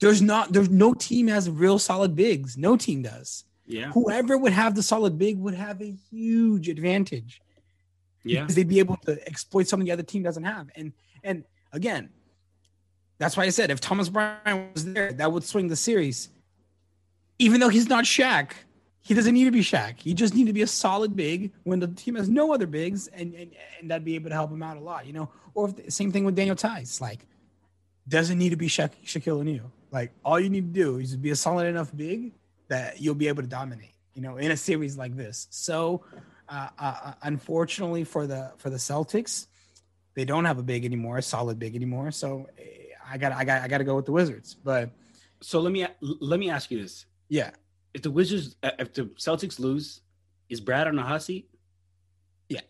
There's 0.00 0.20
not, 0.20 0.52
there's 0.52 0.68
no 0.68 0.94
team 0.94 1.28
has 1.28 1.48
real 1.48 1.78
solid 1.78 2.16
bigs. 2.16 2.58
No 2.58 2.76
team 2.76 3.02
does. 3.02 3.44
Yeah. 3.64 3.92
Whoever 3.92 4.36
would 4.36 4.50
have 4.50 4.74
the 4.74 4.82
solid 4.82 5.16
big 5.16 5.38
would 5.38 5.54
have 5.54 5.80
a 5.80 5.94
huge 6.10 6.68
advantage. 6.68 7.40
Yeah. 8.24 8.40
Because 8.40 8.56
they'd 8.56 8.68
be 8.68 8.80
able 8.80 8.96
to 9.06 9.24
exploit 9.28 9.68
something 9.68 9.86
the 9.86 9.92
other 9.92 10.02
team 10.02 10.24
doesn't 10.24 10.42
have. 10.42 10.70
And 10.74 10.92
and 11.22 11.44
again, 11.72 12.10
that's 13.18 13.36
why 13.36 13.44
I 13.44 13.50
said 13.50 13.70
if 13.70 13.80
Thomas 13.80 14.08
Bryant 14.08 14.74
was 14.74 14.84
there, 14.92 15.12
that 15.12 15.30
would 15.30 15.44
swing 15.44 15.68
the 15.68 15.76
series. 15.76 16.30
Even 17.38 17.60
though 17.60 17.68
he's 17.68 17.88
not 17.88 18.04
Shaq, 18.04 18.50
he 19.04 19.12
doesn't 19.12 19.34
need 19.34 19.44
to 19.44 19.50
be 19.50 19.60
Shaq. 19.60 20.00
He 20.00 20.14
just 20.14 20.34
need 20.34 20.46
to 20.46 20.54
be 20.54 20.62
a 20.62 20.66
solid 20.66 21.14
big 21.14 21.52
when 21.64 21.78
the 21.78 21.88
team 21.88 22.14
has 22.14 22.28
no 22.28 22.54
other 22.54 22.66
bigs, 22.66 23.06
and 23.08 23.34
and, 23.34 23.52
and 23.78 23.90
that'd 23.90 24.04
be 24.04 24.14
able 24.14 24.30
to 24.30 24.34
help 24.34 24.50
him 24.50 24.62
out 24.62 24.78
a 24.78 24.80
lot, 24.80 25.06
you 25.06 25.12
know. 25.12 25.28
Or 25.52 25.68
if, 25.68 25.92
same 25.92 26.10
thing 26.10 26.24
with 26.24 26.34
Daniel 26.34 26.56
Theis, 26.56 27.02
like 27.02 27.26
doesn't 28.08 28.38
need 28.38 28.50
to 28.50 28.56
be 28.56 28.66
Sha- 28.68 28.88
Shaquille 29.04 29.40
O'Neal. 29.40 29.70
Like 29.90 30.12
all 30.24 30.40
you 30.40 30.48
need 30.48 30.74
to 30.74 30.80
do 30.80 30.98
is 30.98 31.16
be 31.16 31.30
a 31.30 31.36
solid 31.36 31.66
enough 31.66 31.94
big 31.94 32.32
that 32.68 33.00
you'll 33.00 33.14
be 33.14 33.28
able 33.28 33.42
to 33.42 33.48
dominate, 33.48 33.94
you 34.14 34.22
know, 34.22 34.38
in 34.38 34.50
a 34.50 34.56
series 34.56 34.96
like 34.96 35.16
this. 35.16 35.48
So, 35.50 36.02
uh, 36.48 36.68
uh, 36.78 37.00
uh 37.04 37.12
unfortunately 37.22 38.04
for 38.04 38.26
the 38.26 38.52
for 38.56 38.70
the 38.70 38.78
Celtics, 38.78 39.46
they 40.14 40.24
don't 40.24 40.46
have 40.46 40.58
a 40.58 40.62
big 40.62 40.86
anymore, 40.86 41.18
a 41.18 41.22
solid 41.22 41.58
big 41.58 41.76
anymore. 41.76 42.10
So, 42.10 42.48
eh, 42.58 42.62
I 43.06 43.18
got 43.18 43.32
I 43.32 43.44
got 43.44 43.60
I 43.60 43.68
got 43.68 43.78
to 43.78 43.84
go 43.84 43.96
with 43.96 44.06
the 44.06 44.12
Wizards. 44.12 44.54
But 44.54 44.90
so 45.42 45.60
let 45.60 45.72
me 45.72 45.86
let 46.00 46.40
me 46.40 46.48
ask 46.48 46.70
you 46.70 46.80
this: 46.80 47.04
Yeah, 47.28 47.50
if 47.94 48.02
the 48.02 48.10
Wizards, 48.10 48.56
uh, 48.62 48.72
if 48.78 48.92
the 48.92 49.04
Celtics 49.16 49.58
lose, 49.58 50.00
is 50.48 50.60
Brad 50.60 50.88
on 50.88 50.96
the 50.96 51.02
hot 51.02 51.22
seat? 51.22 51.48
Yeah, 52.48 52.60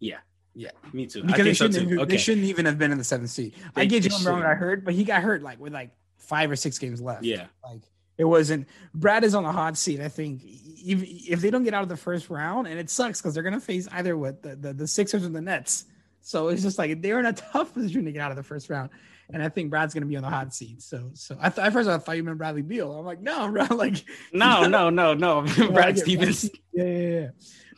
yeah, 0.00 0.18
yeah. 0.54 0.70
Me 0.92 1.06
too. 1.06 1.22
Because 1.22 1.44
they 1.44 1.54
shouldn't, 1.54 1.88
so 1.88 2.00
okay. 2.00 2.04
they 2.10 2.16
shouldn't 2.16 2.46
even 2.46 2.64
have 2.64 2.78
been 2.78 2.90
in 2.90 2.98
the 2.98 3.04
seventh 3.04 3.30
seed. 3.30 3.54
They, 3.74 3.82
I 3.82 3.84
get 3.84 4.02
Jaylen 4.02 4.24
Brown 4.24 4.40
got 4.40 4.56
hurt, 4.56 4.84
but 4.84 4.94
he 4.94 5.04
got 5.04 5.22
hurt 5.22 5.42
like 5.42 5.60
with 5.60 5.72
like 5.72 5.90
five 6.16 6.50
or 6.50 6.56
six 6.56 6.78
games 6.78 7.00
left. 7.00 7.22
Yeah, 7.22 7.46
like 7.62 7.82
it 8.16 8.24
wasn't. 8.24 8.66
Brad 8.94 9.24
is 9.24 9.34
on 9.34 9.44
the 9.44 9.52
hot 9.52 9.76
seat. 9.76 10.00
I 10.00 10.08
think 10.08 10.42
if, 10.44 11.02
if 11.28 11.40
they 11.40 11.50
don't 11.50 11.64
get 11.64 11.74
out 11.74 11.82
of 11.82 11.88
the 11.88 11.96
first 11.96 12.30
round, 12.30 12.66
and 12.66 12.78
it 12.78 12.88
sucks 12.88 13.20
because 13.20 13.34
they're 13.34 13.42
gonna 13.42 13.60
face 13.60 13.86
either 13.92 14.16
what 14.16 14.42
the, 14.42 14.56
the 14.56 14.72
the 14.72 14.86
Sixers 14.88 15.24
or 15.24 15.28
the 15.28 15.40
Nets. 15.40 15.84
So 16.22 16.48
it's 16.48 16.62
just 16.62 16.78
like 16.78 17.02
they're 17.02 17.20
in 17.20 17.26
a 17.26 17.32
tough 17.52 17.74
position 17.74 18.06
to 18.06 18.12
get 18.12 18.22
out 18.22 18.30
of 18.30 18.36
the 18.36 18.42
first 18.42 18.70
round 18.70 18.90
and 19.30 19.42
I 19.42 19.48
think 19.48 19.70
Brad's 19.70 19.94
going 19.94 20.02
to 20.02 20.08
be 20.08 20.16
on 20.16 20.22
the 20.22 20.30
hot 20.30 20.54
seat. 20.54 20.82
So, 20.82 21.10
so 21.14 21.36
I, 21.40 21.48
th- 21.48 21.66
at 21.66 21.72
first 21.72 21.88
I 21.88 21.98
thought 21.98 22.16
you 22.16 22.24
meant 22.24 22.38
Bradley 22.38 22.62
Beal. 22.62 22.92
I'm 22.92 23.04
like, 23.04 23.20
no, 23.20 23.48
bro, 23.52 23.64
like, 23.76 24.04
no, 24.32 24.66
no, 24.66 24.90
no, 24.90 25.14
no, 25.14 25.42
Brad 25.72 25.98
Stevens. 25.98 26.50
Yeah, 26.72 26.84
yeah, 26.84 27.08
yeah. 27.08 27.28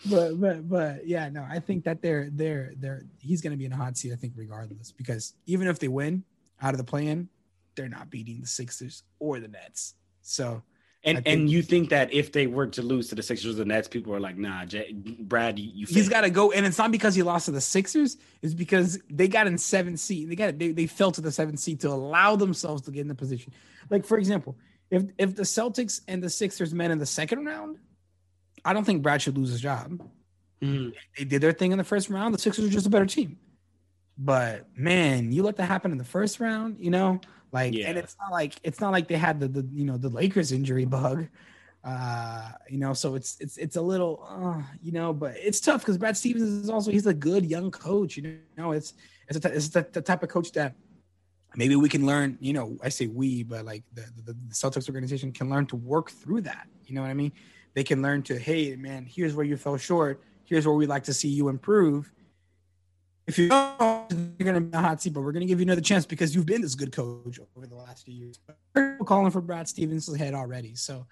But, 0.07 0.41
but, 0.41 0.69
but, 0.69 1.07
yeah, 1.07 1.29
no, 1.31 1.47
I 1.49 1.61
think 1.61 1.85
that 1.85 2.03
they're, 2.03 2.29
they're, 2.31 2.73
they're, 2.77 3.05
he's 3.21 3.41
going 3.41 3.53
to 3.53 3.57
be 3.57 3.65
in 3.65 3.73
a 3.73 3.77
hot 3.77 3.97
seat. 3.97 4.13
I 4.13 4.17
think 4.17 4.35
regardless, 4.37 4.93
because 4.93 5.35
even 5.47 5.67
if 5.67 5.79
they 5.79 5.89
win 5.89 6.25
out 6.61 6.75
of 6.75 6.79
the 6.79 6.85
play-in, 6.85 7.29
they're 7.75 7.89
not 7.89 8.11
beating 8.11 8.41
the 8.41 8.47
Sixers 8.47 9.03
or 9.19 9.41
the 9.41 9.49
Nets. 9.49 9.95
So, 10.23 10.63
and 11.05 11.23
think, 11.23 11.27
and 11.27 11.51
you 11.51 11.63
think 11.63 11.91
that 11.91 12.13
if 12.13 12.33
they 12.33 12.47
were 12.47 12.67
to 12.69 12.83
lose 12.83 13.09
to 13.09 13.15
the 13.15 13.23
Sixers 13.23 13.55
or 13.55 13.59
the 13.59 13.65
Nets, 13.65 13.89
people 13.89 14.15
are 14.15 14.21
like, 14.21 14.39
nah, 14.39 14.65
Jay, 14.65 14.93
Brad, 14.93 15.59
you, 15.59 15.71
you 15.75 15.87
he's 15.87 16.09
got 16.09 16.23
to 16.23 16.31
go. 16.31 16.51
And 16.51 16.65
it's 16.65 16.79
not 16.79 16.91
because 16.91 17.15
he 17.15 17.23
lost 17.23 17.45
to 17.47 17.51
the 17.51 17.61
Sixers; 17.61 18.17
it's 18.41 18.55
because 18.55 18.99
they 19.11 19.29
got 19.29 19.47
in 19.47 19.59
seven 19.59 19.97
seed. 19.97 20.31
They 20.31 20.37
got 20.37 20.59
they, 20.59 20.73
they 20.73 20.87
fell 20.87 21.13
to 21.13 21.21
the 21.21 21.31
seventh 21.31 21.59
seed 21.59 21.81
to 21.81 21.89
allow 21.89 22.37
themselves 22.37 22.83
to 22.83 22.91
get 22.91 23.03
in 23.03 23.09
the 23.09 23.15
position. 23.15 23.53
Like 23.91 24.07
for 24.07 24.17
example, 24.17 24.57
if 24.91 25.05
if 25.19 25.37
the 25.37 25.43
Celtics 25.43 26.01
and 26.09 26.23
the 26.23 26.31
Sixers 26.31 26.73
met 26.73 26.91
in 26.91 26.99
the 26.99 27.07
second 27.07 27.45
round, 27.45 27.79
I 28.65 28.73
don't 28.73 28.85
think 28.85 29.03
Brad 29.03 29.21
should 29.21 29.37
lose 29.37 29.51
his 29.51 29.61
job. 29.61 30.01
Mm. 30.63 30.95
They 31.19 31.25
did 31.25 31.43
their 31.43 31.53
thing 31.53 31.73
in 31.73 31.79
the 31.79 31.85
first 31.85 32.09
round. 32.09 32.35
The 32.35 32.39
Sixers 32.39 32.65
are 32.65 32.71
just 32.71 32.87
a 32.87 32.91
better 32.91 33.07
team. 33.07 33.39
But 34.17 34.67
man, 34.77 35.33
you 35.33 35.43
let 35.43 35.57
that 35.57 35.67
happen 35.67 35.91
in 35.91 35.99
the 35.99 36.05
first 36.05 36.39
round, 36.39 36.77
you 36.79 36.91
know, 36.91 37.21
like, 37.53 37.75
yeah. 37.75 37.89
and 37.89 37.99
it's 37.99 38.17
not 38.21 38.33
like 38.33 38.55
it's 38.63 38.81
not 38.81 38.93
like 38.93 39.09
they 39.09 39.17
had 39.17 39.41
the 39.41 39.49
the 39.49 39.69
you 39.73 39.85
know 39.85 39.97
the 39.97 40.09
Lakers 40.09 40.53
injury 40.53 40.85
bug, 40.85 41.29
uh, 41.85 42.51
you 42.69 42.79
know. 42.79 42.95
So 42.95 43.15
it's 43.15 43.37
it's 43.41 43.57
it's 43.57 43.77
a 43.77 43.83
little, 43.83 44.25
uh, 44.29 44.63
you 44.83 44.93
know, 44.93 45.13
but 45.13 45.35
it's 45.37 45.61
tough 45.61 45.81
because 45.81 45.99
Brad 45.99 46.17
Stevens 46.17 46.43
is 46.43 46.71
also 46.71 46.91
he's 46.91 47.07
a 47.07 47.15
good 47.15 47.45
young 47.47 47.71
coach. 47.71 48.17
You 48.17 48.39
know, 48.57 48.73
it's 48.73 48.95
it's, 49.29 49.45
a, 49.45 49.55
it's 49.55 49.69
the, 49.69 49.87
the 49.93 50.01
type 50.01 50.23
of 50.23 50.29
coach 50.29 50.53
that 50.53 50.75
maybe 51.57 51.75
we 51.77 51.89
can 51.89 52.07
learn. 52.07 52.39
You 52.41 52.53
know, 52.53 52.77
I 52.83 52.89
say 52.89 53.07
we, 53.09 53.43
but 53.43 53.65
like 53.65 53.83
the, 53.93 54.03
the 54.25 54.33
the 54.33 54.55
Celtics 54.55 54.89
organization 54.89 55.33
can 55.33 55.51
learn 55.51 55.67
to 55.67 55.77
work 55.77 56.11
through 56.11 56.43
that. 56.43 56.69
You 56.87 56.95
know 56.95 57.03
what 57.03 57.11
I 57.11 57.15
mean? 57.15 57.33
They 57.75 57.85
can 57.85 58.03
learn 58.03 58.23
to, 58.25 58.39
hey, 58.39 58.77
man, 58.77 59.05
here's 59.09 59.35
where 59.35 59.45
you 59.45 59.57
fell 59.57 59.77
short. 59.77 60.23
Here's 60.45 60.67
where 60.67 60.77
we'd 60.77 60.89
like 60.89 61.05
to 61.05 61.15
see 61.15 61.29
you 61.29 61.49
improve 61.49 62.13
if 63.27 63.39
you 63.39 63.49
don't, 63.49 64.11
you're 64.39 64.53
going 64.53 64.55
to 64.55 64.61
be 64.61 64.77
a 64.77 64.81
hot 64.81 65.01
seat, 65.01 65.13
but 65.13 65.23
we're 65.23 65.33
going 65.33 65.41
to 65.41 65.47
give 65.47 65.59
you 65.59 65.65
another 65.65 65.81
chance 65.81 66.05
because 66.05 66.35
you've 66.35 66.47
been 66.47 66.61
this 66.61 66.75
good 66.75 66.93
coach 66.93 67.39
over 67.57 67.67
the 67.67 67.75
last 67.75 68.05
few 68.05 68.15
years. 68.15 68.39
We're 68.75 68.99
calling 68.99 69.31
for 69.31 69.41
Brad 69.41 69.69
Stevens' 69.69 70.15
head 70.15 70.35
already, 70.35 70.75
so 70.75 71.07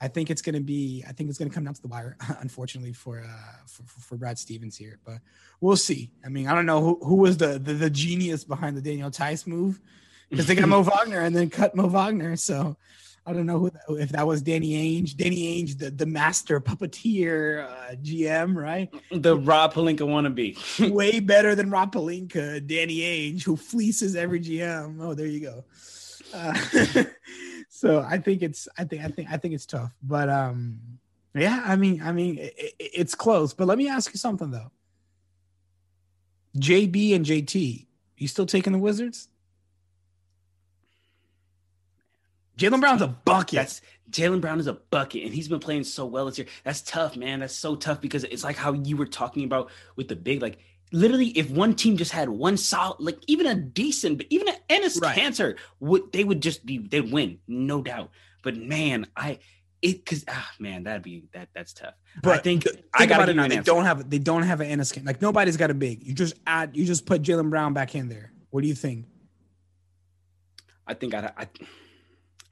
I 0.00 0.08
think 0.08 0.30
it's 0.30 0.42
going 0.42 0.56
to 0.56 0.60
be. 0.60 1.04
I 1.08 1.12
think 1.12 1.30
it's 1.30 1.38
going 1.38 1.48
to 1.48 1.54
come 1.54 1.64
down 1.64 1.74
to 1.74 1.82
the 1.82 1.88
wire, 1.88 2.16
unfortunately 2.40 2.92
for, 2.92 3.20
uh, 3.20 3.66
for 3.66 3.84
for 3.84 4.16
Brad 4.16 4.38
Stevens 4.38 4.76
here. 4.76 4.98
But 5.04 5.18
we'll 5.60 5.76
see. 5.76 6.10
I 6.24 6.28
mean, 6.28 6.48
I 6.48 6.54
don't 6.54 6.66
know 6.66 6.80
who, 6.80 6.98
who 7.04 7.14
was 7.16 7.36
the, 7.36 7.58
the, 7.58 7.74
the 7.74 7.90
genius 7.90 8.42
behind 8.42 8.76
the 8.76 8.82
Daniel 8.82 9.10
Theis 9.10 9.46
move 9.46 9.80
because 10.28 10.46
they 10.46 10.56
got 10.56 10.68
Mo 10.68 10.82
Wagner 10.82 11.20
and 11.20 11.36
then 11.36 11.50
cut 11.50 11.76
Mo 11.76 11.86
Wagner. 11.86 12.34
So 12.34 12.76
I 13.24 13.32
don't 13.32 13.46
know 13.46 13.58
who, 13.58 13.96
if 13.96 14.10
that 14.10 14.26
was 14.26 14.42
Danny 14.42 14.70
Ainge. 14.72 15.16
Danny 15.16 15.62
Ainge, 15.62 15.78
the, 15.78 15.90
the 15.90 16.06
master 16.06 16.60
puppeteer 16.60 17.68
uh, 17.68 17.94
GM, 18.02 18.56
right? 18.56 18.92
The 19.12 19.36
Rob 19.36 19.74
Pelinka 19.74 20.00
wannabe. 20.00 20.90
Way 20.92 21.20
better 21.20 21.54
than 21.54 21.70
Rob 21.70 21.94
Pelinka, 21.94 22.66
Danny 22.66 22.98
Ainge, 22.98 23.44
who 23.44 23.56
fleeces 23.56 24.16
every 24.16 24.40
GM. 24.40 25.00
Oh, 25.00 25.14
there 25.14 25.26
you 25.26 25.40
go. 25.40 25.64
Uh, 26.34 27.04
so 27.68 28.00
I 28.00 28.18
think 28.18 28.42
it's 28.42 28.66
I 28.76 28.84
think 28.84 29.04
I 29.04 29.08
think 29.08 29.28
I 29.30 29.36
think 29.36 29.54
it's 29.54 29.66
tough, 29.66 29.92
but 30.02 30.28
um, 30.28 30.80
yeah. 31.34 31.62
I 31.64 31.76
mean, 31.76 32.02
I 32.02 32.12
mean, 32.12 32.38
it, 32.38 32.54
it, 32.56 32.74
it's 32.78 33.14
close. 33.14 33.54
But 33.54 33.68
let 33.68 33.78
me 33.78 33.88
ask 33.88 34.12
you 34.12 34.18
something 34.18 34.50
though. 34.50 34.72
JB 36.58 37.14
and 37.14 37.24
JT, 37.24 37.86
you 38.16 38.28
still 38.28 38.46
taking 38.46 38.72
the 38.72 38.78
Wizards? 38.78 39.28
Jaylen 42.58 42.80
Brown's 42.80 43.02
a 43.02 43.08
bucket. 43.08 43.56
That's 43.56 43.80
Jaylen 44.10 44.40
Brown 44.40 44.60
is 44.60 44.66
a 44.66 44.74
bucket, 44.74 45.24
and 45.24 45.34
he's 45.34 45.48
been 45.48 45.60
playing 45.60 45.84
so 45.84 46.04
well 46.04 46.26
this 46.26 46.38
year. 46.38 46.46
That's 46.64 46.82
tough, 46.82 47.16
man. 47.16 47.40
That's 47.40 47.54
so 47.54 47.76
tough 47.76 48.00
because 48.00 48.24
it's 48.24 48.44
like 48.44 48.56
how 48.56 48.72
you 48.72 48.96
were 48.96 49.06
talking 49.06 49.44
about 49.44 49.70
with 49.96 50.08
the 50.08 50.16
big, 50.16 50.42
like 50.42 50.58
literally, 50.92 51.28
if 51.28 51.50
one 51.50 51.74
team 51.74 51.96
just 51.96 52.12
had 52.12 52.28
one 52.28 52.56
solid, 52.56 53.00
like 53.00 53.18
even 53.26 53.46
a 53.46 53.54
decent, 53.54 54.18
but 54.18 54.26
even 54.30 54.48
an 54.48 54.56
Enes 54.68 55.00
right. 55.00 55.16
Kanter, 55.16 55.56
would 55.80 56.12
they 56.12 56.24
would 56.24 56.42
just 56.42 56.64
be 56.66 56.78
they'd 56.78 57.10
win, 57.10 57.38
no 57.48 57.82
doubt. 57.82 58.10
But 58.42 58.56
man, 58.56 59.06
I 59.16 59.38
it 59.80 60.04
because 60.04 60.24
ah 60.28 60.50
man, 60.58 60.84
that'd 60.84 61.02
be 61.02 61.24
that 61.32 61.48
that's 61.54 61.72
tough. 61.72 61.94
But 62.22 62.38
I 62.38 62.42
think, 62.42 62.64
think 62.64 62.84
I 62.94 63.06
got 63.06 63.28
it 63.28 63.34
now. 63.34 63.48
They 63.48 63.60
don't 63.60 63.84
have 63.84 64.08
they 64.10 64.18
don't 64.18 64.42
have 64.42 64.60
an 64.60 64.78
Enes 64.78 65.04
Like 65.04 65.22
nobody's 65.22 65.56
got 65.56 65.70
a 65.70 65.74
big. 65.74 66.06
You 66.06 66.12
just 66.12 66.34
add 66.46 66.76
you 66.76 66.84
just 66.84 67.06
put 67.06 67.22
Jaylen 67.22 67.48
Brown 67.48 67.72
back 67.72 67.94
in 67.94 68.08
there. 68.08 68.32
What 68.50 68.60
do 68.60 68.68
you 68.68 68.74
think? 68.74 69.06
I 70.86 70.94
think 70.94 71.14
I. 71.14 71.32
I 71.36 71.46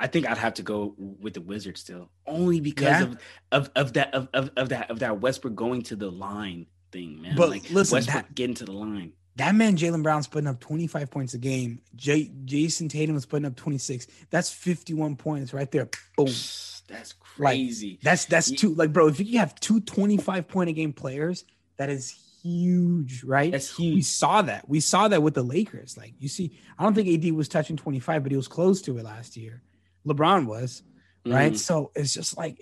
I 0.03 0.07
think 0.07 0.29
I'd 0.29 0.39
have 0.39 0.55
to 0.55 0.63
go 0.63 0.95
with 0.99 1.35
the 1.35 1.41
Wizards 1.43 1.81
still, 1.81 2.11
only 2.27 2.59
because 2.61 2.85
Yeah? 2.89 3.03
of, 3.03 3.19
of 3.53 3.71
of 3.77 3.93
that 3.93 4.15
of, 4.15 4.29
of 4.33 4.51
of 4.57 4.69
that 4.71 4.91
of 4.91 4.99
that 5.01 5.21
Westbrook 5.21 5.55
going 5.55 5.83
to 5.83 5.97
the 5.97 6.11
line 6.11 6.67
thing, 6.91 7.21
man. 7.23 7.37
But 7.37 7.51
like 7.51 7.71
listen, 7.71 7.97
Westbrook 7.97 8.27
that- 8.27 8.35
getting 8.35 8.55
to 8.57 8.65
the 8.65 8.73
line. 8.73 9.13
That 9.37 9.55
man, 9.55 9.77
Jaylen 9.77 10.03
Brown's 10.03 10.27
putting 10.27 10.49
up 10.49 10.59
25 10.61 11.11
points 11.11 11.35
a 11.35 11.39
game. 11.39 11.81
J- 11.97 12.31
Jayson 12.45 12.89
Tatum 12.91 13.15
was 13.15 13.25
putting 13.25 13.47
up 13.47 13.57
26. 13.57 14.07
That's 14.29 14.51
51 14.51 15.17
points 15.17 15.55
right 15.55 15.71
there. 15.71 15.89
Boom. 16.17 16.27
That's 16.27 17.15
Like, 17.39 17.55
crazy. 17.55 17.99
That's 18.03 18.25
that's 18.27 18.51
Ye- 18.51 18.57
two. 18.57 18.75
Like, 18.75 18.93
bro, 18.93 19.07
if 19.09 19.21
you 19.21 19.39
have 19.39 19.55
two 19.61 19.81
25 19.81 20.49
point 20.49 20.69
a 20.71 20.73
game 20.73 20.93
players, 20.93 21.45
that 21.79 21.89
is 21.91 22.11
huge, 22.43 23.23
right? 23.25 23.53
That's 23.53 23.75
huge. 23.75 23.95
we 23.95 24.03
saw 24.03 24.43
that. 24.43 24.69
We 24.69 24.81
saw 24.81 25.09
that 25.09 25.23
with 25.23 25.35
the 25.35 25.43
Lakers. 25.45 25.97
Like, 25.97 26.15
you 26.19 26.29
see, 26.29 26.59
I 26.79 26.83
don't 26.83 26.95
think 26.95 27.09
AD 27.25 27.31
was 27.33 27.49
touching 27.49 27.77
25, 27.77 28.23
but 28.23 28.33
he 28.33 28.37
was 28.37 28.49
close 28.49 28.83
to 28.83 28.99
it 28.99 29.05
last 29.05 29.37
year. 29.37 29.63
LeBron 30.07 30.47
was, 30.47 30.83
right? 31.27 31.53
Mhm. 31.53 31.59
So 31.59 31.91
it's 31.95 32.13
just 32.15 32.37
like, 32.37 32.59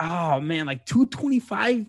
oh 0.00 0.40
man, 0.40 0.66
like 0.66 0.84
225, 0.86 1.86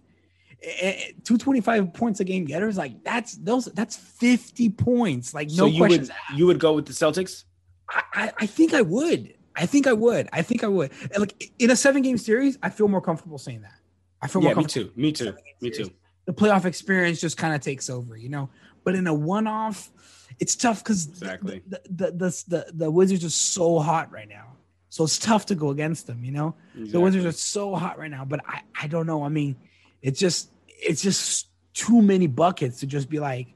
eh, 0.61 1.11
225 1.23 1.93
points 1.93 2.19
a 2.19 2.23
game 2.23 2.45
getters. 2.45 2.77
Like, 2.77 3.03
that's 3.03 3.35
those, 3.37 3.65
that's 3.65 3.95
50 3.95 4.69
points. 4.69 5.33
Like, 5.33 5.49
So 5.49 5.63
no 5.63 5.65
you 5.67 5.77
questions. 5.79 6.09
would 6.29 6.39
you 6.39 6.45
would 6.47 6.59
go 6.59 6.73
with 6.73 6.85
the 6.85 6.93
Celtics? 6.93 7.43
I, 7.89 8.03
I, 8.13 8.33
I 8.41 8.45
think 8.45 8.73
I 8.73 8.81
would. 8.81 9.33
I 9.55 9.65
think 9.67 9.85
I 9.87 9.93
would. 9.93 10.29
I 10.33 10.41
think 10.41 10.63
I 10.63 10.67
would. 10.67 10.91
And 11.11 11.19
like 11.19 11.51
in 11.59 11.69
a 11.71 11.75
seven 11.75 12.01
game 12.01 12.17
series, 12.17 12.57
I 12.63 12.69
feel 12.69 12.87
more 12.87 13.01
comfortable 13.01 13.37
saying 13.37 13.61
that. 13.61 13.75
I 14.21 14.27
feel 14.27 14.41
Yeah, 14.41 14.49
more 14.49 14.55
me 14.55 14.63
comfortable. 14.63 14.91
too. 14.93 14.99
Me 15.01 15.11
too. 15.11 15.33
Me 15.61 15.69
too. 15.69 15.91
The 16.25 16.33
playoff 16.33 16.65
experience 16.65 17.19
just 17.19 17.37
kind 17.37 17.53
of 17.53 17.61
takes 17.61 17.89
over, 17.89 18.15
you 18.17 18.29
know. 18.29 18.49
But 18.85 18.95
in 18.95 19.05
a 19.07 19.13
one 19.13 19.45
off, 19.45 19.91
it's 20.39 20.55
tough 20.55 20.79
because 20.83 21.07
Exactly. 21.07 21.61
the, 21.67 21.81
the, 21.89 22.11
the, 22.11 22.43
the, 22.47 22.71
the 22.73 22.91
Wizards 22.91 23.23
are 23.25 23.29
so 23.29 23.79
hot 23.79 24.11
right 24.11 24.27
now. 24.27 24.53
So 24.93 25.03
it's 25.05 25.17
tough 25.17 25.47
to 25.47 25.55
go 25.55 25.69
against 25.71 26.05
them, 26.05 26.23
you 26.23 26.31
know. 26.31 26.53
The 26.75 26.99
Wizards 26.99 27.25
are 27.25 27.31
so 27.31 27.73
hot 27.73 27.97
right 27.97 28.11
now, 28.11 28.25
but 28.25 28.41
I, 28.47 28.61
I 28.79 28.85
don't 28.87 29.07
know. 29.07 29.23
I 29.23 29.29
mean, 29.29 29.55
it's 30.03 30.19
just 30.19 30.51
it's 30.67 31.01
just 31.01 31.47
too 31.73 31.99
many 32.01 32.27
buckets 32.27 32.81
to 32.81 32.85
just 32.85 33.09
be 33.09 33.19
like, 33.19 33.47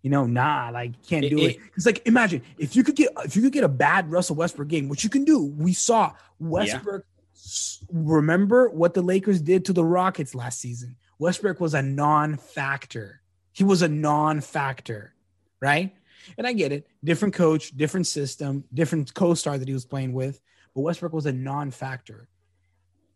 you 0.00 0.08
know, 0.08 0.24
nah, 0.26 0.70
like 0.72 0.92
can't 1.06 1.24
do 1.28 1.36
it. 1.38 1.42
it- 1.56 1.60
It's 1.76 1.84
like 1.84 2.00
imagine 2.06 2.40
if 2.56 2.74
you 2.76 2.82
could 2.82 2.96
get 2.96 3.10
if 3.26 3.36
you 3.36 3.42
could 3.42 3.52
get 3.52 3.64
a 3.64 3.68
bad 3.68 4.10
Russell 4.10 4.36
Westbrook 4.36 4.68
game, 4.68 4.88
which 4.88 5.04
you 5.04 5.10
can 5.10 5.24
do. 5.24 5.44
We 5.44 5.74
saw 5.74 6.14
Westbrook. 6.38 7.04
s- 7.34 7.84
Remember 7.92 8.70
what 8.70 8.94
the 8.94 9.02
Lakers 9.02 9.42
did 9.42 9.66
to 9.66 9.74
the 9.74 9.84
Rockets 9.84 10.34
last 10.34 10.60
season? 10.60 10.96
Westbrook 11.18 11.60
was 11.60 11.74
a 11.74 11.82
non-factor. 11.82 13.20
He 13.52 13.64
was 13.64 13.82
a 13.82 13.88
non-factor, 13.88 15.14
right? 15.60 15.94
And 16.38 16.46
I 16.46 16.52
get 16.54 16.72
it. 16.72 16.86
Different 17.04 17.34
coach, 17.34 17.76
different 17.76 18.06
system, 18.06 18.64
different 18.72 19.12
co-star 19.14 19.58
that 19.58 19.68
he 19.68 19.74
was 19.74 19.84
playing 19.84 20.12
with, 20.12 20.40
but 20.74 20.82
Westbrook 20.82 21.12
was 21.12 21.26
a 21.26 21.32
non-factor. 21.32 22.28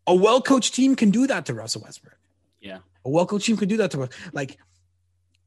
A 0.07 0.15
well-coached 0.15 0.73
team 0.73 0.95
can 0.95 1.09
do 1.09 1.27
that 1.27 1.45
to 1.47 1.53
Russell 1.53 1.81
Westbrook. 1.81 2.17
Yeah. 2.61 2.79
A 3.05 3.09
well-coached 3.09 3.45
team 3.45 3.57
can 3.57 3.67
do 3.67 3.77
that 3.77 3.91
to 3.91 4.03
us. 4.03 4.09
Like 4.33 4.57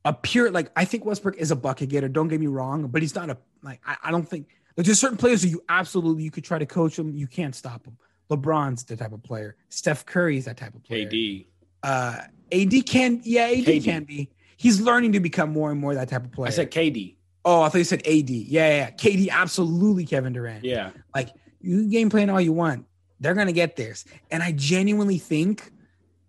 a 0.05 0.13
pure, 0.13 0.51
like 0.51 0.71
I 0.77 0.85
think 0.85 1.05
Westbrook 1.05 1.37
is 1.37 1.51
a 1.51 1.57
bucket 1.57 1.91
getter. 1.91 2.09
Don't 2.09 2.29
get 2.29 2.41
me 2.41 2.47
wrong, 2.47 2.87
but 2.89 3.03
he's 3.03 3.15
not 3.15 3.31
a 3.31 3.37
like 3.63 3.81
I, 3.87 3.97
I 4.05 4.11
don't 4.11 4.29
think 4.29 4.49
like 4.77 4.87
there's 4.87 4.99
certain 4.99 5.19
players 5.19 5.43
who 5.43 5.49
you 5.49 5.63
absolutely 5.69 6.23
you 6.23 6.31
could 6.31 6.45
try 6.45 6.59
to 6.59 6.67
coach 6.67 6.97
them, 6.97 7.15
you 7.15 7.27
can't 7.27 7.55
stop 7.55 7.85
them. 7.85 7.97
LeBron's 8.31 8.85
the 8.85 8.97
type 8.97 9.13
of 9.13 9.23
player. 9.23 9.57
Steph 9.69 10.07
Curry's 10.07 10.45
that 10.45 10.57
type 10.57 10.75
of 10.75 10.83
player. 10.85 11.09
KD. 11.09 11.47
Uh, 11.83 12.23
AD 12.53 12.87
can, 12.87 13.21
yeah, 13.25 13.45
AD 13.47 13.65
KD. 13.65 13.85
can 13.85 14.05
be. 14.05 14.31
He's 14.57 14.81
learning 14.81 15.13
to 15.13 15.21
become 15.21 15.51
more 15.51 15.71
and 15.71 15.81
more 15.81 15.95
that 15.95 16.09
type 16.09 16.25
of 16.25 16.33
player. 16.33 16.49
I 16.49 16.51
said 16.51 16.71
KD. 16.71 17.15
oh, 17.45 17.63
I 17.63 17.69
thought 17.69 17.79
you 17.79 17.85
said 17.85 18.07
AD. 18.07 18.29
Yeah, 18.31 18.69
yeah, 18.69 18.77
yeah. 18.77 18.91
KD, 18.91 19.31
absolutely 19.31 20.05
Kevin 20.05 20.33
Durant. 20.33 20.65
Yeah. 20.65 20.91
Like 21.15 21.31
you 21.61 21.79
can 21.79 21.89
game 21.91 22.11
plan 22.11 22.31
all 22.31 22.41
you 22.41 22.53
want, 22.53 22.87
they're 23.21 23.35
gonna 23.35 23.53
get 23.53 23.77
theirs. 23.77 24.05
And 24.31 24.43
I 24.43 24.53
genuinely 24.53 25.19
think 25.19 25.71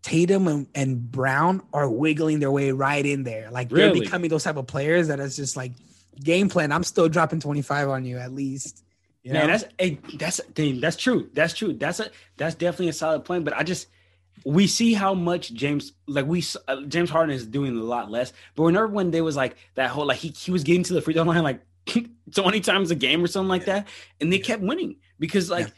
Tatum 0.02 0.48
and, 0.48 0.68
and 0.74 1.12
Brown 1.12 1.62
are 1.74 1.90
wiggling 1.90 2.40
their 2.40 2.52
way 2.52 2.72
right 2.72 3.06
in 3.06 3.24
there. 3.24 3.52
Like 3.52 3.70
they're 3.70 3.88
Really? 3.88 4.00
becoming 4.02 4.30
those 4.30 4.44
type 4.44 4.56
of 4.58 4.66
players 4.68 5.08
that 5.10 5.20
is 5.20 5.36
just 5.36 5.58
like 5.58 5.74
game 6.24 6.50
plan. 6.50 6.72
I'm 6.72 6.84
still 6.84 7.10
dropping 7.10 7.40
25 7.42 7.90
on 7.90 8.06
you 8.06 8.18
at 8.18 8.34
least. 8.34 8.84
You 9.24 9.34
Man, 9.34 9.48
that's 9.48 9.66
hey, 9.78 10.00
that's 10.16 10.42
thing. 10.56 10.80
That's 10.80 10.96
true. 10.96 11.30
That's 11.34 11.54
true. 11.54 11.74
That's 11.74 12.00
a 12.00 12.10
that's 12.38 12.56
definitely 12.56 12.88
a 12.90 12.94
solid 12.94 13.26
plan. 13.26 13.44
But 13.44 13.56
I 13.56 13.64
just 13.64 13.88
we 14.46 14.66
see 14.68 14.94
how 14.94 15.14
much 15.14 15.54
James 15.54 15.92
like 16.08 16.26
we 16.26 16.42
uh, 16.70 16.82
James 16.88 17.10
Harden 17.10 17.36
is 17.36 17.46
doing 17.46 17.78
a 17.78 17.84
lot 17.84 18.10
less. 18.10 18.32
But 18.56 18.64
whenever 18.64 18.88
when 18.88 19.12
there 19.12 19.26
was 19.26 19.36
like 19.36 19.58
that 19.76 19.90
whole 19.90 20.06
like 20.08 20.20
he 20.20 20.30
he 20.30 20.52
was 20.52 20.64
getting 20.64 20.84
to 20.84 20.94
the 20.94 21.02
free 21.02 21.14
throw 21.14 21.24
line 21.24 21.44
like 21.44 21.60
twenty 22.34 22.62
times 22.62 22.92
a 22.92 22.96
game 22.96 23.22
or 23.22 23.28
something 23.28 23.50
like 23.50 23.66
that, 23.66 23.90
and 24.22 24.32
they 24.32 24.40
kept 24.40 24.64
winning 24.64 24.96
because 25.20 25.50
like. 25.50 25.72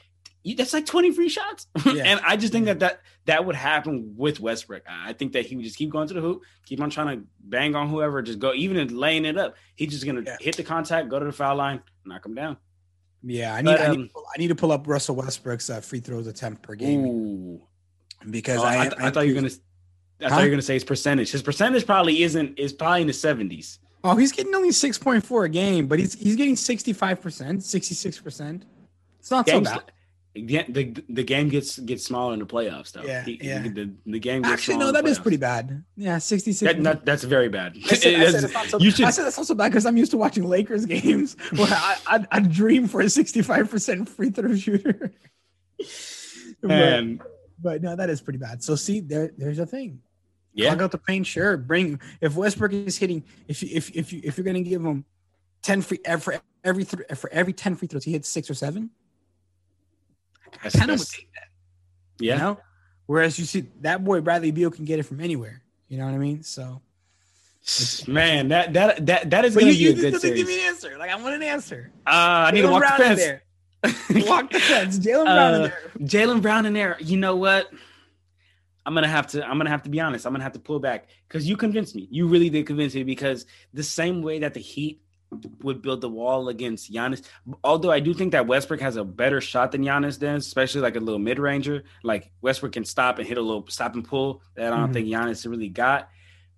You, 0.44 0.56
that's 0.56 0.74
like 0.74 0.88
20 0.88 1.12
free 1.12 1.30
shots. 1.30 1.68
Yeah. 1.86 2.02
and 2.04 2.20
I 2.26 2.36
just 2.36 2.52
think 2.52 2.66
that, 2.66 2.80
that 2.80 3.02
that 3.26 3.46
would 3.46 3.56
happen 3.56 4.16
with 4.18 4.40
Westbrook. 4.40 4.82
I 4.90 5.14
think 5.14 5.34
that 5.34 5.46
he 5.46 5.56
would 5.56 5.64
just 5.64 5.78
keep 5.78 5.92
going 5.92 6.08
to 6.08 6.16
the 6.16 6.20
hoop, 6.20 6.42
keep 6.66 6.82
on 6.82 6.90
trying 6.90 7.16
to 7.20 7.28
bang 7.44 7.76
on 7.76 7.90
whoever, 7.90 8.24
just 8.24 8.40
go, 8.40 8.52
even 8.56 8.78
in 8.78 8.98
laying 8.98 9.26
it 9.26 9.38
up. 9.38 9.54
He's 9.76 9.90
just 9.92 10.04
going 10.04 10.16
to 10.16 10.24
Yeah. 10.24 10.38
hit 10.42 10.58
the 10.58 10.64
contact, 10.64 11.10
go 11.10 11.20
to 11.20 11.26
the 11.26 11.32
foul 11.32 11.58
line, 11.58 11.84
knock 12.06 12.26
him 12.26 12.34
down. 12.34 12.58
yeah, 13.22 13.54
I 13.54 13.58
need, 13.62 13.66
But, 13.66 13.82
I, 13.82 13.88
need 13.92 13.98
um, 14.00 14.08
to 14.08 14.14
pull, 14.16 14.24
I 14.36 14.40
need 14.40 14.48
to 14.48 14.56
pull 14.56 14.72
up 14.72 14.88
Russell 14.88 15.16
Westbrook's 15.16 15.70
uh, 15.70 15.80
free 15.80 16.00
throws 16.00 16.26
attempt 16.26 16.64
per 16.64 16.74
game 16.74 17.06
Ooh. 17.06 17.62
because 18.28 18.62
Oh, 18.62 18.64
I, 18.64 18.80
I, 18.80 18.84
th- 18.88 18.94
I 19.00 19.12
thought 19.12 19.28
you 19.28 19.36
were 19.36 19.42
gonna. 19.42 19.54
I 20.24 20.30
thought 20.30 20.40
you 20.40 20.46
were 20.46 20.50
gonna 20.50 20.64
say 20.64 20.74
his 20.74 20.84
percentage. 20.84 21.30
His 21.30 21.44
percentage 21.44 21.86
probably 21.86 22.24
isn't. 22.24 22.58
Is 22.58 22.74
probably 22.74 23.02
in 23.02 23.08
the 23.08 23.14
seventies. 23.14 23.78
Oh, 24.04 24.16
he's 24.16 24.32
getting 24.32 24.56
only 24.56 24.70
6.4 24.70 25.46
a 25.46 25.50
game, 25.50 25.86
but 25.86 26.00
he's 26.00 26.16
he's 26.16 26.36
getting 26.36 26.56
65%, 26.56 27.06
66%. 27.62 28.64
It's 29.22 29.30
not 29.32 29.48
so 29.48 29.62
bad. 29.62 29.92
The, 30.34 30.64
the 30.70 31.04
the 31.10 31.24
game 31.24 31.50
gets 31.50 31.78
gets 31.78 32.06
smaller 32.06 32.34
in 32.34 32.40
the 32.40 32.46
playoffs 32.46 32.94
though. 32.94 33.04
Yeah, 33.04 33.24
He- 33.26 33.38
yeah. 33.42 33.62
The, 33.64 33.94
the 34.06 34.18
game 34.20 34.42
gets 34.42 34.54
Actually, 34.54 34.78
no, 34.78 34.92
that 34.94 35.06
is 35.06 35.20
pretty 35.20 35.36
bad. 35.38 35.84
Yeah, 35.98 36.20
66. 36.20 36.72
That, 36.74 36.82
not, 36.82 37.06
that's 37.06 37.24
very 37.26 37.50
bad. 37.50 37.76
I 37.90 37.96
said, 37.96 38.16
I 38.20 38.24
It 38.24 38.32
said 38.32 38.44
it's 38.46 38.54
not 38.54 38.66
so, 38.68 38.80
you 38.80 38.92
should. 38.92 39.06
I 39.06 39.10
said 39.12 39.28
it's 39.28 39.38
not 39.38 39.46
so 39.46 39.56
bad 39.56 39.70
because 39.70 39.86
I'm 39.86 39.98
used 39.98 40.12
to 40.12 40.18
watching 40.18 40.48
Lakers 40.48 40.86
games 40.98 41.36
where 41.56 41.68
I, 41.70 41.98
I, 42.08 42.26
I 42.32 42.40
dream 42.40 42.88
for 42.88 43.02
a 43.02 43.06
65% 43.06 44.08
free 44.08 44.30
throw 44.30 44.56
shooter. 44.56 45.12
but, 46.62 46.68
man, 46.68 47.22
but 47.62 47.82
no, 47.82 47.96
that 47.98 48.10
is 48.10 48.22
pretty 48.22 48.40
bad. 48.40 48.64
So 48.64 48.76
see, 48.76 49.02
there, 49.02 49.32
there's 49.38 49.60
a 49.60 49.66
thing. 49.66 50.00
yeah, 50.54 50.70
Clog 50.70 50.82
out 50.84 50.92
the 50.92 50.98
paint, 50.98 51.28
sure. 51.28 51.58
Bring 51.58 52.00
if 52.22 52.36
Westbrook 52.38 52.72
is 52.72 52.98
hitting, 52.98 53.24
if 53.50 53.62
you 53.62 53.70
if 53.74 53.94
if 53.94 54.14
you 54.14 54.22
if 54.24 54.38
you're 54.38 54.46
gonna 54.46 54.62
give 54.62 54.84
him 54.86 55.04
10 55.64 55.82
free 55.82 56.00
for 56.20 56.40
every 56.64 56.86
th- 56.86 57.04
for 57.18 57.30
every 57.34 57.52
10 57.52 57.76
free 57.76 57.90
throws, 57.90 58.06
he 58.06 58.14
hits 58.14 58.30
six 58.30 58.50
or 58.50 58.54
seven. 58.54 58.92
That's- 60.54 60.76
Kind 60.78 60.92
of 60.92 61.00
would 61.00 61.08
take 61.08 61.30
that. 61.34 61.48
yeah. 62.20 62.34
You 62.36 62.40
know? 62.42 62.60
Whereas 63.08 63.38
you 63.40 63.46
see 63.46 63.66
that 63.82 64.04
boy 64.04 64.22
Bradley 64.22 64.52
Beal 64.52 64.72
can 64.72 64.86
get 64.86 65.00
it 65.00 65.04
from 65.04 65.20
anywhere. 65.20 65.62
You 65.90 65.98
know 65.98 66.06
what 66.06 66.14
I 66.14 66.18
mean? 66.18 66.44
So 66.44 66.82
Man, 68.08 68.48
that 68.50 68.74
that 68.74 69.06
that 69.06 69.30
that 69.30 69.46
is 69.46 69.56
gonna 69.56 69.68
you, 69.72 69.94
be 69.94 70.00
you 70.02 70.08
a 70.08 70.12
good 70.12 70.22
series. 70.22 70.38
give 70.40 70.48
me 70.48 70.62
an 70.62 70.68
answer. 70.70 70.98
Like 70.98 71.12
I 71.12 71.16
want 71.22 71.36
an 71.36 71.44
answer. 71.44 71.92
Uh, 72.08 72.10
I 72.48 72.52
need 72.52 72.62
to 72.62 72.70
walk 72.70 72.82
Brown 72.82 73.00
the 73.00 73.06
fence. 73.06 73.20
there. 73.20 73.44
Walk 74.28 74.52
the 74.52 74.60
fence. 74.60 75.00
Jaylen 75.00 75.26
Brown 75.26 75.54
in 75.56 75.62
Uh, 75.62 75.68
there. 75.68 75.92
Jaylen 76.00 76.42
Brown 76.42 76.66
in 76.68 76.74
there. 76.74 76.98
You 77.00 77.18
know 77.18 77.36
what? 77.36 77.68
I'm 78.86 78.94
gonna 78.94 79.08
have 79.08 79.28
to. 79.28 79.44
I'm 79.44 79.58
gonna 79.58 79.70
have 79.72 79.84
to 79.84 79.90
be 79.90 80.00
honest. 80.00 80.26
I'm 80.26 80.34
gonna 80.34 80.44
have 80.44 80.54
to 80.54 80.60
pull 80.60 80.80
back 80.80 81.08
because 81.28 81.48
you 81.50 81.58
convinced 81.58 81.96
me. 81.96 82.08
You 82.12 82.28
really 82.28 82.50
did 82.50 82.66
convince 82.68 82.94
me 82.96 83.04
because 83.04 83.46
the 83.74 83.84
same 83.84 84.22
way 84.22 84.40
that 84.40 84.54
the 84.54 84.60
Heat 84.60 85.02
would 85.62 85.82
build 85.82 86.02
the 86.02 86.10
wall 86.10 86.50
against 86.50 86.92
Giannis, 86.92 87.24
although 87.64 87.92
I 87.92 88.00
do 88.02 88.14
think 88.14 88.34
that 88.34 88.48
Westbrook 88.48 88.82
has 88.82 88.98
a 88.98 89.04
better 89.04 89.40
shot 89.40 89.72
than 89.72 89.84
Giannis 89.84 90.20
does, 90.20 90.46
especially 90.46 90.82
like 90.82 90.96
a 90.96 91.00
little 91.00 91.20
mid 91.20 91.40
ranger. 91.40 91.84
Like 92.04 92.32
Westbrook 92.42 92.74
can 92.74 92.84
stop 92.86 93.18
and 93.18 93.28
hit 93.28 93.38
a 93.38 93.42
little 93.42 93.66
stop 93.68 93.96
and 93.96 94.04
pull 94.04 94.42
that 94.56 94.74
I 94.74 94.78
don't 94.78 94.90
Mhm. 94.90 94.94
think 94.94 95.08
Giannis 95.08 95.50
really 95.50 95.70
got. 95.70 96.10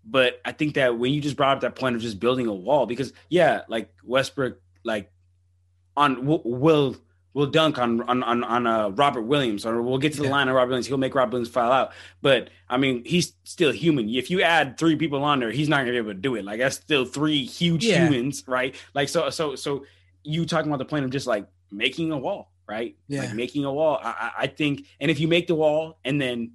But 0.06 0.42
I 0.44 0.52
think 0.52 0.74
that 0.76 0.98
when 0.98 1.14
you 1.14 1.22
just 1.22 1.38
brought 1.38 1.56
up 1.58 1.62
that 1.62 1.76
point 1.76 1.96
of 1.96 2.02
just 2.02 2.20
building 2.20 2.48
a 2.48 2.54
wall, 2.54 2.86
because 2.86 3.14
yeah, 3.30 3.62
like 3.68 3.94
Westbrook, 4.04 4.60
like 4.84 5.12
on 5.96 6.26
will 6.26 6.98
will 7.34 7.48
dunk 7.48 7.78
on 7.80 8.02
on 8.10 8.22
on, 8.24 8.44
on 8.44 8.68
uh, 8.68 8.90
Robert 8.90 9.24
Williams, 9.24 9.66
or 9.66 9.82
we'll 9.82 9.98
get 9.98 10.14
to 10.14 10.20
the 10.20 10.26
Yeah. 10.26 10.32
line 10.32 10.48
of 10.50 10.56
Robert 10.56 10.70
Williams. 10.70 10.88
He'll 10.88 10.98
make 10.98 11.16
Robert 11.16 11.32
Williams 11.34 11.50
foul 11.50 11.72
out. 11.72 11.92
But 12.22 12.50
I 12.70 12.78
mean, 12.78 13.04
he's 13.06 13.34
still 13.44 13.72
human. 13.72 14.08
If 14.10 14.30
you 14.30 14.42
add 14.42 14.78
three 14.78 14.96
people 14.96 15.24
on 15.24 15.40
there, 15.40 15.52
he's 15.52 15.70
not 15.70 15.80
gonna 15.80 15.92
be 15.92 15.98
able 15.98 16.10
to 16.10 16.14
do 16.16 16.36
it. 16.36 16.46
Like 16.46 16.60
that's 16.60 16.76
still 16.76 17.06
three 17.06 17.44
huge 17.46 17.86
Yeah. 17.86 18.06
humans, 18.08 18.44
right? 18.48 18.76
Like 18.94 19.10
so 19.10 19.30
so 19.30 19.56
so 19.56 19.86
you 20.24 20.46
talking 20.46 20.70
about 20.72 20.78
the 20.80 20.86
plan 20.86 21.04
of 21.04 21.10
just 21.10 21.28
like 21.28 21.48
making 21.72 22.12
a 22.12 22.18
wall, 22.18 22.52
right? 22.68 22.96
Yeah. 23.08 23.22
Like 23.22 23.34
making 23.34 23.66
a 23.66 23.74
wall. 23.74 24.00
I, 24.04 24.32
I 24.40 24.48
think, 24.48 24.86
and 25.02 25.10
if 25.10 25.20
you 25.20 25.28
make 25.28 25.48
the 25.48 25.56
wall 25.56 25.98
and 26.06 26.22
then 26.22 26.52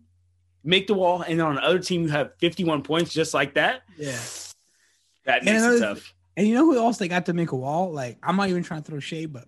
make 0.64 0.86
the 0.86 0.94
wall, 0.94 1.22
and 1.22 1.38
then 1.38 1.46
on 1.46 1.54
the 1.56 1.62
other 1.64 1.78
team 1.80 2.02
you 2.02 2.08
have 2.08 2.32
51 2.38 2.82
points 2.82 3.12
just 3.12 3.34
like 3.34 3.54
that, 3.54 3.82
Yeah. 3.98 4.16
that 5.24 5.38
And 5.38 5.44
makes 5.46 5.64
it 5.64 5.80
tough. 5.80 6.14
And 6.36 6.46
you 6.46 6.54
know 6.54 6.64
who 6.64 6.76
else 6.78 6.98
they 6.98 7.08
got 7.08 7.26
to 7.26 7.32
make 7.32 7.50
a 7.52 7.56
wall? 7.56 7.92
Like 7.92 8.18
I'm 8.22 8.36
not 8.36 8.48
even 8.48 8.62
trying 8.62 8.82
to 8.82 8.90
throw 8.90 9.00
shade, 9.00 9.32
but 9.32 9.44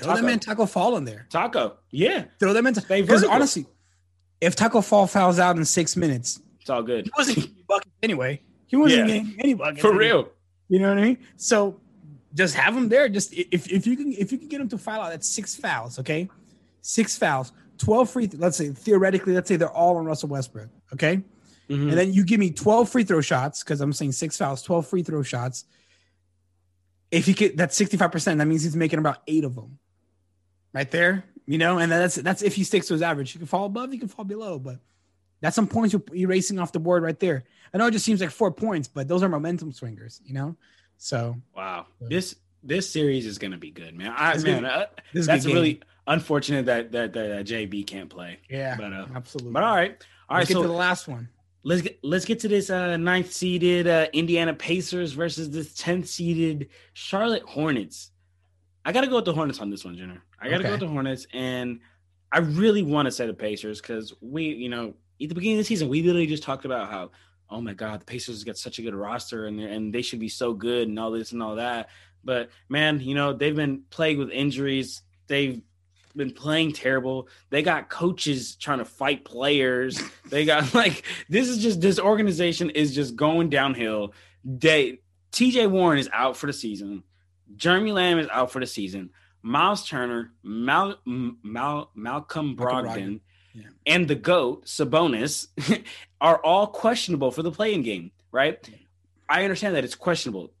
throw 0.00 0.12
Taco. 0.14 0.20
them 0.22 0.30
in 0.32 0.38
Taco 0.40 0.66
Fall 0.66 0.96
in 0.96 1.04
there. 1.04 1.26
Taco, 1.30 1.76
yeah, 1.90 2.24
Throw 2.38 2.52
them 2.52 2.66
in 2.66 2.74
Stay 2.74 3.02
because 3.02 3.24
honestly, 3.24 3.66
if 4.40 4.56
Taco 4.56 4.80
Fall 4.80 5.06
fouls 5.06 5.38
out 5.38 5.56
in 5.56 5.64
six 5.64 5.96
minutes, 5.96 6.40
it's 6.60 6.70
all 6.70 6.82
good. 6.82 7.06
he 7.06 7.10
wasn't 7.16 7.36
getting 7.38 7.54
buckets 7.68 7.90
anyway. 8.02 8.40
He 8.66 8.76
wasn't 8.76 9.08
Yeah. 9.08 9.14
getting 9.18 9.36
any 9.40 9.54
buckets 9.54 9.80
For 9.80 9.88
anyway. 9.88 10.04
real. 10.06 10.28
You 10.68 10.78
know 10.78 10.88
what 10.90 10.98
I 10.98 11.02
mean? 11.02 11.18
So 11.36 11.80
just 12.34 12.54
have 12.54 12.76
him 12.76 12.88
there. 12.88 13.08
Just 13.08 13.32
if 13.34 13.70
if 13.70 13.86
you 13.86 13.96
can 13.96 14.12
if 14.12 14.30
you 14.32 14.38
can 14.38 14.48
get 14.48 14.60
him 14.60 14.68
to 14.68 14.78
foul 14.78 15.00
out, 15.02 15.10
that's 15.10 15.28
six 15.28 15.56
fouls. 15.56 15.98
Okay, 15.98 16.28
six 16.80 17.18
fouls, 17.18 17.52
12 17.78 18.10
free, 18.10 18.30
let's 18.38 18.56
say 18.56 18.68
theoretically, 18.70 19.32
let's 19.34 19.48
say 19.48 19.56
they're 19.56 19.68
all 19.70 19.96
on 19.96 20.04
Russell 20.04 20.28
Westbrook. 20.28 20.68
Okay. 20.92 21.22
Mm-hmm. 21.68 21.88
And 21.90 21.98
then 21.98 22.12
you 22.12 22.24
give 22.24 22.40
me 22.40 22.50
12 22.50 22.88
free 22.88 23.04
throw 23.04 23.20
shots 23.20 23.62
because 23.62 23.80
I'm 23.80 23.92
saying 23.92 24.12
six 24.12 24.36
fouls, 24.36 24.60
12 24.62 24.86
free 24.88 25.02
throw 25.02 25.22
shots. 25.22 25.64
If 27.10 27.26
he 27.26 27.32
get 27.32 27.56
that's 27.56 27.78
65%, 27.80 28.38
that 28.38 28.46
means 28.46 28.62
he's 28.62 28.76
making 28.76 28.98
about 29.00 29.18
eight 29.26 29.44
of 29.44 29.54
them 29.56 29.78
right 30.72 30.90
there, 30.90 31.24
you 31.46 31.58
know, 31.58 31.78
and 31.78 31.90
that's 31.90 32.16
that's 32.16 32.42
if 32.42 32.54
he 32.54 32.64
sticks 32.64 32.86
to 32.88 32.94
his 32.94 33.02
average. 33.02 33.32
He 33.32 33.38
can 33.38 33.46
fall 33.46 33.66
above, 33.66 33.92
he 33.92 33.98
can 33.98 34.08
fall 34.08 34.24
below, 34.24 34.58
but 34.58 34.78
that's 35.40 35.56
some 35.56 35.66
points 35.66 35.92
you're 35.92 36.02
erasing 36.14 36.58
off 36.58 36.72
the 36.72 36.80
board 36.80 37.02
right 37.02 37.18
there. 37.18 37.44
I 37.72 37.78
know 37.78 37.86
it 37.86 37.92
just 37.92 38.04
seems 38.04 38.20
like 38.20 38.30
four 38.30 38.50
points, 38.50 38.88
but 38.88 39.08
those 39.08 39.22
are 39.22 39.28
momentum 39.28 39.72
swingers, 39.72 40.20
you 40.24 40.34
know. 40.34 40.56
So 40.98 41.36
wow, 41.56 41.86
this 42.00 42.36
this 42.62 42.90
series 42.90 43.26
is 43.26 43.38
gonna 43.38 43.58
be 43.58 43.70
good, 43.70 43.96
man. 43.96 44.12
I 44.14 44.36
man, 44.38 44.64
uh, 44.64 44.86
that's 45.14 45.46
really 45.46 45.80
unfortunate 46.06 46.66
that, 46.66 46.92
that 46.92 47.12
that 47.14 47.46
JB 47.46 47.86
can't 47.86 48.10
play. 48.10 48.38
Yeah, 48.48 48.76
but 48.76 48.92
uh, 48.92 49.06
absolutely. 49.14 49.52
But 49.52 49.62
all 49.62 49.74
right, 49.74 50.04
all 50.28 50.36
right. 50.36 50.40
Let's 50.40 50.50
so, 50.50 50.56
get 50.56 50.62
to 50.62 50.68
the 50.68 50.74
last 50.74 51.08
one. 51.08 51.28
Let's 51.62 51.82
get 51.82 51.98
let's 52.02 52.24
get 52.24 52.40
to 52.40 52.48
this 52.48 52.70
uh, 52.70 52.96
ninth 52.96 53.32
seeded 53.32 53.86
uh, 53.86 54.06
Indiana 54.12 54.52
Pacers 54.54 55.12
versus 55.12 55.50
this 55.50 55.74
tenth 55.74 56.08
seeded 56.08 56.68
Charlotte 56.92 57.42
Hornets. 57.42 58.10
I 58.84 58.92
gotta 58.92 59.06
go 59.06 59.16
with 59.16 59.24
the 59.24 59.32
Hornets 59.32 59.60
on 59.60 59.70
this 59.70 59.84
one, 59.84 59.96
Jenner. 59.96 60.22
I 60.40 60.48
gotta 60.48 60.56
okay. 60.56 60.64
go 60.64 60.70
with 60.72 60.80
the 60.80 60.88
Hornets, 60.88 61.26
and 61.32 61.80
I 62.32 62.38
really 62.38 62.82
want 62.82 63.06
to 63.06 63.12
say 63.12 63.26
the 63.26 63.34
Pacers 63.34 63.80
because 63.80 64.14
we, 64.20 64.44
you 64.44 64.68
know, 64.68 64.94
at 65.20 65.28
the 65.28 65.34
beginning 65.34 65.58
of 65.58 65.64
the 65.64 65.64
season, 65.64 65.88
we 65.88 66.02
literally 66.02 66.26
just 66.26 66.42
talked 66.42 66.64
about 66.64 66.90
how, 66.90 67.10
oh 67.50 67.60
my 67.60 67.74
God, 67.74 68.00
the 68.00 68.06
Pacers 68.06 68.44
got 68.44 68.56
such 68.56 68.78
a 68.78 68.82
good 68.82 68.94
roster 68.94 69.46
and 69.46 69.60
and 69.60 69.92
they 69.92 70.02
should 70.02 70.20
be 70.20 70.28
so 70.28 70.54
good 70.54 70.88
and 70.88 70.98
all 70.98 71.10
this 71.10 71.32
and 71.32 71.42
all 71.42 71.56
that. 71.56 71.90
But 72.24 72.50
man, 72.68 73.00
you 73.00 73.14
know, 73.14 73.32
they've 73.32 73.54
been 73.54 73.82
plagued 73.90 74.18
with 74.18 74.30
injuries. 74.30 75.02
They've 75.26 75.60
been 76.16 76.32
playing 76.32 76.72
terrible. 76.72 77.28
They 77.50 77.62
got 77.62 77.88
coaches 77.88 78.56
trying 78.56 78.78
to 78.78 78.84
fight 78.84 79.24
players. 79.24 80.00
They 80.30 80.44
got 80.44 80.74
like 80.74 81.02
this 81.28 81.48
is 81.48 81.58
just 81.58 81.80
this 81.80 81.98
organization 81.98 82.70
is 82.70 82.94
just 82.94 83.16
going 83.16 83.50
downhill. 83.50 84.14
They 84.44 85.00
TJ 85.32 85.68
Warren 85.68 85.98
is 85.98 86.08
out 86.12 86.36
for 86.36 86.46
the 86.46 86.52
season. 86.52 87.02
Jeremy 87.56 87.90
Lamb 87.90 88.20
is 88.20 88.28
out 88.30 88.52
for 88.52 88.60
the 88.60 88.66
season. 88.66 89.10
Miles 89.42 89.86
Turner, 89.86 90.32
Mal, 90.42 90.96
Mal, 91.04 91.90
Malcolm 91.94 92.56
Brogdon, 92.56 93.20
yeah. 93.54 93.64
and 93.86 94.06
the 94.06 94.14
GOAT, 94.14 94.66
Sabonis, 94.66 95.48
are 96.20 96.38
all 96.44 96.66
questionable 96.66 97.30
for 97.30 97.42
the 97.42 97.50
play-in 97.50 97.82
game, 97.82 98.10
right? 98.32 98.58
Yeah. 98.68 98.76
I 99.28 99.44
understand 99.44 99.76
that 99.76 99.84
it's 99.84 99.94
questionable. 99.94 100.52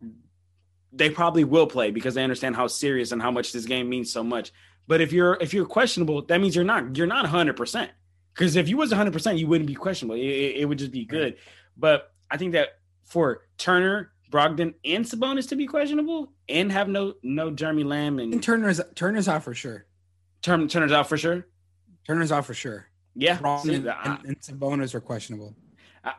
They 0.92 1.10
probably 1.10 1.44
will 1.44 1.66
play 1.66 1.90
because 1.90 2.14
they 2.14 2.22
understand 2.22 2.56
how 2.56 2.66
serious 2.68 3.12
and 3.12 3.20
how 3.20 3.30
much 3.30 3.52
this 3.52 3.66
game 3.66 3.88
means 3.88 4.12
so 4.12 4.22
much. 4.22 4.52
But 4.86 5.00
if 5.00 5.12
you're 5.12 5.36
if 5.40 5.52
you're 5.52 5.66
questionable, 5.66 6.22
that 6.22 6.40
means 6.40 6.56
you're 6.56 6.64
not 6.64 6.96
you're 6.96 7.06
not 7.06 7.22
100 7.22 7.56
percent. 7.56 7.90
Because 8.34 8.56
if 8.56 8.68
you 8.68 8.76
was 8.76 8.90
100 8.90 9.12
percent, 9.12 9.38
you 9.38 9.46
wouldn't 9.46 9.68
be 9.68 9.74
questionable. 9.74 10.16
It, 10.16 10.24
it, 10.24 10.56
it 10.58 10.64
would 10.64 10.78
just 10.78 10.90
be 10.90 11.04
good. 11.04 11.34
Right. 11.34 11.38
But 11.76 12.12
I 12.30 12.36
think 12.36 12.52
that 12.52 12.78
for 13.04 13.42
Turner, 13.58 14.12
Brogdon, 14.30 14.74
and 14.84 15.04
Sabonis 15.04 15.48
to 15.48 15.56
be 15.56 15.66
questionable 15.66 16.32
and 16.48 16.70
have 16.70 16.88
no 16.88 17.14
no 17.22 17.50
Jeremy 17.50 17.84
Lamb 17.84 18.18
and, 18.18 18.32
and 18.32 18.42
Turner's 18.42 18.80
Turner's 18.94 19.28
out 19.28 19.42
for 19.42 19.54
sure. 19.54 19.86
Turn, 20.42 20.68
Turner's 20.68 20.92
out 20.92 21.08
for 21.08 21.18
sure. 21.18 21.46
Turner's 22.06 22.32
out 22.32 22.46
for 22.46 22.54
sure. 22.54 22.86
Yeah, 23.14 23.36
See, 23.58 23.74
and, 23.74 23.88
and, 23.88 24.24
and 24.24 24.40
Sabonis 24.40 24.94
are 24.94 25.00
questionable. 25.00 25.54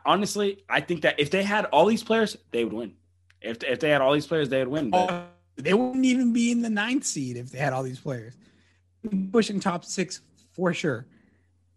honestly, 0.04 0.62
I 0.68 0.80
think 0.80 1.02
that 1.02 1.18
if 1.18 1.30
they 1.30 1.42
had 1.42 1.64
all 1.66 1.86
these 1.86 2.02
players, 2.02 2.36
they 2.50 2.64
would 2.64 2.72
win. 2.72 2.94
If 3.40 3.64
if 3.64 3.80
they 3.80 3.90
had 3.90 4.00
all 4.00 4.12
these 4.12 4.26
players, 4.26 4.48
they 4.48 4.58
would 4.58 4.68
win. 4.68 4.90
But... 4.90 5.10
Oh, 5.10 5.24
they 5.56 5.74
wouldn't 5.74 6.04
even 6.04 6.32
be 6.32 6.52
in 6.52 6.62
the 6.62 6.70
ninth 6.70 7.04
seed 7.04 7.36
if 7.36 7.50
they 7.50 7.58
had 7.58 7.72
all 7.72 7.82
these 7.82 7.98
players. 7.98 8.34
Pushing 9.32 9.58
top 9.58 9.84
six 9.84 10.20
for 10.52 10.72
sure. 10.72 11.06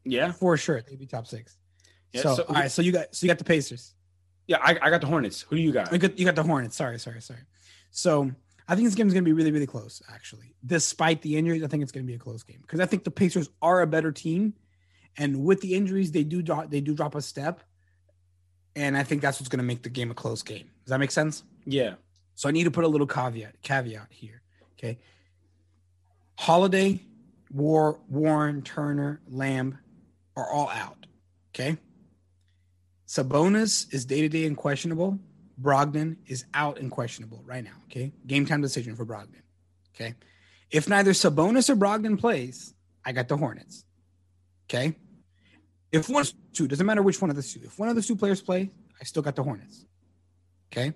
Yeah, 0.03 0.31
for 0.31 0.57
sure, 0.57 0.81
they'd 0.81 0.99
be 0.99 1.07
top 1.07 1.25
six. 1.25 1.57
Yeah, 2.11 2.21
so, 2.21 2.35
so 2.35 2.43
all 2.43 2.55
right, 2.55 2.69
so 2.69 2.81
you 2.81 2.91
got 2.91 3.15
so 3.15 3.25
you 3.25 3.29
got 3.29 3.39
the 3.39 3.43
Pacers. 3.43 3.94
Yeah, 4.47 4.57
I, 4.61 4.77
I 4.81 4.89
got 4.89 5.01
the 5.01 5.07
Hornets. 5.07 5.41
Who 5.41 5.55
do 5.55 5.61
you 5.61 5.71
got? 5.71 5.91
You 5.91 5.97
got, 5.97 6.19
you 6.19 6.25
got 6.25 6.35
the 6.35 6.43
Hornets. 6.43 6.75
Sorry, 6.75 6.99
sorry, 6.99 7.21
sorry. 7.21 7.41
So 7.91 8.31
I 8.67 8.75
think 8.75 8.87
this 8.87 8.95
game 8.95 9.07
is 9.07 9.13
going 9.13 9.23
to 9.23 9.27
be 9.27 9.33
really, 9.33 9.51
really 9.51 9.67
close. 9.67 10.01
Actually, 10.13 10.53
despite 10.65 11.21
the 11.21 11.37
injuries, 11.37 11.63
I 11.63 11.67
think 11.67 11.83
it's 11.83 11.91
going 11.91 12.05
to 12.05 12.07
be 12.07 12.15
a 12.15 12.19
close 12.19 12.43
game 12.43 12.59
because 12.61 12.79
I 12.79 12.85
think 12.85 13.03
the 13.03 13.11
Pacers 13.11 13.49
are 13.61 13.81
a 13.81 13.87
better 13.87 14.11
team, 14.11 14.53
and 15.17 15.43
with 15.43 15.61
the 15.61 15.73
injuries, 15.75 16.11
they 16.11 16.23
do 16.23 16.41
drop, 16.41 16.69
they 16.69 16.81
do 16.81 16.93
drop 16.93 17.15
a 17.15 17.21
step, 17.21 17.63
and 18.75 18.97
I 18.97 19.03
think 19.03 19.21
that's 19.21 19.39
what's 19.39 19.49
going 19.49 19.59
to 19.59 19.65
make 19.65 19.83
the 19.83 19.89
game 19.89 20.11
a 20.11 20.15
close 20.15 20.43
game. 20.43 20.69
Does 20.83 20.89
that 20.89 20.99
make 20.99 21.11
sense? 21.11 21.43
Yeah. 21.65 21.95
So 22.35 22.49
I 22.49 22.51
need 22.51 22.65
to 22.65 22.71
put 22.71 22.83
a 22.83 22.87
little 22.87 23.07
caveat 23.07 23.61
caveat 23.61 24.07
here. 24.09 24.41
Okay. 24.77 24.99
Holiday, 26.37 27.01
War, 27.51 27.99
Warren, 28.09 28.61
Turner, 28.61 29.21
Lamb 29.27 29.79
are 30.35 30.49
all 30.51 30.69
out. 30.69 31.05
Okay. 31.53 31.77
Sabonis 33.07 33.93
is 33.93 34.05
day 34.05 34.21
to 34.21 34.29
day 34.29 34.45
and 34.45 34.57
questionable. 34.57 35.19
Brogdon 35.61 36.17
is 36.25 36.45
out 36.53 36.79
and 36.79 36.91
questionable 36.91 37.43
right 37.45 37.63
now. 37.63 37.75
Okay. 37.85 38.11
Game 38.27 38.45
time 38.45 38.61
decision 38.61 38.95
for 38.95 39.05
Brogdon. 39.05 39.41
Okay. 39.95 40.15
If 40.71 40.89
neither 40.89 41.11
Sabonis 41.11 41.69
or 41.69 41.75
Brogdon 41.75 42.19
plays, 42.19 42.73
I 43.05 43.11
got 43.11 43.27
the 43.27 43.37
Hornets. 43.37 43.85
Okay. 44.67 44.95
If 45.91 46.09
one 46.09 46.25
two, 46.53 46.67
doesn't 46.67 46.85
matter 46.85 47.01
which 47.01 47.21
one 47.21 47.29
of 47.29 47.35
the 47.35 47.43
two. 47.43 47.61
If 47.63 47.79
one 47.79 47.89
of 47.89 47.95
the 47.95 48.01
two 48.01 48.15
players 48.15 48.41
play, 48.41 48.71
I 48.99 49.03
still 49.03 49.21
got 49.21 49.35
the 49.35 49.43
Hornets. 49.43 49.85
Okay. 50.71 50.93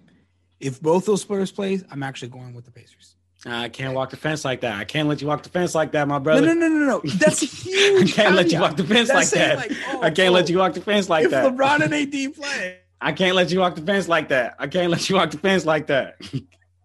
If 0.60 0.82
both 0.82 1.06
those 1.06 1.24
players 1.24 1.52
play, 1.52 1.80
I'm 1.90 2.04
actually 2.04 2.30
going 2.30 2.54
with 2.54 2.66
the 2.66 2.72
Pacers. 2.72 3.16
I 3.46 3.70
can't 3.70 3.94
walk 3.94 4.10
the 4.10 4.18
fence 4.18 4.44
like 4.44 4.62
that. 4.62 4.78
I 4.78 4.84
can't 4.84 5.08
let 5.08 5.22
you 5.22 5.28
walk 5.28 5.44
the 5.44 5.50
fence 5.50 5.74
like 5.74 5.94
that, 5.94 6.08
my 6.08 6.20
brother. 6.20 6.46
No, 6.48 6.54
no, 6.54 6.68
no, 6.68 6.78
no, 6.78 6.86
no. 7.04 7.12
That's 7.16 7.40
huge. 7.40 8.12
I 8.12 8.24
can't 8.24 8.36
let 8.36 8.52
you 8.52 8.60
walk 8.60 8.76
the 8.76 8.84
fence 8.84 9.08
That's 9.08 9.32
like 9.32 9.40
that. 9.40 9.58
Like, 9.58 9.72
oh, 9.90 10.02
I 10.02 10.10
can't 10.10 10.30
oh, 10.30 10.34
let 10.34 10.50
you 10.50 10.58
walk 10.58 10.74
the 10.74 10.82
fence 10.82 11.08
like 11.08 11.26
if 11.26 11.32
that. 11.32 11.46
If 11.46 11.54
LeBron 11.54 11.82
and 11.82 11.94
AD 11.94 12.36
play, 12.36 12.80
I 13.00 13.14
can't 13.14 13.36
let 13.36 13.52
you 13.52 13.60
walk 13.60 13.76
the 13.76 13.82
fence 13.82 14.10
like 14.10 14.30
that. 14.30 14.56
I 14.60 14.68
can't 14.68 14.92
let 14.92 15.10
you 15.10 15.16
walk 15.16 15.32
the 15.32 15.38
fence 15.38 15.66
like 15.66 15.88
that. 15.88 16.18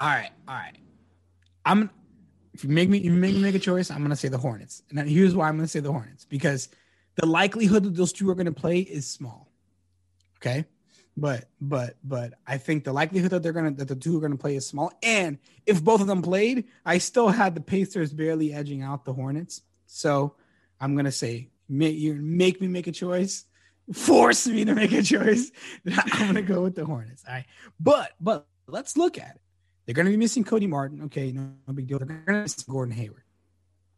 all 0.01 0.09
right, 0.09 0.31
all 0.47 0.55
right. 0.55 0.77
I'm. 1.65 1.91
If 2.53 2.63
you 2.63 2.71
make 2.71 2.89
me, 2.89 2.99
you 2.99 3.11
make 3.11 3.35
me 3.35 3.41
make 3.41 3.57
a 3.57 3.59
choice, 3.59 3.91
I'm 3.91 4.03
gonna 4.03 4.15
say 4.15 4.29
the 4.29 4.39
Hornets. 4.39 4.85
And 4.91 5.09
here's 5.09 5.35
why 5.35 5.49
I'm 5.49 5.57
gonna 5.57 5.67
say 5.67 5.81
the 5.81 5.91
Hornets 5.91 6.25
because 6.25 6.69
the 7.17 7.27
likelihood 7.27 7.83
that 7.83 7.97
those 7.97 8.13
two 8.13 8.31
are 8.31 8.35
gonna 8.37 8.53
play 8.53 8.79
is 8.79 9.09
small. 9.09 9.51
Okay. 10.39 10.65
But 11.17 11.45
but 11.61 11.97
but 12.03 12.35
I 12.47 12.59
think 12.59 12.85
the 12.85 12.93
likelihood 12.93 13.31
that 13.31 13.43
they're 13.43 13.53
gonna 13.53 13.71
that 13.73 13.89
the 13.89 13.95
two 13.95 14.19
are 14.19 14.21
gonna 14.21 14.37
play 14.37 14.57
is 14.57 14.67
small. 14.67 14.93
And 15.03 15.39
if 15.65 15.83
both 15.83 16.01
of 16.01 16.09
them 16.09 16.23
played, 16.23 16.65
I 16.85 16.99
still 16.99 17.29
had 17.29 17.55
the 17.55 17.61
Pacers 17.61 18.13
barely 18.13 18.53
edging 18.53 18.83
out 18.83 19.05
the 19.05 19.13
Hornets. 19.13 19.63
So 19.87 20.35
I'm 20.81 20.97
gonna 20.97 21.13
say 21.13 21.51
make 21.69 21.97
you 21.97 22.15
make 22.15 22.61
me 22.61 22.67
make 22.67 22.89
a 22.89 22.93
choice, 22.93 23.45
force 23.93 24.47
me 24.49 24.65
to 24.65 24.75
make 24.75 24.93
a 24.93 25.03
choice. 25.03 25.53
I'm 25.87 26.27
gonna 26.27 26.43
go 26.43 26.63
with 26.63 26.75
the 26.75 26.85
Hornets. 26.85 27.25
All 27.29 27.35
right. 27.35 27.47
But 27.79 28.13
but 28.21 28.49
let's 28.67 28.97
look 28.97 29.17
at 29.17 29.37
it. 29.37 29.41
They're 29.87 29.95
gonna 29.95 30.11
be 30.11 30.17
missing 30.17 30.43
Cody 30.43 30.67
Martin. 30.67 31.03
Okay, 31.05 31.31
no, 31.31 31.53
no 31.69 31.75
big 31.75 31.87
deal. 31.87 31.99
They're 31.99 32.23
gonna 32.27 32.43
miss 32.43 32.63
Gordon 32.65 32.95
Hayward. 32.95 33.23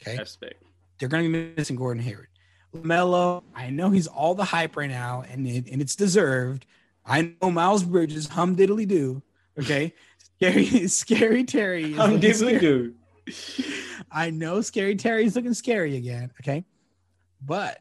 Okay. 0.03 0.17
That's 0.17 0.37
big. 0.37 0.55
They're 0.99 1.09
gonna 1.09 1.23
be 1.23 1.55
missing 1.57 1.77
Gordon 1.77 2.03
Hayward. 2.03 2.29
Melo, 2.73 3.45
I 3.55 3.71
know 3.71 3.91
he's 3.91 4.07
all 4.07 4.35
the 4.35 4.45
hype 4.45 4.77
right 4.77 4.91
now, 4.91 5.25
and 5.31 5.47
it, 5.47 5.69
and 5.71 5.81
it's 5.81 5.97
deserved. 5.97 6.67
I 7.07 7.35
know 7.41 7.51
Miles 7.51 7.85
Bridges, 7.85 8.29
hum 8.29 8.57
diddly 8.57 8.87
do. 8.87 9.23
Okay. 9.59 9.95
scary, 10.39 10.67
scary 10.89 11.45
Terry. 11.45 11.93
Hum 11.93 12.21
diddly 12.21 12.61
do. 12.61 12.95
I 14.11 14.31
know 14.31 14.61
scary 14.61 14.97
Terry's 14.97 15.37
looking 15.37 15.55
scary 15.55 15.97
again. 15.97 16.33
Okay. 16.41 16.65
But 17.45 17.81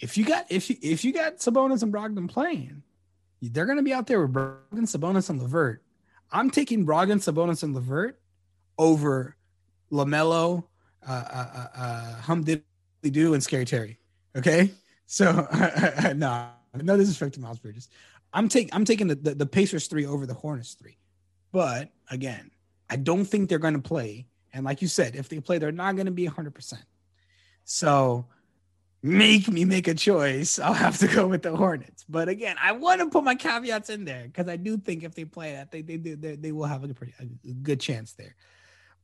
if 0.00 0.16
you 0.16 0.24
got 0.24 0.46
if 0.50 0.70
you 0.70 0.76
if 0.82 1.04
you 1.04 1.12
got 1.12 1.38
Sabonis 1.38 1.82
and 1.82 1.92
Brogdon 1.92 2.28
playing, 2.28 2.82
they're 3.42 3.66
gonna 3.66 3.82
be 3.82 3.92
out 3.92 4.06
there 4.06 4.20
with 4.20 4.32
Brogdon, 4.32 4.86
Sabonis, 4.86 5.30
and 5.30 5.40
LeVert. 5.40 5.82
I'm 6.30 6.50
taking 6.50 6.86
Brogdon, 6.86 7.16
Sabonis, 7.16 7.62
and 7.62 7.74
LeVert 7.74 8.20
over 8.78 9.36
LaMelo, 9.90 10.64
uh, 11.06 11.10
uh, 11.10 11.46
uh, 11.54 11.78
uh 11.80 12.14
Hum 12.20 12.44
Diddly 12.44 12.62
Do, 13.10 13.34
and 13.34 13.42
Scary 13.42 13.64
Terry. 13.64 13.98
Okay, 14.36 14.70
so 15.06 15.32
no, 16.16 16.48
no 16.74 16.96
disrespect 16.96 17.34
to 17.34 17.40
Miles 17.40 17.58
Bridges. 17.58 17.88
I'm 18.32 18.48
taking 18.48 18.74
I'm 18.74 18.84
taking 18.84 19.08
the, 19.08 19.14
the, 19.14 19.34
the 19.34 19.46
Pacers 19.46 19.86
three 19.86 20.06
over 20.06 20.26
the 20.26 20.34
Hornets 20.34 20.74
three. 20.74 20.98
But 21.52 21.90
again, 22.10 22.50
I 22.90 22.96
don't 22.96 23.24
think 23.24 23.48
they're 23.48 23.58
going 23.58 23.74
to 23.74 23.80
play. 23.80 24.26
And 24.52 24.64
like 24.64 24.82
you 24.82 24.88
said, 24.88 25.16
if 25.16 25.28
they 25.28 25.40
play, 25.40 25.58
they're 25.58 25.72
not 25.72 25.96
going 25.96 26.06
to 26.06 26.12
be 26.12 26.26
100. 26.26 26.54
percent 26.54 26.82
So 27.64 28.26
make 29.02 29.48
me 29.48 29.64
make 29.64 29.88
a 29.88 29.94
choice. 29.94 30.58
I'll 30.58 30.74
have 30.74 30.98
to 30.98 31.08
go 31.08 31.26
with 31.26 31.42
the 31.42 31.56
Hornets. 31.56 32.04
But 32.08 32.28
again, 32.28 32.56
I 32.62 32.72
want 32.72 33.00
to 33.00 33.08
put 33.08 33.24
my 33.24 33.34
caveats 33.34 33.90
in 33.90 34.04
there 34.04 34.24
because 34.24 34.48
I 34.48 34.56
do 34.56 34.76
think 34.76 35.04
if 35.04 35.14
they 35.14 35.24
play 35.24 35.52
that, 35.52 35.70
they 35.70 35.82
they 35.82 35.96
they, 35.96 36.36
they 36.36 36.52
will 36.52 36.66
have 36.66 36.84
a, 36.84 36.88
pretty, 36.88 37.14
a 37.20 37.52
good 37.52 37.80
chance 37.80 38.12
there. 38.12 38.34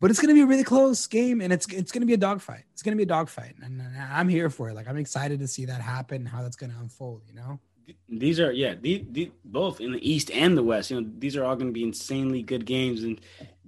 But 0.00 0.10
it's 0.10 0.20
going 0.20 0.28
to 0.28 0.34
be 0.34 0.42
a 0.42 0.46
really 0.46 0.64
close 0.64 1.06
game, 1.06 1.40
and 1.40 1.52
it's 1.52 1.66
it's 1.72 1.92
going 1.92 2.02
to 2.02 2.06
be 2.06 2.14
a 2.14 2.18
dogfight. 2.18 2.64
It's 2.72 2.82
going 2.82 2.92
to 2.92 2.96
be 2.96 3.04
a 3.04 3.06
dogfight, 3.06 3.54
and 3.62 3.82
I'm 4.12 4.28
here 4.28 4.50
for 4.50 4.68
it. 4.68 4.74
Like 4.74 4.88
I'm 4.88 4.98
excited 4.98 5.40
to 5.40 5.48
see 5.48 5.64
that 5.66 5.80
happen, 5.80 6.26
how 6.26 6.42
that's 6.42 6.56
going 6.56 6.72
to 6.72 6.78
unfold. 6.78 7.22
You 7.26 7.34
know 7.34 7.60
these 8.08 8.40
are 8.40 8.52
yeah 8.52 8.74
the, 8.80 9.04
the, 9.10 9.30
both 9.44 9.80
in 9.80 9.92
the 9.92 10.10
east 10.10 10.30
and 10.30 10.56
the 10.56 10.62
west 10.62 10.90
you 10.90 11.00
know 11.00 11.10
these 11.18 11.36
are 11.36 11.44
all 11.44 11.56
going 11.56 11.68
to 11.68 11.72
be 11.72 11.82
insanely 11.82 12.42
good 12.42 12.64
games 12.64 13.02
and 13.02 13.20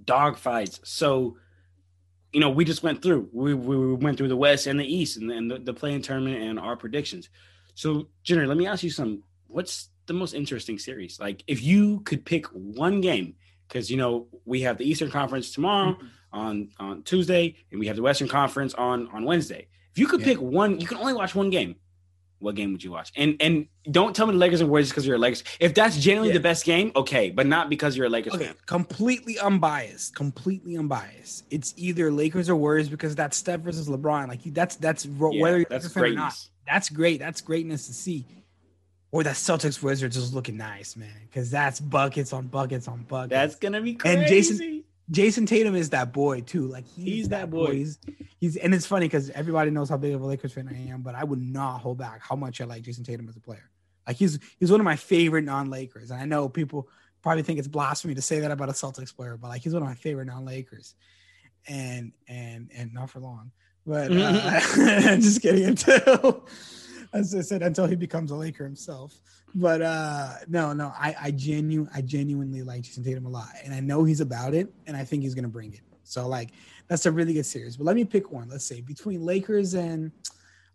dog 0.05 0.37
fights 0.37 0.79
so 0.83 1.37
you 2.33 2.39
know, 2.39 2.49
we 2.49 2.65
just 2.65 2.83
went 2.83 3.01
through. 3.01 3.29
We, 3.31 3.53
we 3.53 3.95
went 3.95 4.17
through 4.17 4.27
the 4.27 4.37
West 4.37 4.67
and 4.67 4.79
the 4.79 4.85
East 4.85 5.17
and, 5.17 5.31
and 5.31 5.49
the, 5.49 5.59
the 5.59 5.73
play-in 5.73 6.01
tournament 6.01 6.41
and 6.41 6.59
our 6.59 6.75
predictions. 6.75 7.29
So, 7.73 8.09
Jenner, 8.23 8.47
let 8.47 8.57
me 8.57 8.67
ask 8.67 8.83
you 8.83 8.89
some. 8.89 9.23
What's 9.47 9.89
the 10.07 10.13
most 10.13 10.33
interesting 10.33 10.77
series? 10.77 11.19
Like, 11.19 11.43
if 11.47 11.63
you 11.63 12.01
could 12.01 12.25
pick 12.25 12.45
one 12.47 13.01
game, 13.01 13.35
because 13.67 13.89
you 13.89 13.97
know 13.97 14.27
we 14.45 14.61
have 14.61 14.77
the 14.77 14.89
Eastern 14.89 15.09
Conference 15.09 15.51
tomorrow 15.51 15.93
mm-hmm. 15.93 16.07
on 16.37 16.69
on 16.79 17.03
Tuesday, 17.03 17.55
and 17.71 17.79
we 17.79 17.87
have 17.87 17.95
the 17.95 18.01
Western 18.01 18.27
Conference 18.27 18.73
on 18.73 19.07
on 19.09 19.23
Wednesday. 19.23 19.67
If 19.91 19.99
you 19.99 20.07
could 20.07 20.19
yeah. 20.19 20.27
pick 20.27 20.41
one, 20.41 20.79
you 20.79 20.87
can 20.87 20.97
only 20.97 21.13
watch 21.13 21.33
one 21.33 21.49
game 21.49 21.75
what 22.39 22.55
game 22.55 22.71
would 22.71 22.83
you 22.83 22.91
watch? 22.91 23.11
And 23.15 23.35
and 23.39 23.67
don't 23.89 24.15
tell 24.15 24.27
me 24.27 24.33
the 24.33 24.39
Lakers 24.39 24.61
and 24.61 24.69
Warriors 24.69 24.89
because 24.89 25.05
you're 25.07 25.15
a 25.15 25.19
Lakers. 25.19 25.43
If 25.59 25.73
that's 25.73 25.97
generally 25.97 26.29
yeah. 26.29 26.35
the 26.35 26.39
best 26.41 26.65
game, 26.65 26.91
okay, 26.95 27.29
but 27.31 27.47
not 27.47 27.69
because 27.69 27.97
you're 27.97 28.05
a 28.05 28.09
Lakers 28.09 28.33
okay. 28.33 28.45
fan. 28.45 28.55
Completely 28.65 29.39
unbiased. 29.39 30.15
Completely 30.15 30.77
unbiased. 30.77 31.45
It's 31.49 31.73
either 31.77 32.11
Lakers 32.11 32.49
or 32.49 32.55
Warriors 32.55 32.89
because 32.89 33.15
that's 33.15 33.37
Steph 33.37 33.61
versus 33.61 33.87
LeBron. 33.87 34.27
Like 34.27 34.41
that's 34.45 34.75
that's 34.75 35.05
yeah, 35.05 35.11
whether 35.41 35.57
you're 35.57 35.67
that's 35.69 35.87
greatness. 35.87 36.17
or 36.17 36.21
not. 36.21 36.49
That's 36.67 36.89
great. 36.89 37.19
That's 37.19 37.41
greatness 37.41 37.87
to 37.87 37.93
see. 37.93 38.25
Or 39.11 39.23
that 39.23 39.35
Celtics 39.35 39.81
Wizards 39.81 40.17
is 40.17 40.33
looking 40.33 40.57
nice, 40.57 40.97
man. 40.97 41.09
Because 41.29 41.49
that's 41.49 41.79
buckets 41.79 42.33
on 42.33 42.47
buckets 42.47 42.87
on 42.89 43.03
buckets. 43.03 43.29
That's 43.29 43.55
gonna 43.55 43.81
be 43.81 43.95
crazy. 43.95 44.17
And 44.17 44.27
Jayson 44.27 44.83
Jayson 45.11 45.47
Tatum 45.47 45.75
is 45.75 45.91
that 45.91 46.11
boy 46.11 46.41
too. 46.41 46.67
Like 46.67 46.85
he's, 46.85 47.05
he's 47.05 47.29
that 47.29 47.49
boy. 47.49 47.67
boy. 47.67 47.73
He's, 47.75 47.99
he's 48.39 48.55
and 48.57 48.73
it's 48.73 48.85
funny 48.85 49.05
because 49.05 49.29
everybody 49.29 49.71
knows 49.71 49.89
how 49.89 49.97
big 49.97 50.13
of 50.13 50.21
a 50.21 50.25
Lakers 50.25 50.53
fan 50.53 50.67
I 50.67 50.91
am, 50.91 51.01
but 51.01 51.15
I 51.15 51.23
would 51.23 51.41
not 51.41 51.79
hold 51.79 51.97
back 51.97 52.21
how 52.21 52.35
much 52.35 52.59
I 52.59 52.65
like 52.65 52.83
Jayson 52.83 53.05
Tatum 53.05 53.29
as 53.29 53.37
a 53.37 53.39
player. 53.39 53.69
Like 54.05 54.17
he's 54.17 54.39
he's 54.59 54.71
one 54.71 54.79
of 54.79 54.85
my 54.85 54.95
favorite 54.95 55.43
non-Lakers, 55.43 56.11
and 56.11 56.21
I 56.21 56.25
know 56.25 56.49
people 56.49 56.87
probably 57.21 57.43
think 57.43 57.59
it's 57.59 57.67
blasphemy 57.67 58.15
to 58.15 58.21
say 58.21 58.39
that 58.39 58.51
about 58.51 58.69
a 58.69 58.73
Celtics 58.73 59.15
player, 59.15 59.37
but 59.37 59.49
like 59.49 59.61
he's 59.61 59.73
one 59.73 59.81
of 59.81 59.87
my 59.87 59.95
favorite 59.95 60.25
non-Lakers, 60.25 60.95
and 61.67 62.11
and 62.27 62.69
and 62.73 62.93
not 62.93 63.09
for 63.09 63.19
long. 63.19 63.51
But 63.85 64.11
uh, 64.13 64.59
just 65.17 65.41
kidding 65.41 65.65
until 65.65 66.45
as 67.13 67.33
I 67.35 67.41
said 67.41 67.61
until 67.61 67.85
he 67.85 67.95
becomes 67.95 68.31
a 68.31 68.35
Laker 68.35 68.63
himself. 68.63 69.19
But 69.55 69.81
uh 69.81 70.33
no, 70.47 70.73
no, 70.73 70.93
I 70.97 71.15
I 71.19 71.31
genu 71.31 71.87
I 71.93 72.01
genuinely 72.01 72.63
like 72.63 72.83
Jayson 72.83 73.03
Tatum 73.03 73.25
a 73.25 73.29
lot, 73.29 73.49
and 73.63 73.73
I 73.73 73.79
know 73.79 74.03
he's 74.03 74.21
about 74.21 74.53
it, 74.53 74.71
and 74.85 74.95
I 74.95 75.03
think 75.03 75.23
he's 75.23 75.35
gonna 75.35 75.47
bring 75.47 75.73
it. 75.73 75.81
So 76.03 76.27
like 76.27 76.51
that's 76.87 77.05
a 77.05 77.11
really 77.11 77.33
good 77.33 77.45
series. 77.45 77.77
But 77.77 77.85
let 77.85 77.95
me 77.95 78.05
pick 78.05 78.31
one. 78.31 78.49
Let's 78.49 78.65
say 78.65 78.81
between 78.81 79.25
Lakers 79.25 79.73
and 79.73 80.11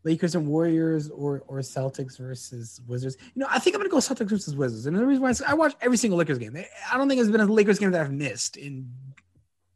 Lakers 0.05 0.35
and 0.35 0.47
Warriors 0.47 1.11
or 1.11 1.43
or 1.47 1.59
Celtics 1.61 2.19
versus 2.19 2.81
Wizards. 2.87 3.17
You 3.35 3.41
know, 3.41 3.47
I 3.49 3.59
think 3.59 3.77
I'm 3.77 3.81
gonna 3.81 3.91
go 3.91 3.99
Celtics 3.99 4.31
versus 4.31 4.57
Wizards. 4.57 4.87
And 4.87 4.97
the 4.97 5.07
reason 5.07 5.23
why 5.23 5.33
I 5.47 5.55
watch 5.55 5.75
every 5.81 5.97
single 5.97 6.19
Lakers 6.19 6.39
game. 6.39 6.57
I 6.91 6.99
don't 6.99 7.09
think 7.09 7.19
there's 7.19 7.31
been 7.31 7.41
a 7.41 7.47
Lakers 7.47 7.79
game 7.79 7.93
that 7.93 8.01
I've 8.01 8.13
missed 8.13 8.57
in 8.57 8.91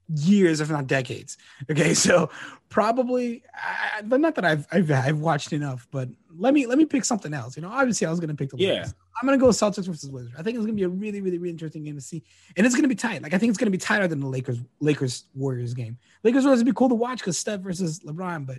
years, 0.09 0.61
if 0.61 0.71
not 0.71 0.87
decades. 0.87 1.37
Okay, 1.71 1.95
so 2.07 2.31
probably, 2.69 3.43
I, 3.55 4.03
but 4.03 4.21
not 4.21 4.35
that 4.37 4.45
I've, 4.45 4.67
I've 4.71 4.91
I've 4.91 5.19
watched 5.19 5.53
enough. 5.53 5.87
But 5.91 6.09
let 6.37 6.55
me 6.55 6.67
let 6.67 6.79
me 6.79 6.85
pick 6.85 7.05
something 7.05 7.33
else. 7.33 7.57
You 7.57 7.63
know, 7.63 7.71
obviously 7.71 8.07
I 8.07 8.11
was 8.11 8.21
gonna 8.21 8.35
pick 8.35 8.51
the 8.51 8.59
yeah. 8.59 8.87
I'm 9.21 9.27
gonna 9.27 9.39
go 9.39 9.49
Celtics 9.49 9.87
versus 9.87 10.11
Wizards. 10.11 10.35
I 10.39 10.43
think 10.43 10.57
it's 10.57 10.65
gonna 10.65 10.77
be 10.77 10.83
a 10.83 10.89
really 10.89 11.21
really 11.21 11.39
really 11.39 11.51
interesting 11.51 11.85
game 11.85 11.95
to 11.95 12.01
see, 12.01 12.23
and 12.57 12.67
it's 12.67 12.75
gonna 12.75 12.89
be 12.89 12.95
tight. 12.95 13.23
Like 13.23 13.35
I 13.35 13.39
think 13.39 13.51
it's 13.51 13.59
gonna 13.59 13.71
be 13.71 13.79
tighter 13.79 14.09
than 14.09 14.21
the 14.21 14.27
Lakers 14.27 14.59
Lakers 14.81 15.25
Warriors 15.35 15.75
game. 15.75 15.99
Lakers 16.23 16.45
Warriors 16.45 16.61
would 16.61 16.67
be 16.67 16.73
cool 16.73 16.89
to 16.89 16.95
watch 16.95 17.19
because 17.19 17.39
Steph 17.39 17.61
versus 17.61 18.01
LeBron, 18.01 18.47
but 18.47 18.59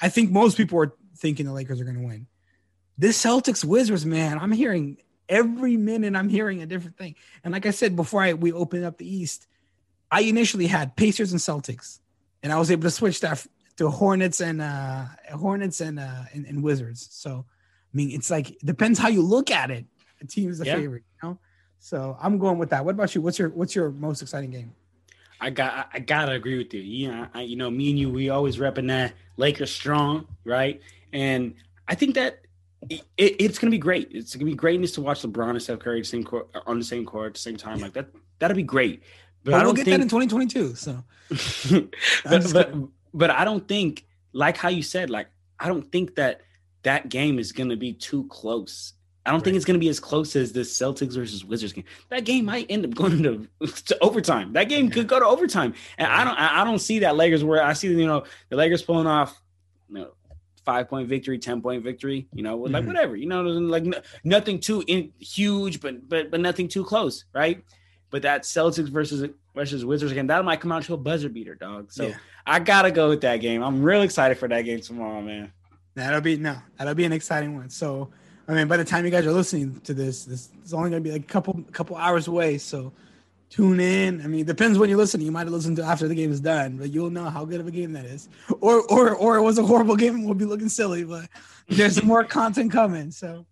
I 0.00 0.08
think 0.08 0.30
most 0.30 0.56
people 0.56 0.78
are 0.80 0.92
thinking 1.16 1.46
the 1.46 1.52
Lakers 1.52 1.80
are 1.80 1.84
gonna 1.84 2.02
win. 2.02 2.26
This 2.98 3.20
Celtics 3.22 3.64
Wizards 3.64 4.06
man, 4.06 4.38
I'm 4.38 4.52
hearing 4.52 4.98
every 5.28 5.76
minute 5.76 6.14
I'm 6.14 6.28
hearing 6.28 6.62
a 6.62 6.66
different 6.66 6.96
thing. 6.96 7.14
And 7.42 7.52
like 7.52 7.66
I 7.66 7.70
said 7.70 7.96
before, 7.96 8.22
I 8.22 8.34
we 8.34 8.52
opened 8.52 8.84
up 8.84 8.98
the 8.98 9.08
East 9.08 9.46
I 10.14 10.20
initially 10.20 10.68
had 10.68 10.94
Pacers 10.94 11.32
and 11.32 11.40
Celtics, 11.40 11.98
and 12.44 12.52
I 12.52 12.58
was 12.58 12.70
able 12.70 12.84
to 12.84 12.90
switch 12.90 13.18
that 13.22 13.44
to 13.78 13.90
Hornets 13.90 14.40
and 14.40 14.62
uh, 14.62 15.06
Hornets 15.32 15.80
and, 15.80 15.98
uh, 15.98 16.22
and, 16.32 16.46
and 16.46 16.62
Wizards. 16.62 17.08
So, 17.10 17.44
I 17.92 17.96
mean, 17.96 18.12
it's 18.12 18.30
like 18.30 18.50
it 18.50 18.64
depends 18.64 19.00
how 19.00 19.08
you 19.08 19.22
look 19.22 19.50
at 19.50 19.72
it. 19.72 19.86
A 20.20 20.26
team 20.26 20.50
is 20.50 20.60
a 20.60 20.66
yeah. 20.66 20.76
favorite, 20.76 21.02
you 21.20 21.28
know. 21.28 21.38
So 21.80 22.16
I'm 22.22 22.38
going 22.38 22.58
with 22.58 22.70
that. 22.70 22.84
What 22.84 22.92
about 22.94 23.12
you? 23.16 23.22
What's 23.22 23.40
your 23.40 23.48
What's 23.48 23.74
your 23.74 23.90
most 23.90 24.22
exciting 24.22 24.52
game? 24.52 24.72
I 25.40 25.50
got 25.50 25.90
I 25.92 25.98
gotta 25.98 26.30
agree 26.30 26.58
with 26.58 26.72
you. 26.72 26.80
Yeah, 26.80 27.26
I, 27.34 27.42
you 27.42 27.56
know, 27.56 27.68
me 27.68 27.90
and 27.90 27.98
you, 27.98 28.08
we 28.08 28.30
always 28.30 28.58
repping 28.58 28.86
that 28.86 29.14
Lakers 29.36 29.72
strong, 29.72 30.28
right? 30.44 30.80
And 31.12 31.54
I 31.88 31.96
think 31.96 32.14
that 32.14 32.42
it, 32.88 33.02
it's 33.16 33.58
gonna 33.58 33.72
be 33.72 33.78
great. 33.78 34.10
It's 34.12 34.36
gonna 34.36 34.44
be 34.44 34.54
greatness 34.54 34.92
to 34.92 35.00
watch 35.00 35.22
LeBron 35.22 35.50
and 35.50 35.62
Steph 35.62 35.80
Curry 35.80 36.04
same 36.04 36.22
court, 36.22 36.48
on 36.66 36.78
the 36.78 36.84
same 36.84 37.04
court 37.04 37.26
at 37.26 37.34
the 37.34 37.40
same 37.40 37.56
time. 37.56 37.80
Like 37.80 37.94
that, 37.94 38.10
that'll 38.38 38.56
be 38.56 38.62
great. 38.62 39.02
But, 39.44 39.50
but 39.50 39.54
I 39.54 39.58
don't 39.58 39.66
we'll 39.66 39.74
get 39.74 39.84
think, 39.84 39.98
that 39.98 40.02
in 40.02 40.08
2022. 40.08 40.74
So, 40.74 41.04
but, 42.24 42.52
but, 42.52 42.74
but 43.12 43.30
I 43.30 43.44
don't 43.44 43.66
think, 43.68 44.06
like 44.32 44.56
how 44.56 44.70
you 44.70 44.82
said, 44.82 45.10
like 45.10 45.28
I 45.60 45.68
don't 45.68 45.90
think 45.92 46.16
that 46.16 46.40
that 46.82 47.08
game 47.08 47.38
is 47.38 47.52
going 47.52 47.70
to 47.70 47.76
be 47.76 47.92
too 47.92 48.24
close. 48.28 48.94
I 49.26 49.30
don't 49.30 49.38
right. 49.38 49.44
think 49.44 49.56
it's 49.56 49.64
going 49.64 49.78
to 49.78 49.80
be 49.80 49.88
as 49.88 50.00
close 50.00 50.36
as 50.36 50.52
this 50.52 50.78
Celtics 50.78 51.14
versus 51.14 51.44
Wizards 51.44 51.72
game. 51.72 51.84
That 52.10 52.24
game 52.24 52.44
might 52.44 52.66
end 52.68 52.84
up 52.84 52.94
going 52.94 53.22
to, 53.22 53.48
to 53.86 53.98
overtime. 54.02 54.52
That 54.52 54.68
game 54.68 54.86
yeah. 54.86 54.92
could 54.92 55.08
go 55.08 55.18
to 55.18 55.26
overtime, 55.26 55.74
and 55.96 56.06
I 56.06 56.24
don't 56.24 56.38
I 56.38 56.64
don't 56.64 56.78
see 56.78 57.00
that 57.00 57.16
Lakers 57.16 57.42
where 57.42 57.62
I 57.62 57.72
see 57.72 57.88
you 57.88 58.06
know 58.06 58.24
the 58.50 58.56
Lakers 58.56 58.82
pulling 58.82 59.06
off, 59.06 59.40
you 59.88 59.96
know, 59.96 60.10
five 60.64 60.88
point 60.88 61.08
victory, 61.08 61.38
ten 61.38 61.62
point 61.62 61.82
victory. 61.82 62.28
You 62.34 62.42
know, 62.42 62.56
like 62.58 62.72
mm-hmm. 62.72 62.86
whatever. 62.86 63.16
You 63.16 63.26
know, 63.26 63.42
like 63.42 63.84
nothing 64.24 64.60
too 64.60 64.84
in, 64.86 65.12
huge, 65.18 65.80
but 65.80 66.06
but 66.08 66.30
but 66.30 66.40
nothing 66.40 66.68
too 66.68 66.84
close, 66.84 67.24
right? 67.32 67.64
But 68.14 68.22
that 68.22 68.44
Celtics 68.44 68.90
versus 68.90 69.28
versus 69.56 69.84
Wizards 69.84 70.12
game, 70.12 70.28
that 70.28 70.44
might 70.44 70.60
come 70.60 70.70
out 70.70 70.84
to 70.84 70.94
a 70.94 70.96
buzzer 70.96 71.28
beater, 71.28 71.56
dog. 71.56 71.90
So 71.90 72.06
yeah. 72.06 72.14
I 72.46 72.60
gotta 72.60 72.92
go 72.92 73.08
with 73.08 73.22
that 73.22 73.38
game. 73.38 73.60
I'm 73.60 73.82
real 73.82 74.02
excited 74.02 74.38
for 74.38 74.46
that 74.46 74.62
game 74.62 74.80
tomorrow, 74.80 75.20
man. 75.20 75.52
That'll 75.96 76.20
be 76.20 76.36
no, 76.36 76.56
that'll 76.78 76.94
be 76.94 77.06
an 77.06 77.12
exciting 77.12 77.56
one. 77.56 77.70
So 77.70 78.10
I 78.46 78.52
mean, 78.52 78.68
by 78.68 78.76
the 78.76 78.84
time 78.84 79.04
you 79.04 79.10
guys 79.10 79.26
are 79.26 79.32
listening 79.32 79.80
to 79.80 79.92
this, 79.92 80.24
this 80.26 80.50
is 80.64 80.72
only 80.72 80.90
gonna 80.90 81.00
be 81.00 81.10
like 81.10 81.22
a 81.22 81.26
couple 81.26 81.60
couple 81.72 81.96
hours 81.96 82.28
away. 82.28 82.56
So 82.56 82.92
tune 83.50 83.80
in. 83.80 84.20
I 84.22 84.28
mean, 84.28 84.42
it 84.42 84.46
depends 84.46 84.78
when 84.78 84.88
you're 84.88 84.96
listening. 84.96 85.26
You 85.26 85.32
might 85.32 85.48
have 85.48 85.52
listened 85.52 85.78
to 85.78 85.82
after 85.82 86.06
the 86.06 86.14
game 86.14 86.30
is 86.30 86.38
done, 86.40 86.76
but 86.76 86.92
you'll 86.92 87.10
know 87.10 87.28
how 87.28 87.44
good 87.44 87.58
of 87.58 87.66
a 87.66 87.72
game 87.72 87.94
that 87.94 88.04
is. 88.04 88.28
Or 88.60 88.82
or 88.92 89.12
or 89.16 89.38
it 89.38 89.42
was 89.42 89.58
a 89.58 89.66
horrible 89.66 89.96
game 89.96 90.14
and 90.14 90.24
we'll 90.24 90.34
be 90.34 90.44
looking 90.44 90.68
silly, 90.68 91.02
but 91.02 91.28
there's 91.66 92.00
more 92.04 92.22
content 92.38 92.70
coming. 92.70 93.10
So 93.10 93.44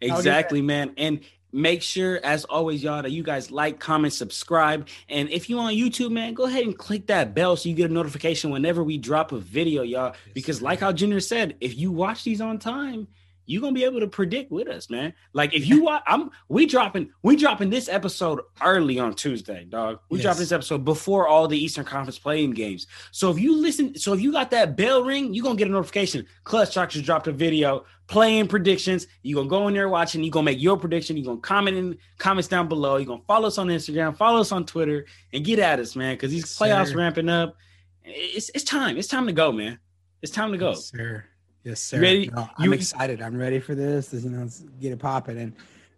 exactly, 0.00 0.62
man. 0.62 0.92
And 0.96 1.18
Make 1.50 1.82
sure, 1.82 2.20
as 2.22 2.44
always, 2.44 2.82
y'all, 2.82 3.02
that 3.02 3.10
you 3.10 3.22
guys 3.22 3.50
like, 3.50 3.80
comment, 3.80 4.12
subscribe. 4.12 4.88
And 5.08 5.30
if 5.30 5.48
you 5.48 5.58
on 5.58 5.72
YouTube, 5.72 6.10
man, 6.10 6.34
go 6.34 6.44
ahead 6.44 6.64
and 6.64 6.76
click 6.76 7.06
that 7.06 7.34
bell 7.34 7.56
so 7.56 7.68
you 7.68 7.74
get 7.74 7.90
a 7.90 7.94
notification 7.94 8.50
whenever 8.50 8.84
we 8.84 8.98
drop 8.98 9.32
a 9.32 9.38
video, 9.38 9.82
y'all. 9.82 10.14
Because, 10.34 10.60
like 10.60 10.80
how 10.80 10.92
Junior 10.92 11.20
said, 11.20 11.56
if 11.60 11.78
you 11.78 11.90
watch 11.90 12.22
these 12.24 12.42
on 12.42 12.58
time, 12.58 13.08
you're 13.48 13.62
gonna 13.62 13.72
be 13.72 13.84
able 13.84 14.00
to 14.00 14.06
predict 14.06 14.52
with 14.52 14.68
us, 14.68 14.90
man. 14.90 15.14
Like 15.32 15.54
if 15.54 15.66
you 15.66 15.82
watch, 15.84 16.02
I'm 16.06 16.30
we 16.48 16.66
dropping 16.66 17.10
we 17.22 17.34
dropping 17.34 17.70
this 17.70 17.88
episode 17.88 18.40
early 18.62 18.98
on 18.98 19.14
Tuesday, 19.14 19.64
dog. 19.64 20.00
We 20.10 20.18
yes. 20.18 20.24
dropping 20.24 20.40
this 20.40 20.52
episode 20.52 20.84
before 20.84 21.26
all 21.26 21.48
the 21.48 21.58
Eastern 21.58 21.86
Conference 21.86 22.18
play-in 22.18 22.50
games. 22.50 22.86
So 23.10 23.30
if 23.30 23.38
you 23.38 23.56
listen, 23.56 23.98
so 23.98 24.12
if 24.12 24.20
you 24.20 24.32
got 24.32 24.50
that 24.50 24.76
bell 24.76 25.02
ring, 25.02 25.32
you're 25.32 25.42
gonna 25.42 25.56
get 25.56 25.66
a 25.66 25.70
notification. 25.70 26.26
Clutch 26.44 26.74
Talk 26.74 26.90
just 26.90 27.06
dropped 27.06 27.26
a 27.26 27.32
video 27.32 27.86
play-in 28.06 28.48
predictions. 28.48 29.06
You're 29.22 29.40
gonna 29.40 29.48
go 29.48 29.66
in 29.68 29.74
there 29.74 29.88
watching, 29.88 30.22
you're 30.22 30.30
gonna 30.30 30.44
make 30.44 30.60
your 30.60 30.76
prediction, 30.76 31.16
you're 31.16 31.26
gonna 31.26 31.40
comment 31.40 31.76
in 31.78 31.98
comments 32.18 32.48
down 32.48 32.68
below, 32.68 32.96
you're 32.96 33.06
gonna 33.06 33.22
follow 33.26 33.48
us 33.48 33.56
on 33.56 33.68
Instagram, 33.68 34.14
follow 34.14 34.40
us 34.40 34.52
on 34.52 34.66
Twitter, 34.66 35.06
and 35.32 35.42
get 35.42 35.58
at 35.58 35.80
us, 35.80 35.96
man. 35.96 36.16
Cause 36.18 36.30
these 36.30 36.44
playoffs 36.44 36.88
sir. 36.88 36.98
ramping 36.98 37.30
up. 37.30 37.56
It's 38.04 38.50
it's 38.54 38.64
time. 38.64 38.98
It's 38.98 39.08
time 39.08 39.26
to 39.26 39.32
go, 39.32 39.52
man. 39.52 39.78
It's 40.20 40.32
time 40.32 40.52
to 40.52 40.58
go. 40.58 40.70
Yes, 40.70 40.90
sir. 40.90 41.24
Yes, 41.64 41.80
sir. 41.80 42.00
Ready? 42.00 42.30
No, 42.34 42.48
I'm 42.56 42.66
you, 42.66 42.72
excited. 42.72 43.20
I'm 43.20 43.36
ready 43.36 43.60
for 43.60 43.74
this. 43.74 44.12
You 44.12 44.30
know, 44.30 44.40
let's 44.40 44.60
get 44.80 44.92
it 44.92 44.98
popping. 44.98 45.38
And 45.38 45.52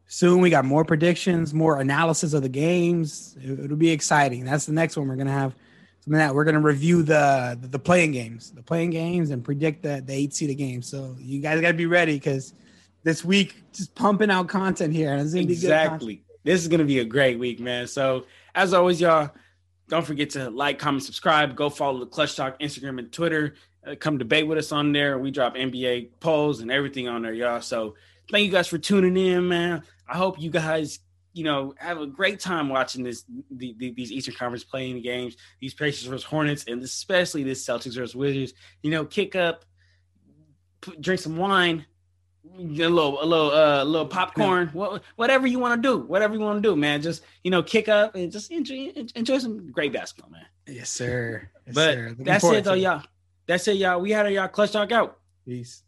soon 0.07 0.41
we 0.41 0.51
got 0.51 0.65
more 0.65 0.85
predictions, 0.85 1.55
more 1.55 1.81
analysis 1.81 2.33
of 2.33 2.43
the 2.43 2.49
games. 2.49 3.37
It, 3.41 3.71
will 3.71 3.77
be 3.77 3.91
exciting. 3.91 4.45
That's 4.45 4.67
the 4.67 4.73
next 4.73 4.97
one 4.97 5.09
we're 5.09 5.17
gonna 5.17 5.31
have. 5.31 5.55
Something 6.01 6.19
that 6.19 6.35
we're 6.35 6.45
gonna 6.45 6.61
review 6.61 7.03
the 7.03 7.59
the, 7.61 7.69
the 7.69 7.79
play-in 7.79 8.11
games, 8.13 8.51
the 8.53 8.63
play-in 8.63 8.91
games, 8.91 9.31
and 9.31 9.45
predict 9.45 9.83
the 9.83 10.03
the 10.05 10.13
eight 10.13 10.35
seed 10.35 10.57
games. 10.57 10.89
So 10.89 11.15
you 11.19 11.41
guys 11.41 11.61
gotta 11.61 11.75
be 11.75 11.87
ready 11.87 12.15
because 12.15 12.55
this 13.03 13.25
week 13.25 13.63
just 13.73 13.95
pumping 13.95 14.31
out 14.31 14.49
content 14.49 14.95
here. 14.95 15.15
Exactly. 15.15 16.23
This 16.43 16.63
is 16.63 16.69
gonna 16.69 16.85
be 16.85 17.01
a 17.01 17.05
great 17.05 17.39
week, 17.39 17.61
man. 17.61 17.87
So 17.87 18.25
as 18.55 18.75
always, 18.75 19.01
y'all. 19.01 19.31
Don't 19.89 20.07
forget 20.07 20.31
to 20.31 20.51
like, 20.51 20.79
comment, 20.79 21.03
subscribe. 21.03 21.57
Go 21.57 21.69
follow 21.69 21.99
the 21.99 22.07
Clutch 22.07 22.37
Talk 22.37 22.61
Instagram 22.61 23.01
and 23.01 23.11
Twitter. 23.11 23.55
Uh, 23.87 23.95
come 23.95 24.19
debate 24.19 24.47
with 24.47 24.59
us 24.59 24.73
on 24.73 24.93
there. 24.93 25.19
We 25.19 25.31
drop 25.31 25.57
NBA 25.57 26.11
polls 26.21 26.61
and 26.61 26.71
everything 26.71 27.09
on 27.09 27.23
there, 27.23 27.33
y'all. 27.33 27.63
So 27.63 27.95
thank 28.31 28.45
you 28.45 28.53
guys 28.53 28.69
for 28.69 28.79
tuning 28.79 29.17
in, 29.17 29.49
man. 29.49 29.83
I 30.07 30.17
hope 30.17 30.41
you 30.41 30.51
guys, 30.51 30.99
you 31.33 31.45
know, 31.45 31.75
have 31.79 31.99
a 31.99 32.07
great 32.07 32.41
time 32.41 32.69
watching 32.69 33.03
this 33.05 33.25
the, 33.51 33.75
the, 33.79 33.93
these 33.93 34.13
Eastern 34.13 34.35
Conference 34.35 34.65
play-in 34.65 35.01
games, 35.03 35.37
these 35.61 35.73
Pacers 35.73 36.07
versus 36.07 36.25
Hornets, 36.25 36.65
and 36.67 36.83
especially 36.83 37.43
this 37.43 37.65
Celtics 37.65 37.95
versus 37.97 38.15
Wizards. 38.15 38.53
You 38.83 38.91
know, 38.91 39.05
kick 39.05 39.35
up, 39.35 39.65
p- 40.81 40.97
drink 41.01 41.21
some 41.21 41.37
wine. 41.37 41.87
A 42.59 42.63
little, 42.63 43.23
a 43.23 43.25
little, 43.25 43.51
uh, 43.53 43.83
a 43.83 43.85
little 43.85 44.09
popcorn. 44.09 44.69
Whatever 45.17 45.47
you 45.47 45.59
want 45.59 45.81
to 45.81 45.89
do, 45.89 45.99
whatever 45.99 46.35
you 46.35 46.41
want 46.41 46.63
to 46.63 46.69
do, 46.69 46.75
man. 46.75 47.01
Just 47.01 47.23
you 47.45 47.51
know, 47.51 47.63
kick 47.63 47.89
up 47.89 48.15
and 48.15 48.33
just 48.33 48.51
enjoy, 48.51 48.93
enjoy 49.15 49.39
some 49.39 49.71
great 49.71 49.93
basketball, 49.93 50.31
man. 50.31 50.47
Yes, 50.67 50.91
sir. 50.91 51.49
Yes, 51.67 51.75
but 51.75 51.95
sir. 51.95 52.17
that's 52.19 52.45
it, 52.45 52.65
though, 52.65 52.73
y'all. 52.73 53.03
That's 53.51 53.67
it, 53.67 53.79
y'all. 53.79 54.01
We 54.01 54.13
had 54.13 54.27
a 54.27 54.33
y'all. 54.33 54.47
Clutch 54.47 54.71
talk 54.71 54.93
out. 54.93 55.19
Peace. 55.45 55.83